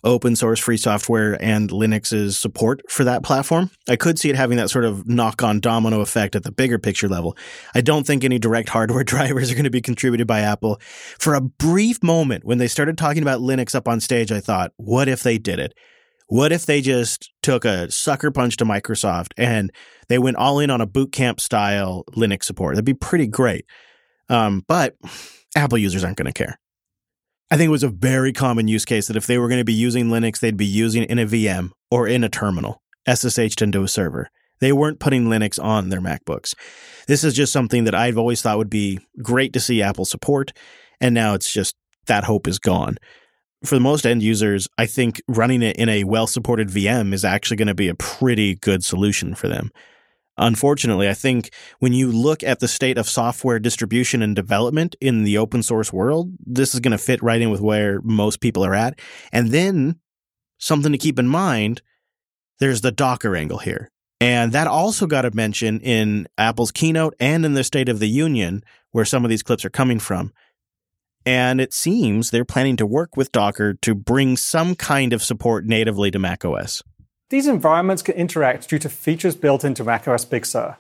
open 0.04 0.36
source 0.36 0.60
free 0.60 0.78
software 0.78 1.38
and 1.44 1.70
Linux's 1.70 2.38
support 2.38 2.82
for 2.90 3.04
that 3.04 3.24
platform. 3.24 3.70
I 3.88 3.96
could 3.96 4.18
see 4.18 4.30
it 4.30 4.36
having 4.36 4.58
that 4.58 4.70
sort 4.70 4.86
of 4.86 5.08
knock 5.08 5.44
on 5.44 5.60
domino 5.60 6.02
effect 6.02 6.36
at 6.36 6.44
the 6.44 6.52
bigger 6.52 6.80
picture 6.80 7.08
level. 7.08 7.38
I 7.76 7.82
don't 7.82 8.06
think 8.06 8.24
any 8.24 8.40
direct 8.40 8.70
hardware 8.70 9.04
drivers 9.06 9.52
are 9.52 9.56
going 9.56 9.66
to 9.66 9.70
be 9.70 9.82
contributed 9.82 10.28
by 10.28 10.40
Apple. 10.42 10.80
For 11.20 11.34
a 11.34 11.42
brief 11.42 12.02
moment, 12.04 12.46
when 12.46 12.58
they 12.58 12.68
started 12.68 12.98
talking 12.98 13.22
about 13.22 13.42
Linux 13.42 13.76
up 13.76 13.88
on 13.88 14.00
stage, 14.00 14.32
I 14.32 14.40
thought, 14.40 14.72
what 14.78 15.08
if 15.08 15.24
they 15.24 15.38
did 15.38 15.60
it? 15.60 15.74
What 16.28 16.54
if 16.54 16.66
they 16.66 16.80
just 16.80 17.30
took 17.42 17.66
a 17.66 17.92
sucker 17.92 18.32
punch 18.32 18.56
to 18.58 18.66
Microsoft 18.66 19.34
and 19.38 19.70
they 20.08 20.18
went 20.18 20.38
all 20.38 20.60
in 20.60 20.70
on 20.70 20.80
a 20.80 20.86
boot 20.86 21.12
camp 21.12 21.42
style 21.42 22.06
Linux 22.16 22.46
support? 22.46 22.76
That'd 22.76 22.86
be 22.86 22.94
pretty 22.94 23.28
great. 23.28 23.66
Um, 24.30 24.64
but 24.66 24.96
Apple 25.58 25.78
users 25.78 26.06
aren't 26.06 26.16
going 26.16 26.32
to 26.32 26.34
care. 26.34 26.61
I 27.52 27.58
think 27.58 27.68
it 27.68 27.72
was 27.72 27.84
a 27.84 27.90
very 27.90 28.32
common 28.32 28.70
use 28.70 28.86
case 28.86 29.08
that 29.08 29.18
if 29.18 29.28
they 29.28 29.38
were 29.38 29.50
going 29.50 29.60
to 29.60 29.66
be 29.66 29.74
using 29.74 30.08
Linux, 30.08 30.40
they'd 30.40 30.56
be 30.56 30.66
using 30.66 31.04
it 31.04 31.10
in 31.10 31.20
a 31.20 31.26
VM 31.26 31.72
or 31.92 32.08
in 32.08 32.24
a 32.24 32.30
terminal, 32.30 32.82
SSH 33.06 33.62
into 33.62 33.84
a 33.84 33.90
server. 33.90 34.30
They 34.62 34.72
weren't 34.72 35.02
putting 35.02 35.26
Linux 35.26 35.62
on 35.62 35.90
their 35.90 36.00
MacBooks. 36.00 36.56
This 37.08 37.26
is 37.26 37.34
just 37.34 37.52
something 37.52 37.84
that 37.84 37.94
I've 37.94 38.18
always 38.18 38.42
thought 38.42 38.58
would 38.58 38.70
be 38.70 39.00
great 39.22 39.52
to 39.52 39.60
see 39.60 39.82
Apple 39.82 40.06
support. 40.06 40.54
And 41.02 41.14
now 41.14 41.34
it's 41.34 41.52
just 41.52 41.76
that 42.06 42.24
hope 42.24 42.48
is 42.48 42.58
gone. 42.58 42.98
For 43.66 43.76
the 43.76 43.82
most 43.82 44.06
end 44.06 44.24
users, 44.24 44.70
I 44.78 44.86
think 44.86 45.22
running 45.28 45.62
it 45.62 45.76
in 45.76 45.90
a 45.90 46.06
well 46.06 46.28
supported 46.28 46.70
VM 46.70 47.14
is 47.14 47.26
actually 47.26 47.58
going 47.58 47.68
to 47.68 47.76
be 47.76 47.90
a 47.90 47.96
pretty 47.96 48.56
good 48.56 48.86
solution 48.86 49.36
for 49.36 49.50
them. 49.50 49.72
Unfortunately, 50.42 51.08
I 51.08 51.14
think 51.14 51.52
when 51.80 51.94
you 51.94 52.12
look 52.12 52.44
at 52.44 52.60
the 52.60 52.68
state 52.68 52.98
of 52.98 53.08
software 53.08 53.60
distribution 53.60 54.24
and 54.24 54.36
development 54.36 54.96
in 55.00 55.24
the 55.24 55.38
open 55.38 55.62
source 55.62 55.94
world, 55.94 56.34
this 56.44 56.74
is 56.74 56.80
going 56.80 56.92
to 56.92 56.98
fit 56.98 57.22
right 57.22 57.42
in 57.42 57.52
with 57.52 57.62
where 57.62 58.02
most 58.02 58.42
people 58.42 58.66
are 58.66 58.74
at. 58.74 59.00
And 59.32 59.50
then 59.52 60.00
something 60.58 60.92
to 60.92 60.98
keep 60.98 61.20
in 61.20 61.28
mind 61.28 61.82
there's 62.60 62.82
the 62.82 62.92
Docker 62.92 63.36
angle 63.36 63.58
here. 63.58 63.92
And 64.20 64.52
that 64.52 64.68
also 64.68 65.08
got 65.08 65.26
a 65.26 65.32
mention 65.32 65.80
in 65.80 66.28
Apple's 66.38 66.72
keynote 66.72 67.16
and 67.20 67.44
in 67.44 67.56
the 67.56 67.64
State 67.64 67.90
of 67.90 67.98
the 67.98 68.08
Union, 68.08 68.64
where 68.92 69.04
some 69.06 69.26
of 69.26 69.30
these 69.30 69.42
clips 69.42 69.66
are 69.66 69.72
coming 69.72 69.98
from. 69.98 70.32
And 71.26 71.60
it 71.60 71.74
seems 71.74 72.30
they're 72.30 72.46
planning 72.46 72.78
to 72.78 72.86
work 72.86 73.18
with 73.18 73.32
Docker 73.32 73.74
to 73.82 73.96
bring 73.96 74.38
some 74.38 74.76
kind 74.76 75.12
of 75.12 75.24
support 75.24 75.66
natively 75.66 76.12
to 76.12 76.20
macOS. 76.20 76.84
These 77.32 77.48
environments 77.48 78.02
can 78.02 78.16
interact 78.16 78.68
due 78.68 78.80
to 78.80 78.90
features 78.90 79.38
built 79.38 79.64
into 79.64 79.86
macOS 79.86 80.26
Big 80.26 80.46
Sur, 80.46 80.76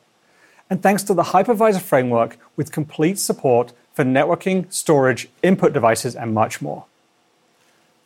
and 0.69 0.83
thanks 0.83 1.01
to 1.03 1.13
the 1.13 1.31
hypervisor 1.31 1.79
framework 1.79 2.37
with 2.57 2.73
complete 2.73 3.17
support 3.17 3.71
for 3.93 4.03
networking, 4.03 4.71
storage, 4.71 5.29
input 5.41 5.71
devices, 5.71 6.13
and 6.13 6.33
much 6.33 6.61
more. 6.61 6.83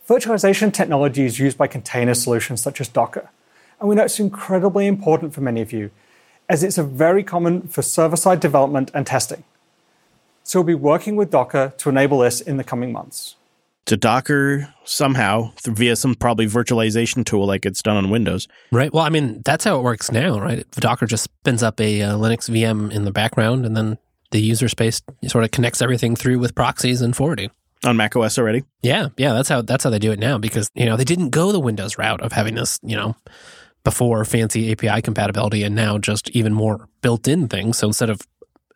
Virtualization 0.07 0.71
technology 0.71 1.25
is 1.25 1.39
used 1.39 1.57
by 1.57 1.65
container 1.65 2.13
solutions 2.13 2.61
such 2.61 2.79
as 2.79 2.87
Docker, 2.87 3.31
and 3.79 3.89
we 3.89 3.95
know 3.95 4.03
it's 4.03 4.19
incredibly 4.19 4.85
important 4.85 5.33
for 5.33 5.41
many 5.41 5.61
of 5.61 5.73
you, 5.73 5.89
as 6.47 6.63
it's 6.63 6.77
very 6.77 7.23
common 7.23 7.67
for 7.67 7.81
server 7.81 8.15
side 8.15 8.39
development 8.39 8.91
and 8.93 9.07
testing. 9.07 9.43
So 10.43 10.59
we'll 10.59 10.67
be 10.67 10.75
working 10.75 11.15
with 11.15 11.31
Docker 11.31 11.73
to 11.79 11.89
enable 11.89 12.19
this 12.19 12.41
in 12.41 12.57
the 12.57 12.63
coming 12.63 12.91
months 12.91 13.37
to 13.85 13.97
Docker 13.97 14.73
somehow 14.83 15.51
via 15.65 15.95
some 15.95 16.15
probably 16.15 16.47
virtualization 16.47 17.25
tool 17.25 17.45
like 17.45 17.65
it's 17.65 17.81
done 17.81 17.97
on 17.97 18.09
Windows. 18.09 18.47
Right. 18.71 18.93
Well, 18.93 19.03
I 19.03 19.09
mean, 19.09 19.41
that's 19.45 19.63
how 19.63 19.77
it 19.77 19.83
works 19.83 20.11
now, 20.11 20.39
right? 20.39 20.69
The 20.71 20.81
Docker 20.81 21.05
just 21.05 21.25
spins 21.25 21.63
up 21.63 21.79
a 21.79 22.01
uh, 22.01 22.15
Linux 22.15 22.49
VM 22.49 22.91
in 22.91 23.05
the 23.05 23.11
background 23.11 23.65
and 23.65 23.75
then 23.75 23.97
the 24.31 24.39
user 24.39 24.67
space 24.67 25.01
sort 25.27 25.43
of 25.43 25.51
connects 25.51 25.81
everything 25.81 26.15
through 26.15 26.39
with 26.39 26.55
proxies 26.55 27.01
and 27.01 27.15
forwarding. 27.15 27.51
On 27.83 27.95
Mac 27.95 28.15
OS 28.15 28.39
already? 28.39 28.63
Yeah, 28.81 29.09
yeah, 29.17 29.33
that's 29.33 29.49
how 29.49 29.61
that's 29.61 29.83
how 29.83 29.91
they 29.91 29.99
do 29.99 30.11
it 30.11 30.17
now 30.17 30.39
because, 30.39 30.71
you 30.73 30.85
know, 30.85 30.97
they 30.97 31.03
didn't 31.03 31.29
go 31.29 31.51
the 31.51 31.59
Windows 31.59 31.97
route 31.97 32.21
of 32.21 32.31
having 32.31 32.55
this, 32.55 32.79
you 32.81 32.95
know, 32.95 33.15
before 33.83 34.25
fancy 34.25 34.71
API 34.71 35.01
compatibility 35.01 35.61
and 35.61 35.75
now 35.75 35.97
just 35.97 36.29
even 36.31 36.53
more 36.53 36.89
built-in 37.01 37.47
things. 37.47 37.77
So 37.77 37.87
instead 37.87 38.09
of 38.09 38.21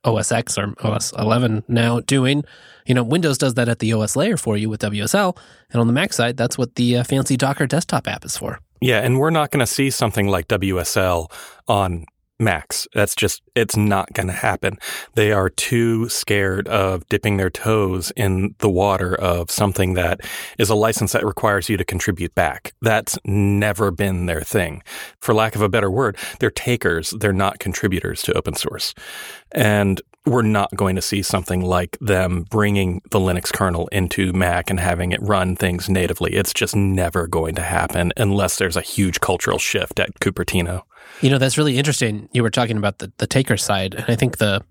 OS 0.03 0.31
X 0.31 0.57
or 0.57 0.73
OS 0.79 1.11
11 1.13 1.63
now 1.67 1.99
doing. 2.01 2.43
You 2.85 2.95
know, 2.95 3.03
Windows 3.03 3.37
does 3.37 3.55
that 3.55 3.69
at 3.69 3.79
the 3.79 3.93
OS 3.93 4.15
layer 4.15 4.37
for 4.37 4.57
you 4.57 4.69
with 4.69 4.81
WSL. 4.81 5.37
And 5.71 5.79
on 5.79 5.87
the 5.87 5.93
Mac 5.93 6.13
side, 6.13 6.37
that's 6.37 6.57
what 6.57 6.75
the 6.75 6.97
uh, 6.97 7.03
fancy 7.03 7.37
Docker 7.37 7.67
desktop 7.67 8.07
app 8.07 8.25
is 8.25 8.37
for. 8.37 8.59
Yeah. 8.81 8.99
And 8.99 9.19
we're 9.19 9.29
not 9.29 9.51
going 9.51 9.59
to 9.59 9.67
see 9.67 9.89
something 9.89 10.27
like 10.27 10.47
WSL 10.47 11.31
on 11.67 12.05
Macs. 12.39 12.87
That's 12.93 13.15
just, 13.15 13.41
it's 13.55 13.75
not 13.75 14.13
going 14.13 14.27
to 14.27 14.33
happen. 14.33 14.77
They 15.15 15.31
are 15.31 15.49
too 15.49 16.07
scared 16.09 16.67
of 16.67 17.07
dipping 17.09 17.37
their 17.37 17.49
toes 17.49 18.11
in 18.15 18.55
the 18.59 18.69
water 18.69 19.13
of 19.15 19.51
something 19.51 19.93
that 19.93 20.21
is 20.57 20.69
a 20.69 20.75
license 20.75 21.11
that 21.11 21.25
requires 21.25 21.69
you 21.69 21.77
to 21.77 21.85
contribute 21.85 22.33
back. 22.35 22.73
That's 22.81 23.17
never 23.25 23.91
been 23.91 24.25
their 24.25 24.41
thing. 24.41 24.83
For 25.19 25.33
lack 25.33 25.55
of 25.55 25.61
a 25.61 25.69
better 25.69 25.91
word, 25.91 26.17
they're 26.39 26.49
takers. 26.49 27.11
They're 27.11 27.33
not 27.33 27.59
contributors 27.59 28.21
to 28.23 28.33
open 28.33 28.55
source. 28.55 28.93
And 29.51 30.01
we're 30.25 30.41
not 30.41 30.75
going 30.75 30.95
to 30.95 31.01
see 31.01 31.23
something 31.23 31.61
like 31.61 31.97
them 31.99 32.45
bringing 32.49 33.01
the 33.09 33.19
Linux 33.19 33.51
kernel 33.51 33.87
into 33.87 34.31
Mac 34.33 34.69
and 34.69 34.79
having 34.79 35.11
it 35.11 35.21
run 35.21 35.55
things 35.55 35.89
natively. 35.89 36.33
It's 36.33 36.53
just 36.53 36.75
never 36.75 37.25
going 37.25 37.55
to 37.55 37.61
happen 37.61 38.11
unless 38.15 38.57
there's 38.57 38.77
a 38.77 38.81
huge 38.81 39.19
cultural 39.21 39.57
shift 39.57 39.99
at 39.99 40.19
Cupertino. 40.19 40.83
You 41.21 41.29
know, 41.29 41.37
that's 41.37 41.57
really 41.57 41.77
interesting. 41.77 42.29
You 42.31 42.43
were 42.43 42.49
talking 42.49 42.77
about 42.77 42.99
the, 42.99 43.11
the 43.17 43.27
taker 43.27 43.57
side. 43.57 43.93
And 43.93 44.05
I 44.07 44.15
think 44.15 44.37
the 44.37 44.63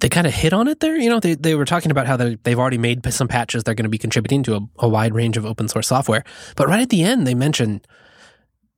they 0.00 0.08
kind 0.08 0.26
of 0.26 0.34
hit 0.34 0.52
on 0.52 0.68
it 0.68 0.80
there. 0.80 0.96
You 0.96 1.08
know, 1.08 1.20
they, 1.20 1.34
they 1.34 1.54
were 1.54 1.64
talking 1.64 1.90
about 1.90 2.06
how 2.06 2.16
they, 2.16 2.36
they've 2.42 2.58
already 2.58 2.78
made 2.78 3.10
some 3.12 3.28
patches 3.28 3.64
they're 3.64 3.74
going 3.74 3.84
to 3.84 3.88
be 3.88 3.98
contributing 3.98 4.42
to 4.42 4.56
a, 4.56 4.60
a 4.80 4.88
wide 4.88 5.14
range 5.14 5.36
of 5.36 5.46
open 5.46 5.68
source 5.68 5.88
software. 5.88 6.24
But 6.56 6.68
right 6.68 6.80
at 6.80 6.90
the 6.90 7.02
end, 7.02 7.26
they 7.26 7.34
mentioned 7.34 7.86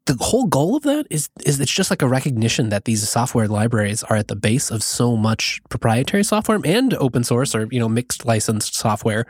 the 0.06 0.16
whole 0.20 0.46
goal 0.46 0.76
of 0.76 0.84
that 0.84 1.06
is 1.10 1.28
is 1.44 1.58
it's 1.58 1.72
just 1.72 1.90
like 1.90 2.02
a 2.02 2.08
recognition 2.08 2.68
that 2.68 2.84
these 2.84 3.08
software 3.08 3.48
libraries 3.48 4.02
are 4.04 4.16
at 4.16 4.28
the 4.28 4.36
base 4.36 4.70
of 4.70 4.82
so 4.82 5.16
much 5.16 5.60
proprietary 5.68 6.22
software 6.22 6.60
and 6.64 6.94
open 6.94 7.24
source 7.24 7.54
or 7.54 7.66
you 7.70 7.80
know 7.80 7.88
mixed 7.88 8.24
licensed 8.24 8.74
software 8.74 9.26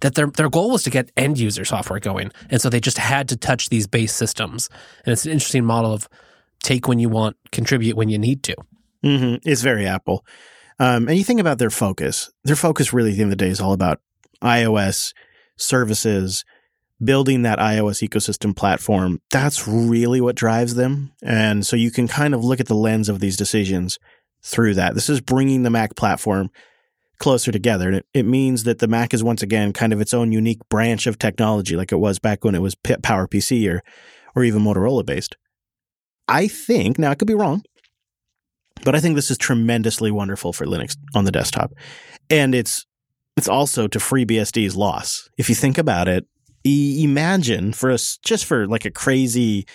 that 0.00 0.14
their 0.14 0.28
their 0.28 0.48
goal 0.48 0.70
was 0.70 0.82
to 0.82 0.90
get 0.90 1.12
end 1.18 1.38
user 1.38 1.66
software 1.66 2.00
going 2.00 2.32
and 2.48 2.62
so 2.62 2.70
they 2.70 2.80
just 2.80 2.96
had 2.96 3.28
to 3.28 3.36
touch 3.36 3.68
these 3.68 3.86
base 3.86 4.14
systems 4.14 4.70
and 5.04 5.12
it's 5.12 5.26
an 5.26 5.32
interesting 5.32 5.66
model 5.66 5.92
of 5.92 6.08
take 6.66 6.88
when 6.88 6.98
you 6.98 7.08
want 7.08 7.36
contribute 7.52 7.96
when 7.96 8.08
you 8.08 8.18
need 8.18 8.42
to 8.42 8.56
mm-hmm. 9.04 9.36
it's 9.48 9.62
very 9.62 9.86
apple 9.86 10.24
um, 10.78 11.08
and 11.08 11.16
you 11.16 11.24
think 11.24 11.40
about 11.40 11.58
their 11.58 11.70
focus 11.70 12.30
their 12.44 12.56
focus 12.56 12.92
really 12.92 13.10
at 13.10 13.16
the 13.16 13.22
end 13.22 13.32
of 13.32 13.38
the 13.38 13.44
day 13.44 13.50
is 13.50 13.60
all 13.60 13.72
about 13.72 14.00
ios 14.42 15.12
services 15.56 16.44
building 17.02 17.42
that 17.42 17.58
iOS 17.58 18.06
ecosystem 18.06 18.56
platform, 18.56 19.20
that's 19.30 19.68
really 19.68 20.20
what 20.20 20.36
drives 20.36 20.74
them. 20.74 21.12
And 21.22 21.66
so 21.66 21.76
you 21.76 21.90
can 21.90 22.08
kind 22.08 22.34
of 22.34 22.44
look 22.44 22.60
at 22.60 22.66
the 22.66 22.74
lens 22.74 23.08
of 23.08 23.20
these 23.20 23.36
decisions 23.36 23.98
through 24.42 24.74
that. 24.74 24.94
This 24.94 25.10
is 25.10 25.20
bringing 25.20 25.62
the 25.62 25.70
Mac 25.70 25.96
platform 25.96 26.50
closer 27.18 27.52
together. 27.52 27.92
It, 27.92 28.06
it 28.14 28.24
means 28.24 28.64
that 28.64 28.78
the 28.78 28.88
Mac 28.88 29.12
is 29.12 29.24
once 29.24 29.42
again 29.42 29.72
kind 29.72 29.92
of 29.92 30.00
its 30.00 30.14
own 30.14 30.32
unique 30.32 30.60
branch 30.68 31.06
of 31.06 31.18
technology, 31.18 31.76
like 31.76 31.92
it 31.92 31.96
was 31.96 32.18
back 32.18 32.44
when 32.44 32.54
it 32.54 32.62
was 32.62 32.74
PowerPC 32.74 33.70
or, 33.70 33.82
or 34.34 34.44
even 34.44 34.62
Motorola 34.62 35.04
based. 35.04 35.36
I 36.28 36.48
think, 36.48 36.98
now 36.98 37.10
I 37.10 37.14
could 37.14 37.28
be 37.28 37.34
wrong, 37.34 37.62
but 38.84 38.94
I 38.94 39.00
think 39.00 39.14
this 39.16 39.30
is 39.30 39.38
tremendously 39.38 40.10
wonderful 40.10 40.52
for 40.52 40.66
Linux 40.66 40.96
on 41.14 41.24
the 41.24 41.32
desktop. 41.32 41.72
And 42.30 42.54
it's 42.54 42.86
it's 43.36 43.48
also 43.48 43.86
to 43.86 43.98
FreeBSD's 43.98 44.76
loss. 44.76 45.28
If 45.36 45.48
you 45.48 45.54
think 45.54 45.76
about 45.76 46.08
it, 46.08 46.26
imagine 46.64 47.72
for 47.72 47.90
us, 47.90 48.18
just 48.18 48.46
for 48.46 48.66
like 48.66 48.84
a 48.84 48.90
crazy 48.90 49.66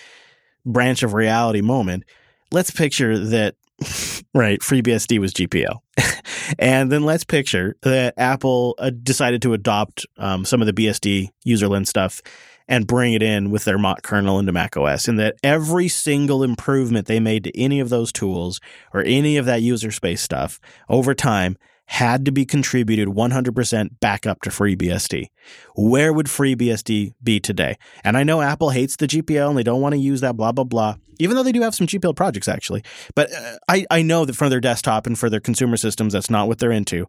branch 0.66 1.02
of 1.02 1.14
reality 1.14 1.60
moment, 1.60 2.04
let's 2.50 2.70
picture 2.70 3.18
that, 3.18 3.54
right, 4.34 4.60
FreeBSD 4.60 5.18
was 5.18 5.32
GPL. 5.32 5.78
and 6.58 6.90
then 6.90 7.04
let's 7.04 7.24
picture 7.24 7.76
that 7.82 8.14
Apple 8.16 8.74
uh, 8.78 8.90
decided 8.90 9.42
to 9.42 9.54
adopt 9.54 10.06
um, 10.18 10.44
some 10.44 10.60
of 10.60 10.66
the 10.66 10.72
BSD 10.72 11.28
userland 11.46 11.86
stuff 11.86 12.20
and 12.68 12.86
bring 12.86 13.12
it 13.12 13.22
in 13.22 13.50
with 13.50 13.64
their 13.64 13.78
Mach 13.78 14.02
kernel 14.02 14.38
into 14.38 14.52
macOS, 14.52 15.08
and 15.08 15.18
that 15.18 15.36
every 15.42 15.88
single 15.88 16.42
improvement 16.42 17.06
they 17.06 17.20
made 17.20 17.44
to 17.44 17.58
any 17.58 17.80
of 17.80 17.88
those 17.88 18.12
tools 18.12 18.60
or 18.92 19.02
any 19.02 19.36
of 19.36 19.46
that 19.46 19.62
user 19.62 19.90
space 19.90 20.22
stuff 20.22 20.60
over 20.88 21.14
time 21.14 21.56
had 21.86 22.24
to 22.24 22.32
be 22.32 22.46
contributed 22.46 23.08
100% 23.08 24.00
back 24.00 24.26
up 24.26 24.40
to 24.40 24.50
FreeBSD. 24.50 25.26
Where 25.74 26.12
would 26.12 26.26
FreeBSD 26.26 27.12
be 27.22 27.40
today? 27.40 27.76
And 28.02 28.16
I 28.16 28.22
know 28.22 28.40
Apple 28.40 28.70
hates 28.70 28.96
the 28.96 29.06
GPL 29.06 29.50
and 29.50 29.58
they 29.58 29.62
don't 29.62 29.82
want 29.82 29.92
to 29.94 29.98
use 30.00 30.22
that 30.22 30.36
blah, 30.36 30.52
blah, 30.52 30.64
blah, 30.64 30.96
even 31.18 31.36
though 31.36 31.42
they 31.42 31.52
do 31.52 31.60
have 31.60 31.74
some 31.74 31.86
GPL 31.86 32.16
projects 32.16 32.48
actually. 32.48 32.82
But 33.14 33.32
uh, 33.32 33.58
I, 33.68 33.84
I 33.90 34.02
know 34.02 34.24
that 34.24 34.36
for 34.36 34.48
their 34.48 34.60
desktop 34.60 35.06
and 35.06 35.18
for 35.18 35.28
their 35.28 35.40
consumer 35.40 35.76
systems, 35.76 36.14
that's 36.14 36.30
not 36.30 36.48
what 36.48 36.58
they're 36.60 36.72
into. 36.72 37.08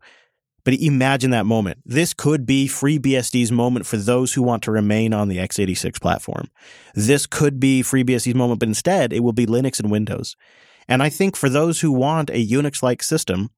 But 0.64 0.76
imagine 0.76 1.32
that 1.32 1.46
moment. 1.46 1.80
This 1.86 2.14
could 2.14 2.46
be 2.46 2.68
FreeBSD's 2.68 3.52
moment 3.52 3.86
for 3.86 3.98
those 3.98 4.34
who 4.34 4.42
want 4.42 4.64
to 4.64 4.72
remain 4.72 5.14
on 5.14 5.28
the 5.28 5.38
x86 5.38 6.00
platform. 6.00 6.50
This 6.96 7.26
could 7.26 7.60
be 7.60 7.82
FreeBSD's 7.82 8.36
moment, 8.36 8.60
but 8.60 8.70
instead 8.70 9.12
it 9.12 9.20
will 9.20 9.34
be 9.34 9.46
Linux 9.46 9.80
and 9.80 9.92
Windows. 9.92 10.36
And 10.88 11.04
I 11.04 11.10
think 11.10 11.36
for 11.36 11.50
those 11.50 11.82
who 11.82 11.92
want 11.92 12.30
a 12.30 12.46
Unix 12.46 12.82
like 12.82 13.04
system, 13.04 13.50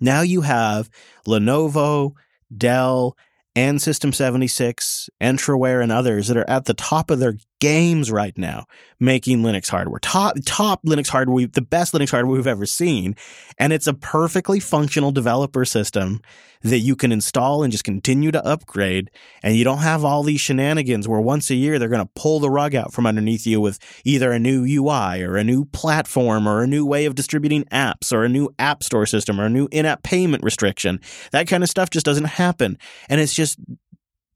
now 0.00 0.22
you 0.22 0.42
have 0.42 0.90
Lenovo, 1.26 2.12
Dell, 2.56 3.16
and 3.54 3.80
System 3.80 4.12
76, 4.12 5.08
Entroware, 5.20 5.82
and 5.82 5.90
others 5.90 6.28
that 6.28 6.36
are 6.36 6.48
at 6.48 6.66
the 6.66 6.74
top 6.74 7.10
of 7.10 7.18
their 7.18 7.36
games 7.60 8.10
right 8.10 8.36
now 8.36 8.66
making 9.00 9.42
Linux 9.42 9.68
hardware. 9.68 9.98
Top 10.00 10.36
top 10.44 10.82
Linux 10.84 11.08
hardware, 11.08 11.46
the 11.46 11.62
best 11.62 11.92
Linux 11.92 12.10
hardware 12.10 12.36
we've 12.36 12.46
ever 12.46 12.66
seen, 12.66 13.14
and 13.58 13.72
it's 13.72 13.86
a 13.86 13.94
perfectly 13.94 14.60
functional 14.60 15.12
developer 15.12 15.64
system 15.64 16.20
that 16.62 16.78
you 16.78 16.96
can 16.96 17.12
install 17.12 17.62
and 17.62 17.70
just 17.70 17.84
continue 17.84 18.30
to 18.32 18.44
upgrade. 18.44 19.10
And 19.42 19.56
you 19.56 19.64
don't 19.64 19.78
have 19.78 20.04
all 20.04 20.22
these 20.22 20.40
shenanigans 20.40 21.06
where 21.06 21.20
once 21.20 21.50
a 21.50 21.54
year 21.54 21.78
they're 21.78 21.88
going 21.88 22.04
to 22.04 22.10
pull 22.14 22.40
the 22.40 22.50
rug 22.50 22.74
out 22.74 22.92
from 22.92 23.06
underneath 23.06 23.46
you 23.46 23.60
with 23.60 23.78
either 24.04 24.32
a 24.32 24.38
new 24.38 24.64
UI 24.64 25.22
or 25.22 25.36
a 25.36 25.44
new 25.44 25.64
platform 25.66 26.48
or 26.48 26.62
a 26.62 26.66
new 26.66 26.84
way 26.84 27.04
of 27.04 27.14
distributing 27.14 27.64
apps 27.64 28.12
or 28.12 28.24
a 28.24 28.28
new 28.28 28.48
app 28.58 28.82
store 28.82 29.06
system 29.06 29.40
or 29.40 29.46
a 29.46 29.50
new 29.50 29.68
in-app 29.70 30.02
payment 30.02 30.42
restriction. 30.42 31.00
That 31.32 31.46
kind 31.46 31.62
of 31.62 31.68
stuff 31.68 31.90
just 31.90 32.06
doesn't 32.06 32.24
happen. 32.24 32.78
And 33.08 33.20
it's 33.20 33.34
just 33.34 33.58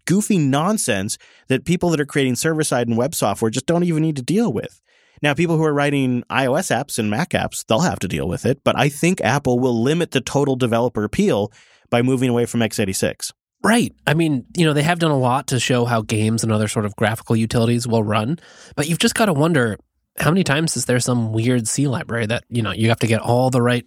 goofy 0.04 0.38
nonsense 0.38 1.18
that 1.48 1.64
people 1.64 1.90
that 1.90 2.00
are 2.00 2.06
creating 2.06 2.36
server 2.36 2.64
side 2.64 2.88
and 2.88 2.96
web 2.96 3.14
software 3.14 3.50
just 3.50 3.66
don't 3.66 3.84
even 3.84 4.02
need 4.02 4.16
to 4.16 4.22
deal 4.22 4.52
with. 4.52 4.80
Now, 5.22 5.34
people 5.34 5.56
who 5.56 5.64
are 5.64 5.74
writing 5.74 6.22
iOS 6.30 6.74
apps 6.74 6.98
and 6.98 7.10
Mac 7.10 7.30
apps, 7.30 7.64
they'll 7.66 7.80
have 7.80 7.98
to 8.00 8.08
deal 8.08 8.26
with 8.26 8.46
it, 8.46 8.64
but 8.64 8.78
I 8.78 8.88
think 8.88 9.20
Apple 9.20 9.58
will 9.58 9.82
limit 9.82 10.12
the 10.12 10.20
total 10.20 10.56
developer 10.56 11.04
appeal 11.04 11.52
by 11.90 12.00
moving 12.02 12.30
away 12.30 12.46
from 12.46 12.60
x86. 12.60 13.32
Right. 13.62 13.92
I 14.06 14.14
mean, 14.14 14.46
you 14.56 14.64
know, 14.64 14.72
they 14.72 14.82
have 14.82 14.98
done 14.98 15.10
a 15.10 15.18
lot 15.18 15.48
to 15.48 15.60
show 15.60 15.84
how 15.84 16.00
games 16.00 16.42
and 16.42 16.50
other 16.50 16.68
sort 16.68 16.86
of 16.86 16.96
graphical 16.96 17.36
utilities 17.36 17.86
will 17.86 18.02
run, 18.02 18.38
but 18.74 18.88
you've 18.88 18.98
just 18.98 19.14
got 19.14 19.26
to 19.26 19.34
wonder 19.34 19.78
how 20.18 20.30
many 20.30 20.44
times 20.44 20.76
is 20.76 20.84
there 20.84 21.00
some 21.00 21.32
weird 21.32 21.68
C 21.68 21.86
library 21.86 22.26
that, 22.26 22.44
you 22.48 22.62
know, 22.62 22.72
you 22.72 22.88
have 22.88 22.98
to 23.00 23.06
get 23.06 23.20
all 23.20 23.50
the 23.50 23.62
right 23.62 23.86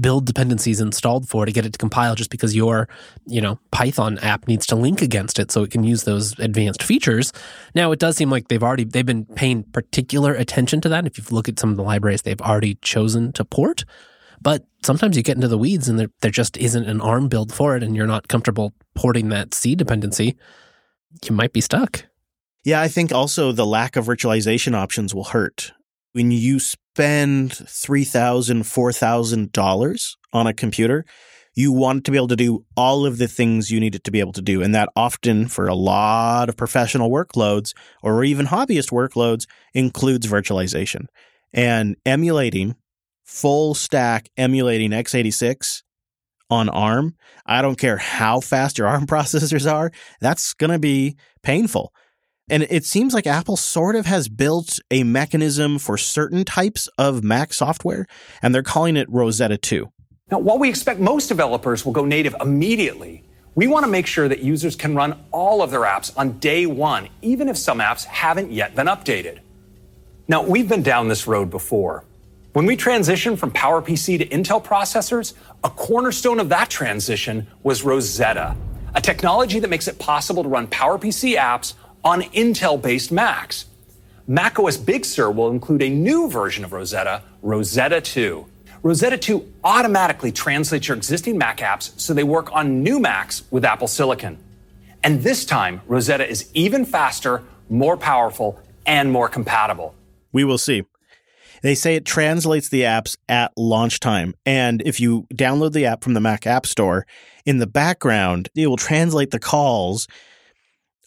build 0.00 0.26
dependencies 0.26 0.80
installed 0.80 1.28
for 1.28 1.44
to 1.44 1.52
get 1.52 1.66
it 1.66 1.72
to 1.72 1.78
compile 1.78 2.14
just 2.14 2.30
because 2.30 2.56
your, 2.56 2.88
you 3.26 3.40
know, 3.40 3.58
Python 3.70 4.18
app 4.18 4.48
needs 4.48 4.66
to 4.66 4.76
link 4.76 5.02
against 5.02 5.38
it 5.38 5.50
so 5.50 5.62
it 5.62 5.70
can 5.70 5.84
use 5.84 6.04
those 6.04 6.38
advanced 6.38 6.82
features. 6.82 7.32
Now, 7.74 7.92
it 7.92 7.98
does 7.98 8.16
seem 8.16 8.30
like 8.30 8.48
they've 8.48 8.62
already 8.62 8.84
they've 8.84 9.04
been 9.04 9.24
paying 9.24 9.64
particular 9.64 10.34
attention 10.34 10.80
to 10.82 10.88
that. 10.88 11.06
If 11.06 11.18
you 11.18 11.24
look 11.30 11.48
at 11.48 11.58
some 11.58 11.70
of 11.70 11.76
the 11.76 11.82
libraries 11.82 12.22
they've 12.22 12.40
already 12.40 12.76
chosen 12.76 13.32
to 13.34 13.44
port, 13.44 13.84
but 14.40 14.64
sometimes 14.84 15.16
you 15.16 15.22
get 15.22 15.36
into 15.36 15.48
the 15.48 15.58
weeds 15.58 15.88
and 15.88 15.98
there, 15.98 16.10
there 16.20 16.30
just 16.30 16.56
isn't 16.56 16.84
an 16.84 17.00
ARM 17.00 17.28
build 17.28 17.52
for 17.52 17.76
it 17.76 17.82
and 17.82 17.94
you're 17.94 18.06
not 18.06 18.28
comfortable 18.28 18.72
porting 18.94 19.28
that 19.28 19.54
C 19.54 19.74
dependency, 19.74 20.36
you 21.24 21.34
might 21.34 21.52
be 21.52 21.60
stuck. 21.60 22.07
Yeah, 22.68 22.82
I 22.82 22.88
think 22.88 23.12
also 23.12 23.50
the 23.50 23.64
lack 23.64 23.96
of 23.96 24.04
virtualization 24.04 24.74
options 24.74 25.14
will 25.14 25.24
hurt. 25.24 25.72
When 26.12 26.30
you 26.30 26.60
spend 26.60 27.52
$3,000, 27.52 28.60
$4,000 28.60 30.16
on 30.34 30.46
a 30.46 30.52
computer, 30.52 31.06
you 31.54 31.72
want 31.72 32.04
to 32.04 32.10
be 32.10 32.18
able 32.18 32.28
to 32.28 32.36
do 32.36 32.66
all 32.76 33.06
of 33.06 33.16
the 33.16 33.26
things 33.26 33.70
you 33.70 33.80
need 33.80 33.94
it 33.94 34.04
to 34.04 34.10
be 34.10 34.20
able 34.20 34.34
to 34.34 34.42
do. 34.42 34.60
And 34.60 34.74
that 34.74 34.90
often, 34.94 35.48
for 35.48 35.66
a 35.66 35.74
lot 35.74 36.50
of 36.50 36.58
professional 36.58 37.10
workloads 37.10 37.72
or 38.02 38.22
even 38.22 38.44
hobbyist 38.44 38.90
workloads, 38.90 39.46
includes 39.72 40.26
virtualization. 40.26 41.06
And 41.54 41.96
emulating 42.04 42.74
full 43.24 43.74
stack 43.74 44.28
emulating 44.36 44.90
x86 44.90 45.84
on 46.50 46.68
ARM, 46.68 47.16
I 47.46 47.62
don't 47.62 47.78
care 47.78 47.96
how 47.96 48.40
fast 48.40 48.76
your 48.76 48.88
ARM 48.88 49.06
processors 49.14 49.72
are, 49.72 49.90
that's 50.20 50.52
going 50.52 50.72
to 50.72 50.78
be 50.78 51.16
painful. 51.42 51.94
And 52.50 52.62
it 52.64 52.84
seems 52.84 53.12
like 53.12 53.26
Apple 53.26 53.56
sort 53.56 53.94
of 53.94 54.06
has 54.06 54.28
built 54.28 54.78
a 54.90 55.02
mechanism 55.02 55.78
for 55.78 55.98
certain 55.98 56.44
types 56.44 56.88
of 56.98 57.22
Mac 57.22 57.52
software, 57.52 58.06
and 58.40 58.54
they're 58.54 58.62
calling 58.62 58.96
it 58.96 59.10
Rosetta 59.10 59.58
2. 59.58 59.90
Now, 60.30 60.38
while 60.38 60.58
we 60.58 60.68
expect 60.68 61.00
most 61.00 61.28
developers 61.28 61.84
will 61.84 61.92
go 61.92 62.04
native 62.04 62.34
immediately, 62.40 63.24
we 63.54 63.66
want 63.66 63.84
to 63.84 63.90
make 63.90 64.06
sure 64.06 64.28
that 64.28 64.40
users 64.40 64.76
can 64.76 64.94
run 64.94 65.18
all 65.30 65.62
of 65.62 65.70
their 65.70 65.80
apps 65.80 66.12
on 66.16 66.38
day 66.38 66.64
one, 66.64 67.08
even 67.22 67.48
if 67.48 67.56
some 67.56 67.80
apps 67.80 68.04
haven't 68.04 68.52
yet 68.52 68.74
been 68.74 68.86
updated. 68.86 69.40
Now, 70.26 70.42
we've 70.42 70.68
been 70.68 70.82
down 70.82 71.08
this 71.08 71.26
road 71.26 71.50
before. 71.50 72.04
When 72.52 72.66
we 72.66 72.76
transitioned 72.76 73.38
from 73.38 73.50
PowerPC 73.50 74.18
to 74.18 74.26
Intel 74.28 74.64
processors, 74.64 75.34
a 75.64 75.70
cornerstone 75.70 76.40
of 76.40 76.48
that 76.48 76.70
transition 76.70 77.46
was 77.62 77.82
Rosetta, 77.82 78.56
a 78.94 79.00
technology 79.00 79.58
that 79.60 79.68
makes 79.68 79.88
it 79.88 79.98
possible 79.98 80.42
to 80.42 80.48
run 80.48 80.66
PowerPC 80.66 81.36
apps 81.36 81.74
on 82.04 82.22
Intel 82.22 82.80
based 82.80 83.12
Macs. 83.12 83.66
macOS 84.26 84.76
Big 84.76 85.04
Sur 85.04 85.30
will 85.30 85.50
include 85.50 85.82
a 85.82 85.88
new 85.88 86.28
version 86.30 86.64
of 86.64 86.72
Rosetta, 86.72 87.22
Rosetta 87.42 88.00
2. 88.00 88.46
Rosetta 88.82 89.18
2 89.18 89.54
automatically 89.64 90.30
translates 90.30 90.88
your 90.88 90.96
existing 90.96 91.36
Mac 91.36 91.58
apps 91.58 91.98
so 92.00 92.14
they 92.14 92.24
work 92.24 92.54
on 92.54 92.82
new 92.82 93.00
Macs 93.00 93.42
with 93.50 93.64
Apple 93.64 93.88
Silicon. 93.88 94.38
And 95.02 95.22
this 95.22 95.44
time, 95.44 95.80
Rosetta 95.86 96.28
is 96.28 96.50
even 96.54 96.84
faster, 96.84 97.42
more 97.68 97.96
powerful, 97.96 98.60
and 98.86 99.12
more 99.12 99.28
compatible. 99.28 99.94
We 100.32 100.44
will 100.44 100.58
see. 100.58 100.84
They 101.62 101.74
say 101.74 101.96
it 101.96 102.04
translates 102.04 102.68
the 102.68 102.82
apps 102.82 103.16
at 103.28 103.52
launch 103.56 104.00
time. 104.00 104.34
And 104.46 104.82
if 104.86 105.00
you 105.00 105.26
download 105.34 105.72
the 105.72 105.86
app 105.86 106.04
from 106.04 106.14
the 106.14 106.20
Mac 106.20 106.46
App 106.46 106.66
Store, 106.66 107.06
in 107.44 107.58
the 107.58 107.66
background, 107.66 108.48
it 108.54 108.66
will 108.66 108.76
translate 108.76 109.30
the 109.30 109.38
calls 109.38 110.06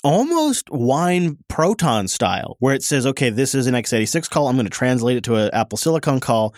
almost 0.03 0.69
wine 0.71 1.37
proton 1.47 2.07
style, 2.07 2.55
where 2.59 2.73
it 2.73 2.83
says, 2.83 3.05
okay, 3.05 3.29
this 3.29 3.53
is 3.55 3.67
an 3.67 3.75
x86 3.75 4.29
call. 4.29 4.47
I'm 4.47 4.55
going 4.55 4.65
to 4.65 4.69
translate 4.69 5.17
it 5.17 5.23
to 5.25 5.35
an 5.35 5.49
Apple 5.53 5.77
Silicon 5.77 6.19
call. 6.19 6.53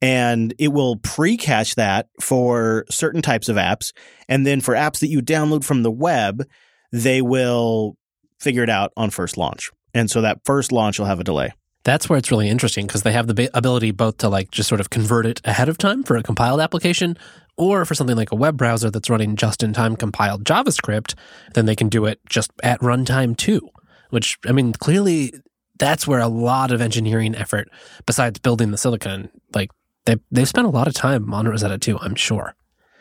and 0.00 0.54
it 0.58 0.68
will 0.68 0.96
pre-cache 0.96 1.74
that 1.74 2.08
for 2.20 2.84
certain 2.88 3.20
types 3.20 3.48
of 3.48 3.56
apps 3.56 3.92
and 4.28 4.46
then 4.46 4.60
for 4.60 4.74
apps 4.74 5.00
that 5.00 5.08
you 5.08 5.20
download 5.20 5.64
from 5.64 5.82
the 5.82 5.90
web 5.90 6.44
they 6.92 7.20
will 7.20 7.96
figure 8.38 8.62
it 8.62 8.70
out 8.70 8.92
on 8.96 9.10
first 9.10 9.36
launch 9.36 9.70
and 9.94 10.08
so 10.08 10.20
that 10.20 10.38
first 10.44 10.70
launch 10.70 11.00
will 11.00 11.06
have 11.06 11.18
a 11.18 11.24
delay 11.24 11.50
That's 11.82 12.08
where 12.08 12.16
it's 12.16 12.30
really 12.30 12.48
interesting 12.48 12.86
because 12.86 13.02
they 13.02 13.12
have 13.12 13.26
the 13.26 13.50
ability 13.54 13.90
both 13.90 14.18
to 14.18 14.28
like 14.28 14.52
just 14.52 14.68
sort 14.68 14.80
of 14.80 14.88
convert 14.90 15.26
it 15.26 15.40
ahead 15.44 15.68
of 15.68 15.78
time 15.78 16.04
for 16.04 16.16
a 16.16 16.22
compiled 16.22 16.60
application 16.60 17.16
or 17.58 17.84
for 17.84 17.94
something 17.94 18.16
like 18.16 18.32
a 18.32 18.36
web 18.36 18.56
browser 18.56 18.90
that's 18.90 19.10
running 19.10 19.36
just 19.36 19.62
in 19.62 19.72
time 19.72 19.96
compiled 19.96 20.44
JavaScript, 20.44 21.14
then 21.54 21.66
they 21.66 21.76
can 21.76 21.88
do 21.88 22.06
it 22.06 22.20
just 22.28 22.50
at 22.62 22.80
runtime 22.80 23.36
too. 23.36 23.68
Which, 24.10 24.38
I 24.46 24.52
mean, 24.52 24.72
clearly 24.72 25.34
that's 25.78 26.06
where 26.06 26.20
a 26.20 26.28
lot 26.28 26.70
of 26.70 26.80
engineering 26.80 27.34
effort, 27.34 27.68
besides 28.06 28.38
building 28.38 28.70
the 28.70 28.78
silicon, 28.78 29.28
like 29.54 29.70
they, 30.06 30.16
they've 30.30 30.48
spent 30.48 30.66
a 30.66 30.70
lot 30.70 30.88
of 30.88 30.94
time 30.94 31.34
on 31.34 31.46
Rosetta 31.46 31.78
2, 31.78 31.98
I'm 31.98 32.14
sure. 32.14 32.54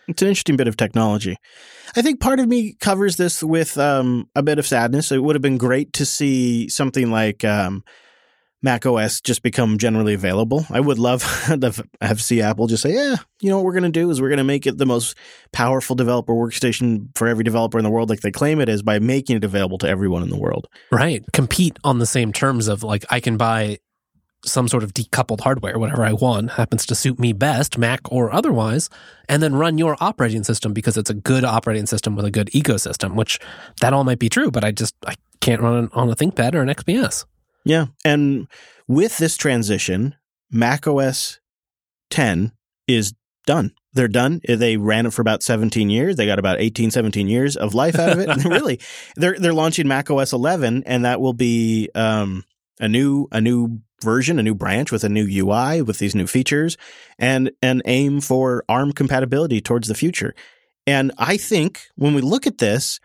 It's 0.07 0.21
an 0.21 0.29
interesting 0.29 0.55
bit 0.55 0.67
of 0.67 0.77
technology. 0.77 1.37
I 1.95 2.01
think 2.01 2.19
part 2.19 2.39
of 2.39 2.47
me 2.47 2.75
covers 2.79 3.17
this 3.17 3.43
with 3.43 3.77
um, 3.77 4.29
a 4.35 4.43
bit 4.43 4.57
of 4.57 4.65
sadness. 4.65 5.11
It 5.11 5.21
would 5.21 5.35
have 5.35 5.41
been 5.41 5.57
great 5.57 5.93
to 5.93 6.05
see 6.05 6.69
something 6.69 7.11
like 7.11 7.43
um, 7.43 7.83
Mac 8.63 8.85
OS 8.85 9.21
just 9.21 9.43
become 9.43 9.77
generally 9.77 10.13
available. 10.13 10.65
I 10.69 10.79
would 10.79 10.97
love 10.97 11.21
to 11.47 11.85
have 12.01 12.21
see 12.21 12.41
Apple 12.41 12.67
just 12.67 12.83
say, 12.83 12.93
"Yeah, 12.93 13.15
you 13.41 13.49
know 13.49 13.57
what 13.57 13.65
we're 13.65 13.73
going 13.73 13.83
to 13.83 13.89
do 13.89 14.09
is 14.09 14.19
we're 14.19 14.29
going 14.29 14.37
to 14.37 14.43
make 14.43 14.65
it 14.65 14.77
the 14.77 14.85
most 14.85 15.15
powerful 15.51 15.95
developer 15.95 16.33
workstation 16.33 17.15
for 17.15 17.27
every 17.27 17.43
developer 17.43 17.77
in 17.77 17.83
the 17.83 17.91
world, 17.91 18.09
like 18.09 18.21
they 18.21 18.31
claim 18.31 18.59
it 18.59 18.69
is, 18.69 18.81
by 18.81 18.99
making 18.99 19.37
it 19.37 19.43
available 19.43 19.77
to 19.79 19.87
everyone 19.87 20.23
in 20.23 20.29
the 20.29 20.39
world." 20.39 20.67
Right. 20.91 21.23
Compete 21.33 21.77
on 21.83 21.99
the 21.99 22.05
same 22.05 22.33
terms 22.33 22.67
of 22.67 22.83
like, 22.83 23.05
I 23.09 23.19
can 23.19 23.37
buy 23.37 23.79
some 24.45 24.67
sort 24.67 24.83
of 24.83 24.93
decoupled 24.93 25.41
hardware, 25.41 25.77
whatever 25.77 26.03
I 26.05 26.13
want, 26.13 26.51
happens 26.51 26.85
to 26.87 26.95
suit 26.95 27.19
me 27.19 27.33
best, 27.33 27.77
Mac 27.77 27.99
or 28.11 28.31
otherwise, 28.31 28.89
and 29.27 29.41
then 29.41 29.55
run 29.55 29.77
your 29.77 29.97
operating 29.99 30.43
system 30.43 30.73
because 30.73 30.97
it's 30.97 31.09
a 31.09 31.15
good 31.15 31.43
operating 31.43 31.85
system 31.85 32.15
with 32.15 32.25
a 32.25 32.31
good 32.31 32.47
ecosystem, 32.47 33.15
which 33.15 33.39
that 33.81 33.93
all 33.93 34.03
might 34.03 34.19
be 34.19 34.29
true, 34.29 34.51
but 34.51 34.63
I 34.63 34.71
just 34.71 34.95
I 35.05 35.15
can't 35.41 35.61
run 35.61 35.89
on 35.93 36.09
a 36.09 36.15
ThinkPad 36.15 36.53
or 36.55 36.61
an 36.61 36.69
XPS. 36.69 37.25
Yeah, 37.67 37.87
and 38.05 38.47
with 38.87 39.17
this 39.17 39.37
transition, 39.37 40.15
Mac 40.49 40.87
OS 40.87 41.39
10 42.09 42.51
is 42.87 43.13
done. 43.45 43.73
They're 43.93 44.07
done. 44.07 44.41
They 44.47 44.77
ran 44.77 45.05
it 45.07 45.13
for 45.13 45.21
about 45.21 45.41
17 45.41 45.89
years. 45.89 46.15
They 46.15 46.25
got 46.25 46.39
about 46.39 46.59
18, 46.59 46.91
17 46.91 47.27
years 47.27 47.57
of 47.57 47.73
life 47.73 47.97
out 47.97 48.11
of 48.11 48.19
it. 48.19 48.45
really, 48.45 48.79
they're 49.15 49.37
they're 49.39 49.53
launching 49.53 49.87
Mac 49.87 50.11
OS 50.11 50.33
11, 50.33 50.83
and 50.85 51.03
that 51.03 51.19
will 51.19 51.33
be 51.33 51.89
um, 51.95 52.43
a 52.79 52.87
new 52.87 53.27
a 53.31 53.41
new 53.41 53.81
version, 54.03 54.37
a 54.37 54.43
new 54.43 54.53
branch 54.53 54.91
with 54.91 55.03
a 55.03 55.09
new 55.09 55.25
UI 55.25 55.81
with 55.81 55.97
these 55.97 56.13
new 56.13 56.27
features, 56.27 56.77
and 57.17 57.51
an 57.63 57.81
aim 57.85 58.21
for 58.21 58.63
ARM 58.69 58.91
compatibility 58.93 59.61
towards 59.61 59.87
the 59.87 59.95
future. 59.95 60.35
And 60.85 61.11
I 61.17 61.37
think 61.37 61.87
when 61.95 62.13
we 62.13 62.21
look 62.21 62.47
at 62.47 62.59
this, 62.59 62.99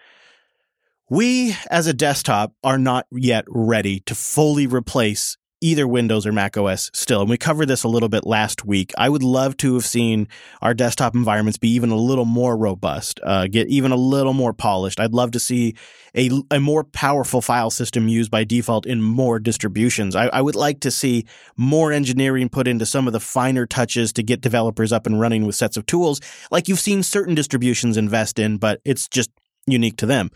we 1.13 1.55
as 1.71 1.87
a 1.87 1.93
desktop 1.93 2.55
are 2.65 2.79
not 2.79 3.07
yet 3.13 3.45
ready 3.47 4.01
to 4.01 4.15
fully 4.15 4.67
replace 4.67 5.37
either 5.61 5.87
Windows 5.87 6.27
or 6.27 6.33
Mac 6.33 6.57
OS 6.57 6.91
still. 6.95 7.21
And 7.21 7.29
we 7.29 7.37
covered 7.37 7.67
this 7.67 7.85
a 7.85 7.89
little 7.89 8.09
bit 8.09 8.25
last 8.25 8.65
week. 8.65 8.95
I 8.97 9.11
would 9.11 9.23
love 9.23 9.59
to 9.59 9.75
have 9.75 9.85
seen 9.85 10.27
our 10.63 10.73
desktop 10.73 11.15
environments 11.15 11.59
be 11.59 11.69
even 11.73 11.91
a 11.91 11.97
little 11.97 12.25
more 12.25 12.57
robust, 12.57 13.21
uh, 13.23 13.47
get 13.47 13.69
even 13.69 13.93
a 13.93 13.97
little 13.97 14.33
more 14.33 14.55
polished. 14.55 14.99
I'd 15.01 15.13
love 15.13 15.33
to 15.33 15.39
see 15.39 15.75
a, 16.17 16.31
a 16.51 16.59
more 16.59 16.83
powerful 16.83 17.43
file 17.43 17.71
system 17.71 18.09
used 18.09 18.31
by 18.31 18.45
default 18.45 18.87
in 18.87 19.03
more 19.03 19.39
distributions. 19.39 20.17
I, 20.17 20.29
I 20.29 20.41
would 20.41 20.57
like 20.57 20.81
to 20.81 20.91
see 20.91 21.27
more 21.59 21.93
engineering 21.93 22.49
put 22.49 22.67
into 22.67 22.87
some 22.87 23.07
of 23.07 23.13
the 23.13 23.21
finer 23.21 23.67
touches 23.67 24.15
to 24.15 24.23
get 24.23 24.41
developers 24.41 24.93
up 24.93 25.07
and 25.07 25.21
running 25.21 25.45
with 25.45 25.57
sets 25.57 25.77
of 25.77 25.85
tools 25.85 26.23
like 26.51 26.69
you've 26.69 26.81
seen 26.81 27.03
certain 27.03 27.35
distributions 27.35 27.99
invest 27.99 28.39
in, 28.39 28.57
but 28.57 28.81
it's 28.87 29.09
just 29.09 29.31
unique 29.67 29.99
to 29.99 30.07
them 30.07 30.31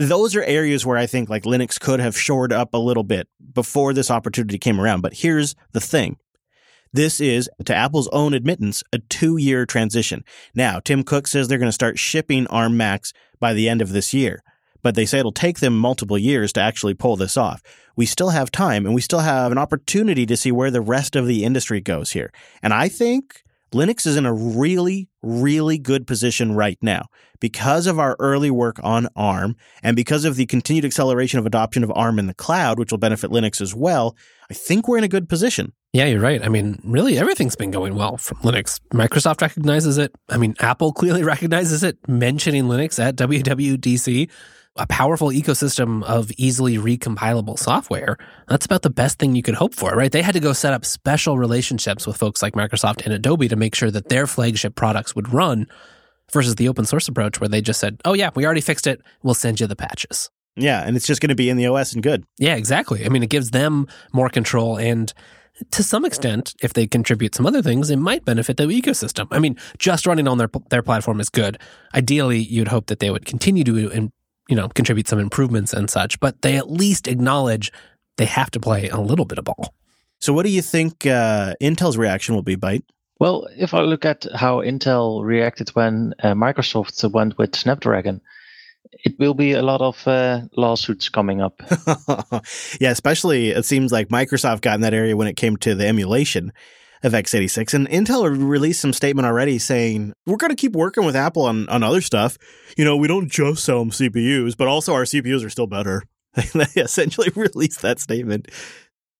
those 0.00 0.34
are 0.34 0.42
areas 0.42 0.86
where 0.86 0.96
I 0.96 1.04
think 1.06 1.28
like 1.28 1.42
Linux 1.44 1.78
could 1.78 2.00
have 2.00 2.18
shored 2.18 2.52
up 2.52 2.72
a 2.72 2.78
little 2.78 3.02
bit 3.02 3.28
before 3.52 3.92
this 3.92 4.10
opportunity 4.10 4.58
came 4.58 4.80
around. 4.80 5.02
But 5.02 5.14
here's 5.14 5.54
the 5.72 5.80
thing. 5.80 6.16
This 6.92 7.20
is, 7.20 7.48
to 7.66 7.74
Apple's 7.74 8.08
own 8.08 8.32
admittance, 8.32 8.82
a 8.92 8.98
two 8.98 9.36
year 9.36 9.66
transition. 9.66 10.24
Now, 10.54 10.80
Tim 10.80 11.02
Cook 11.02 11.26
says 11.26 11.46
they're 11.46 11.58
going 11.58 11.68
to 11.68 11.72
start 11.72 11.98
shipping 11.98 12.46
ARM 12.46 12.76
Macs 12.76 13.12
by 13.38 13.52
the 13.52 13.68
end 13.68 13.82
of 13.82 13.92
this 13.92 14.14
year, 14.14 14.42
but 14.82 14.94
they 14.94 15.04
say 15.04 15.18
it'll 15.18 15.32
take 15.32 15.60
them 15.60 15.78
multiple 15.78 16.18
years 16.18 16.52
to 16.54 16.60
actually 16.60 16.94
pull 16.94 17.16
this 17.16 17.36
off. 17.36 17.62
We 17.94 18.06
still 18.06 18.30
have 18.30 18.50
time 18.50 18.86
and 18.86 18.94
we 18.94 19.02
still 19.02 19.20
have 19.20 19.52
an 19.52 19.58
opportunity 19.58 20.24
to 20.26 20.36
see 20.36 20.50
where 20.50 20.70
the 20.70 20.80
rest 20.80 21.14
of 21.14 21.26
the 21.26 21.44
industry 21.44 21.80
goes 21.80 22.12
here. 22.12 22.32
And 22.62 22.72
I 22.72 22.88
think 22.88 23.42
Linux 23.72 24.06
is 24.06 24.16
in 24.16 24.26
a 24.26 24.32
really, 24.32 25.08
really 25.22 25.78
good 25.78 26.06
position 26.06 26.54
right 26.54 26.78
now 26.82 27.06
because 27.40 27.86
of 27.86 27.98
our 27.98 28.16
early 28.18 28.50
work 28.50 28.80
on 28.82 29.08
ARM 29.16 29.56
and 29.82 29.96
because 29.96 30.24
of 30.24 30.36
the 30.36 30.46
continued 30.46 30.84
acceleration 30.84 31.38
of 31.38 31.46
adoption 31.46 31.84
of 31.84 31.92
ARM 31.94 32.18
in 32.18 32.26
the 32.26 32.34
cloud, 32.34 32.78
which 32.78 32.90
will 32.90 32.98
benefit 32.98 33.30
Linux 33.30 33.60
as 33.60 33.74
well. 33.74 34.16
I 34.50 34.54
think 34.54 34.88
we're 34.88 34.98
in 34.98 35.04
a 35.04 35.08
good 35.08 35.28
position. 35.28 35.72
Yeah, 35.92 36.06
you're 36.06 36.20
right. 36.20 36.44
I 36.44 36.48
mean, 36.48 36.80
really, 36.84 37.18
everything's 37.18 37.56
been 37.56 37.70
going 37.70 37.94
well 37.94 38.16
from 38.16 38.38
Linux. 38.38 38.80
Microsoft 38.92 39.40
recognizes 39.40 39.98
it. 39.98 40.14
I 40.28 40.36
mean, 40.36 40.54
Apple 40.60 40.92
clearly 40.94 41.24
recognizes 41.24 41.82
it, 41.82 41.96
mentioning 42.08 42.64
Linux 42.64 43.02
at 43.02 43.16
WWDC 43.16 44.30
a 44.80 44.86
powerful 44.86 45.28
ecosystem 45.28 46.02
of 46.04 46.32
easily 46.38 46.78
recompilable 46.78 47.58
software, 47.58 48.16
that's 48.48 48.64
about 48.64 48.82
the 48.82 48.90
best 48.90 49.18
thing 49.18 49.36
you 49.36 49.42
could 49.42 49.54
hope 49.54 49.74
for, 49.74 49.92
right? 49.92 50.10
They 50.10 50.22
had 50.22 50.32
to 50.32 50.40
go 50.40 50.54
set 50.54 50.72
up 50.72 50.84
special 50.84 51.38
relationships 51.38 52.06
with 52.06 52.16
folks 52.16 52.42
like 52.42 52.54
Microsoft 52.54 53.04
and 53.04 53.12
Adobe 53.12 53.48
to 53.48 53.56
make 53.56 53.74
sure 53.74 53.90
that 53.90 54.08
their 54.08 54.26
flagship 54.26 54.74
products 54.74 55.14
would 55.14 55.32
run 55.32 55.66
versus 56.32 56.54
the 56.54 56.68
open 56.68 56.86
source 56.86 57.08
approach 57.08 57.40
where 57.40 57.48
they 57.48 57.60
just 57.60 57.78
said, 57.78 58.00
oh, 58.06 58.14
yeah, 58.14 58.30
we 58.34 58.46
already 58.46 58.62
fixed 58.62 58.86
it. 58.86 59.02
We'll 59.22 59.34
send 59.34 59.60
you 59.60 59.66
the 59.66 59.76
patches. 59.76 60.30
Yeah, 60.56 60.82
and 60.82 60.96
it's 60.96 61.06
just 61.06 61.20
going 61.20 61.28
to 61.28 61.34
be 61.34 61.50
in 61.50 61.58
the 61.58 61.66
OS 61.66 61.92
and 61.92 62.02
good. 62.02 62.24
Yeah, 62.38 62.56
exactly. 62.56 63.04
I 63.04 63.10
mean, 63.10 63.22
it 63.22 63.30
gives 63.30 63.50
them 63.50 63.86
more 64.12 64.30
control 64.30 64.78
and 64.78 65.12
to 65.72 65.82
some 65.82 66.06
extent, 66.06 66.54
if 66.62 66.72
they 66.72 66.86
contribute 66.86 67.34
some 67.34 67.44
other 67.44 67.60
things, 67.60 67.90
it 67.90 67.96
might 67.96 68.24
benefit 68.24 68.56
the 68.56 68.64
ecosystem. 68.64 69.26
I 69.30 69.38
mean, 69.38 69.56
just 69.78 70.06
running 70.06 70.26
on 70.26 70.38
their 70.38 70.48
their 70.70 70.82
platform 70.82 71.20
is 71.20 71.28
good. 71.28 71.58
Ideally, 71.94 72.38
you'd 72.38 72.68
hope 72.68 72.86
that 72.86 73.00
they 73.00 73.10
would 73.10 73.26
continue 73.26 73.62
to 73.64 74.10
you 74.50 74.56
know, 74.56 74.68
contribute 74.68 75.06
some 75.06 75.20
improvements 75.20 75.72
and 75.72 75.88
such, 75.88 76.18
but 76.18 76.42
they 76.42 76.56
at 76.56 76.68
least 76.68 77.06
acknowledge 77.06 77.72
they 78.16 78.26
have 78.26 78.50
to 78.50 78.60
play 78.60 78.88
a 78.88 79.00
little 79.00 79.24
bit 79.24 79.38
of 79.38 79.44
ball. 79.44 79.72
So, 80.20 80.32
what 80.32 80.44
do 80.44 80.50
you 80.50 80.60
think 80.60 81.06
uh, 81.06 81.54
Intel's 81.62 81.96
reaction 81.96 82.34
will 82.34 82.42
be, 82.42 82.56
Byte? 82.56 82.82
Well, 83.20 83.46
if 83.56 83.72
I 83.74 83.82
look 83.82 84.04
at 84.04 84.26
how 84.34 84.56
Intel 84.58 85.24
reacted 85.24 85.70
when 85.70 86.14
uh, 86.22 86.34
Microsoft 86.34 87.10
went 87.12 87.38
with 87.38 87.54
Snapdragon, 87.54 88.20
it 88.92 89.18
will 89.18 89.34
be 89.34 89.52
a 89.52 89.62
lot 89.62 89.80
of 89.80 90.06
uh, 90.08 90.42
lawsuits 90.56 91.08
coming 91.08 91.40
up. 91.40 91.62
yeah, 92.80 92.90
especially 92.90 93.50
it 93.50 93.64
seems 93.64 93.92
like 93.92 94.08
Microsoft 94.08 94.62
got 94.62 94.74
in 94.74 94.80
that 94.80 94.94
area 94.94 95.16
when 95.16 95.28
it 95.28 95.36
came 95.36 95.56
to 95.58 95.74
the 95.74 95.86
emulation 95.86 96.52
of 97.02 97.12
x86. 97.12 97.74
And 97.74 97.88
Intel 97.88 98.28
released 98.30 98.80
some 98.80 98.92
statement 98.92 99.26
already 99.26 99.58
saying, 99.58 100.12
we're 100.26 100.36
going 100.36 100.50
to 100.50 100.56
keep 100.56 100.72
working 100.72 101.04
with 101.04 101.16
Apple 101.16 101.44
on, 101.44 101.68
on 101.68 101.82
other 101.82 102.00
stuff. 102.00 102.36
You 102.76 102.84
know, 102.84 102.96
we 102.96 103.08
don't 103.08 103.30
just 103.30 103.64
sell 103.64 103.78
them 103.78 103.90
CPUs, 103.90 104.56
but 104.56 104.68
also 104.68 104.92
our 104.94 105.04
CPUs 105.04 105.44
are 105.44 105.50
still 105.50 105.66
better. 105.66 106.02
they 106.54 106.64
essentially 106.76 107.30
released 107.34 107.82
that 107.82 108.00
statement. 108.00 108.48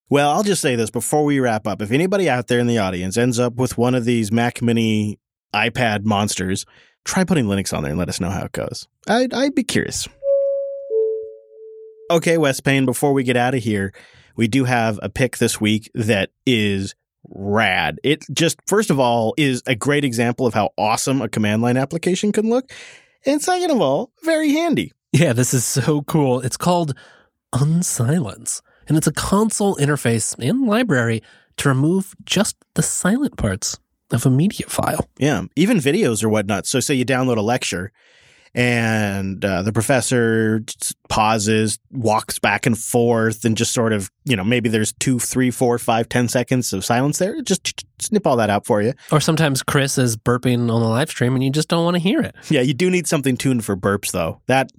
Well, 0.09 0.31
I'll 0.31 0.43
just 0.43 0.61
say 0.61 0.74
this 0.74 0.91
before 0.91 1.24
we 1.24 1.39
wrap 1.41 1.66
up. 1.66 1.81
If 1.81 1.93
anybody 1.93 2.28
out 2.28 2.49
there 2.49 2.59
in 2.59 2.66
the 2.66 2.78
audience 2.78 3.16
ends 3.16 3.39
up 3.39 3.55
with 3.55 3.78
one 3.78 3.95
of 3.95 4.05
these 4.05 4.33
Mac 4.33 4.61
Mini 4.61 5.18
iPad 5.55 6.05
monsters, 6.05 6.66
try 7.05 7.24
putting 7.24 7.47
Linux 7.47 7.76
on 7.76 7.83
there 7.83 7.91
and 7.91 7.99
let 7.99 8.09
us 8.09 8.20
know 8.20 8.31
how 8.31 8.45
it 8.45 8.53
goes. 8.53 8.89
I'd, 9.09 9.33
I'd 9.33 9.55
be 9.55 9.64
curious. 9.64 10.09
Okay, 12.11 12.39
Wes 12.39 12.61
Payne, 12.61 12.87
before 12.87 13.12
we 13.12 13.22
get 13.22 13.37
out 13.37 13.55
of 13.55 13.62
here, 13.62 13.93
we 14.35 14.49
do 14.49 14.64
have 14.64 14.99
a 15.01 15.09
pick 15.09 15.39
this 15.39 15.61
week 15.61 15.89
that 15.95 16.31
is 16.45 16.97
rad. 17.28 17.98
It 18.02 18.24
just, 18.32 18.58
first 18.66 18.90
of 18.90 18.98
all, 18.98 19.34
is 19.36 19.62
a 19.66 19.74
great 19.74 20.04
example 20.04 20.46
of 20.46 20.54
how 20.54 20.70
awesome 20.76 21.22
a 21.22 21.28
command 21.28 21.62
line 21.62 21.76
application 21.76 22.32
can 22.32 22.48
look. 22.48 22.70
And 23.26 23.42
second 23.42 23.70
of 23.70 23.80
all, 23.80 24.12
very 24.22 24.52
handy. 24.52 24.92
Yeah, 25.12 25.32
this 25.32 25.52
is 25.52 25.64
so 25.64 26.02
cool. 26.02 26.40
It's 26.40 26.56
called 26.56 26.94
Unsilence, 27.54 28.62
and 28.88 28.96
it's 28.96 29.06
a 29.06 29.12
console 29.12 29.76
interface 29.76 30.36
and 30.38 30.66
library 30.66 31.22
to 31.56 31.68
remove 31.68 32.14
just 32.24 32.56
the 32.74 32.82
silent 32.82 33.36
parts 33.36 33.78
of 34.12 34.24
a 34.24 34.30
media 34.30 34.66
file. 34.68 35.08
Yeah, 35.18 35.42
even 35.56 35.78
videos 35.78 36.22
or 36.22 36.28
whatnot. 36.28 36.66
So, 36.66 36.80
say 36.80 36.94
you 36.94 37.04
download 37.04 37.36
a 37.36 37.42
lecture 37.42 37.92
and 38.55 39.44
uh, 39.44 39.62
the 39.62 39.72
professor 39.72 40.62
pauses, 41.09 41.78
walks 41.90 42.38
back 42.38 42.66
and 42.66 42.76
forth, 42.76 43.44
and 43.44 43.57
just 43.57 43.72
sort 43.72 43.92
of, 43.92 44.11
you 44.24 44.36
know, 44.36 44.44
maybe 44.44 44.68
there's 44.68 44.92
two, 44.94 45.18
three, 45.18 45.51
four, 45.51 45.78
five, 45.78 46.09
ten 46.09 46.28
seconds 46.28 46.72
of 46.72 46.84
silence 46.84 47.18
there. 47.18 47.40
Just 47.42 47.84
snip 48.01 48.26
all 48.26 48.36
that 48.36 48.51
out 48.51 48.66
for 48.66 48.82
you. 48.82 48.92
Or 49.12 49.20
sometimes 49.20 49.62
Chris 49.62 49.98
is 49.98 50.16
burping 50.16 50.70
on 50.72 50.80
the 50.80 50.88
live 50.88 51.11
stream, 51.11 51.34
and 51.34 51.44
you 51.44 51.51
just 51.51 51.68
don't 51.68 51.84
want 51.84 51.94
to 51.94 52.01
hear 52.01 52.20
it. 52.20 52.34
Yeah, 52.48 52.62
you 52.62 52.74
do 52.74 52.90
need 52.90 53.07
something 53.07 53.36
tuned 53.36 53.64
for 53.64 53.76
burps, 53.76 54.12
though. 54.12 54.40
That 54.46 54.70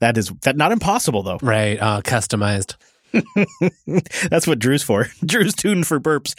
that 0.00 0.16
is 0.16 0.32
that 0.42 0.56
not 0.56 0.72
impossible 0.72 1.22
though. 1.22 1.38
Right, 1.40 1.78
uh, 1.80 2.00
customized. 2.02 2.76
That's 4.30 4.46
what 4.46 4.58
Drew's 4.58 4.82
for. 4.82 5.06
Drew's 5.24 5.54
tuned 5.54 5.86
for 5.86 6.00
burps. 6.00 6.34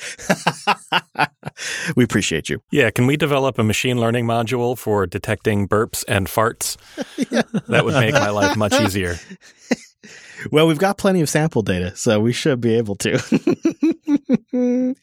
we 1.96 2.04
appreciate 2.04 2.50
you. 2.50 2.62
Yeah, 2.72 2.92
can 2.92 3.08
we 3.08 3.18
develop 3.18 3.60
a 3.60 3.64
machine 3.64 4.00
learning 4.00 4.26
module 4.26 4.78
for 4.78 5.06
detecting 5.06 5.68
burps 5.68 6.04
and 6.08 6.28
farts? 6.28 6.78
That 7.68 7.86
would 7.86 7.94
make 7.96 8.14
my 8.14 8.30
life 8.30 8.56
much 8.58 8.80
easier. 8.80 9.18
Well, 10.50 10.68
we've 10.68 10.80
got 10.80 10.98
plenty 10.98 11.22
of 11.22 11.30
sample 11.30 11.62
data, 11.62 11.96
so 11.96 12.20
we 12.20 12.34
should 12.34 12.62
be 12.62 12.76
able 12.76 12.96
to. 12.96 13.20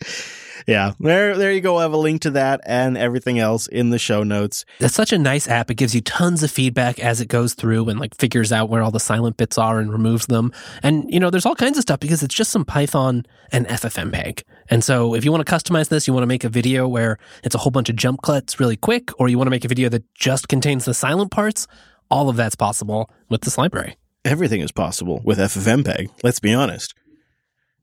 yeah, 0.67 0.93
there, 0.99 1.37
there 1.37 1.53
you 1.53 1.61
go. 1.61 1.77
I 1.77 1.83
have 1.83 1.93
a 1.93 1.99
link 1.99 2.23
to 2.23 2.31
that 2.33 2.61
and 2.65 2.97
everything 2.97 3.39
else 3.39 3.67
in 3.67 3.91
the 3.91 3.99
show 3.99 4.23
notes. 4.23 4.65
It's 4.81 4.95
such 4.95 5.13
a 5.13 5.19
nice 5.19 5.47
app. 5.47 5.71
It 5.71 5.75
gives 5.75 5.95
you 5.95 6.01
tons 6.01 6.43
of 6.43 6.51
feedback 6.51 6.99
as 6.99 7.21
it 7.21 7.27
goes 7.27 7.55
through 7.55 7.89
and 7.89 8.01
like 8.01 8.17
figures 8.17 8.53
out 8.53 8.69
where 8.69 8.83
all 8.83 8.91
the 8.91 9.01
silent 9.01 9.37
bits 9.37 9.59
are 9.59 9.79
and 9.79 9.93
removes 9.93 10.27
them. 10.27 10.53
And 10.83 11.13
you 11.13 11.21
know, 11.21 11.31
there's 11.31 11.47
all 11.47 11.55
kinds 11.55 11.79
of 11.79 11.83
stuff 11.83 12.01
because 12.01 12.23
it's 12.23 12.35
just 12.35 12.51
some 12.51 12.65
Python 12.65 13.25
and 13.53 13.67
FFmpeg. 13.69 14.43
And 14.71 14.83
so 14.83 15.15
if 15.15 15.25
you 15.25 15.33
want 15.33 15.47
to 15.47 15.53
customize 15.53 15.89
this, 15.89 16.07
you 16.07 16.15
want 16.15 16.23
to 16.23 16.29
make 16.29 16.45
a 16.45 16.49
video 16.49 16.89
where 16.89 17.19
it's 17.45 17.55
a 17.55 17.59
whole 17.59 17.71
bunch 17.71 17.89
of 17.89 17.97
jump 17.97 18.23
cuts 18.23 18.61
really 18.61 18.77
quick, 18.77 19.11
or 19.21 19.29
you 19.29 19.39
want 19.39 19.47
to 19.47 19.51
make 19.51 19.65
a 19.65 19.69
video 19.69 19.89
that 19.89 20.03
just 20.15 20.49
contains 20.49 20.85
the 20.85 20.95
silent 20.95 21.31
parts, 21.31 21.67
all 22.11 22.29
of 22.29 22.37
that's 22.37 22.57
possible 22.57 23.11
with 23.29 23.43
this 23.43 23.57
library. 23.57 23.97
Everything 24.25 24.61
is 24.61 24.73
possible 24.73 25.21
with 25.25 25.39
FFmpeg. 25.39 26.11
Let's 26.23 26.41
be 26.41 26.53
honest. 26.53 26.95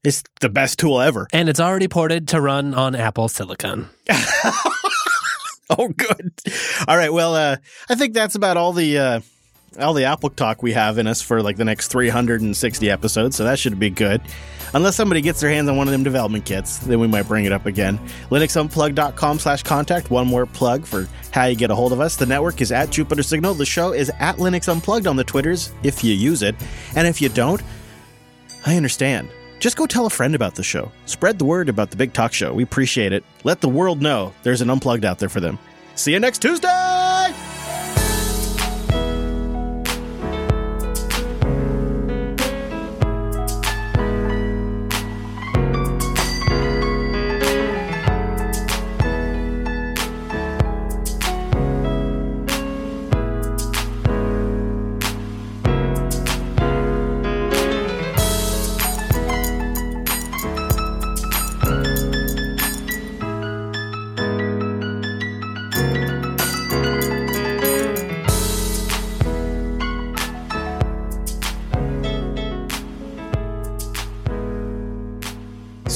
It's 0.03 0.23
the 0.39 0.49
best 0.49 0.77
tool 0.77 1.01
ever. 1.01 1.27
And 1.33 1.49
it's 1.49 1.59
already 1.59 1.87
ported 1.87 2.27
to 2.29 2.41
run 2.41 2.73
on 2.73 2.93
Apple 2.95 3.27
Silicon. 3.27 3.89
Oh, 5.69 5.87
good. 5.87 6.31
All 6.87 6.95
right. 6.95 7.11
Well, 7.11 7.33
uh, 7.33 7.57
I 7.89 7.95
think 7.95 8.13
that's 8.13 8.35
about 8.35 8.55
all 8.55 8.71
the 8.71 8.97
uh, 8.97 9.19
all 9.77 9.93
the 9.93 10.05
Apple 10.05 10.29
talk 10.29 10.63
we 10.63 10.73
have 10.73 10.97
in 10.97 11.07
us 11.07 11.21
for 11.21 11.41
like 11.41 11.57
the 11.57 11.65
next 11.65 11.87
360 11.89 12.89
episodes. 12.89 13.35
So 13.35 13.43
that 13.43 13.59
should 13.59 13.79
be 13.79 13.89
good. 13.89 14.21
Unless 14.73 14.95
somebody 14.95 15.21
gets 15.21 15.39
their 15.39 15.49
hands 15.49 15.69
on 15.69 15.77
one 15.77 15.87
of 15.87 15.91
them 15.91 16.03
development 16.03 16.45
kits, 16.45 16.79
then 16.79 16.99
we 16.99 17.07
might 17.07 17.27
bring 17.27 17.45
it 17.45 17.51
up 17.51 17.65
again. 17.65 17.97
LinuxUnplugged.com 18.29 19.39
slash 19.39 19.63
contact. 19.63 20.09
One 20.09 20.27
more 20.27 20.45
plug 20.45 20.85
for 20.85 21.07
how 21.31 21.45
you 21.45 21.55
get 21.55 21.71
a 21.71 21.75
hold 21.75 21.93
of 21.93 22.01
us. 22.01 22.15
The 22.15 22.25
network 22.25 22.61
is 22.61 22.71
at 22.71 22.89
Jupiter 22.89 23.23
Signal. 23.23 23.53
The 23.53 23.65
show 23.65 23.93
is 23.93 24.11
at 24.19 24.37
Linux 24.37 24.67
Unplugged 24.67 25.07
on 25.07 25.15
the 25.15 25.23
Twitters 25.23 25.71
if 25.83 26.03
you 26.03 26.13
use 26.13 26.41
it. 26.41 26.55
And 26.95 27.07
if 27.07 27.21
you 27.21 27.29
don't, 27.29 27.61
I 28.65 28.75
understand. 28.75 29.29
Just 29.59 29.77
go 29.77 29.85
tell 29.85 30.05
a 30.05 30.09
friend 30.09 30.35
about 30.35 30.55
the 30.55 30.63
show. 30.63 30.91
Spread 31.05 31.39
the 31.39 31.45
word 31.45 31.69
about 31.69 31.89
the 31.91 31.97
Big 31.97 32.13
Talk 32.13 32.33
Show. 32.33 32.53
We 32.53 32.63
appreciate 32.63 33.13
it. 33.13 33.23
Let 33.43 33.61
the 33.61 33.69
world 33.69 34.01
know 34.01 34.33
there's 34.43 34.61
an 34.61 34.69
unplugged 34.69 35.05
out 35.05 35.19
there 35.19 35.29
for 35.29 35.39
them. 35.39 35.57
See 35.95 36.11
you 36.11 36.19
next 36.19 36.41
Tuesday! 36.41 37.44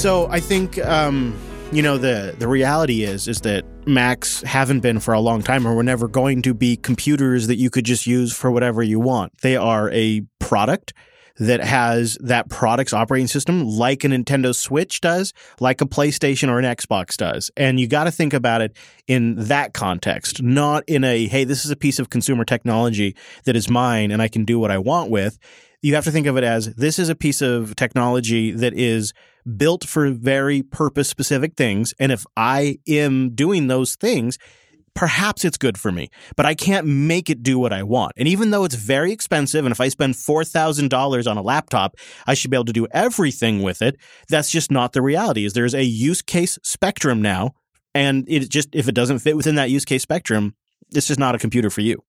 So 0.00 0.28
I 0.30 0.40
think 0.40 0.78
um, 0.78 1.38
you 1.72 1.82
know 1.82 1.98
the 1.98 2.34
the 2.38 2.48
reality 2.48 3.02
is 3.02 3.28
is 3.28 3.42
that 3.42 3.66
Macs 3.86 4.40
haven't 4.40 4.80
been 4.80 4.98
for 4.98 5.12
a 5.12 5.20
long 5.20 5.42
time, 5.42 5.66
or 5.66 5.74
were 5.74 5.82
never 5.82 6.08
going 6.08 6.40
to 6.40 6.54
be 6.54 6.78
computers 6.78 7.48
that 7.48 7.56
you 7.56 7.68
could 7.68 7.84
just 7.84 8.06
use 8.06 8.34
for 8.34 8.50
whatever 8.50 8.82
you 8.82 8.98
want. 8.98 9.36
They 9.42 9.56
are 9.56 9.90
a 9.90 10.22
product 10.38 10.94
that 11.36 11.60
has 11.60 12.16
that 12.22 12.48
product's 12.48 12.94
operating 12.94 13.26
system 13.26 13.66
like 13.66 14.02
a 14.02 14.06
Nintendo 14.06 14.54
Switch 14.54 15.02
does, 15.02 15.34
like 15.60 15.82
a 15.82 15.86
PlayStation 15.86 16.48
or 16.48 16.58
an 16.58 16.64
Xbox 16.64 17.18
does. 17.18 17.50
And 17.54 17.78
you 17.78 17.86
got 17.86 18.04
to 18.04 18.10
think 18.10 18.32
about 18.32 18.62
it 18.62 18.74
in 19.06 19.34
that 19.36 19.74
context, 19.74 20.42
not 20.42 20.82
in 20.86 21.04
a, 21.04 21.26
hey, 21.26 21.44
this 21.44 21.66
is 21.66 21.70
a 21.70 21.76
piece 21.76 21.98
of 21.98 22.08
consumer 22.08 22.46
technology 22.46 23.14
that 23.44 23.54
is 23.54 23.68
mine 23.68 24.12
and 24.12 24.22
I 24.22 24.28
can 24.28 24.46
do 24.46 24.58
what 24.58 24.70
I 24.70 24.78
want 24.78 25.10
with. 25.10 25.38
You 25.82 25.94
have 25.94 26.04
to 26.04 26.10
think 26.10 26.26
of 26.26 26.38
it 26.38 26.44
as 26.44 26.74
this 26.74 26.98
is 26.98 27.10
a 27.10 27.14
piece 27.14 27.42
of 27.42 27.76
technology 27.76 28.50
that 28.52 28.72
is 28.74 29.12
built 29.56 29.84
for 29.84 30.10
very 30.10 30.62
purpose 30.62 31.08
specific 31.08 31.54
things. 31.56 31.94
And 31.98 32.12
if 32.12 32.24
I 32.36 32.78
am 32.88 33.34
doing 33.34 33.66
those 33.66 33.96
things, 33.96 34.38
perhaps 34.94 35.44
it's 35.44 35.56
good 35.56 35.78
for 35.78 35.92
me, 35.92 36.08
but 36.36 36.46
I 36.46 36.54
can't 36.54 36.86
make 36.86 37.30
it 37.30 37.42
do 37.42 37.58
what 37.58 37.72
I 37.72 37.82
want. 37.82 38.12
And 38.16 38.26
even 38.28 38.50
though 38.50 38.64
it's 38.64 38.74
very 38.74 39.12
expensive, 39.12 39.64
and 39.64 39.72
if 39.72 39.80
I 39.80 39.88
spend 39.88 40.14
$4,000 40.14 41.30
on 41.30 41.36
a 41.36 41.42
laptop, 41.42 41.96
I 42.26 42.34
should 42.34 42.50
be 42.50 42.56
able 42.56 42.64
to 42.66 42.72
do 42.72 42.86
everything 42.90 43.62
with 43.62 43.82
it. 43.82 43.96
That's 44.28 44.50
just 44.50 44.70
not 44.70 44.92
the 44.92 45.02
reality 45.02 45.44
is 45.44 45.52
there's 45.52 45.74
a 45.74 45.84
use 45.84 46.22
case 46.22 46.58
spectrum 46.62 47.22
now. 47.22 47.52
And 47.94 48.24
it 48.28 48.48
just, 48.50 48.68
if 48.74 48.88
it 48.88 48.94
doesn't 48.94 49.18
fit 49.18 49.36
within 49.36 49.56
that 49.56 49.70
use 49.70 49.84
case 49.84 50.02
spectrum, 50.02 50.54
it's 50.94 51.08
just 51.08 51.18
not 51.18 51.34
a 51.34 51.38
computer 51.38 51.70
for 51.70 51.80
you. 51.80 52.02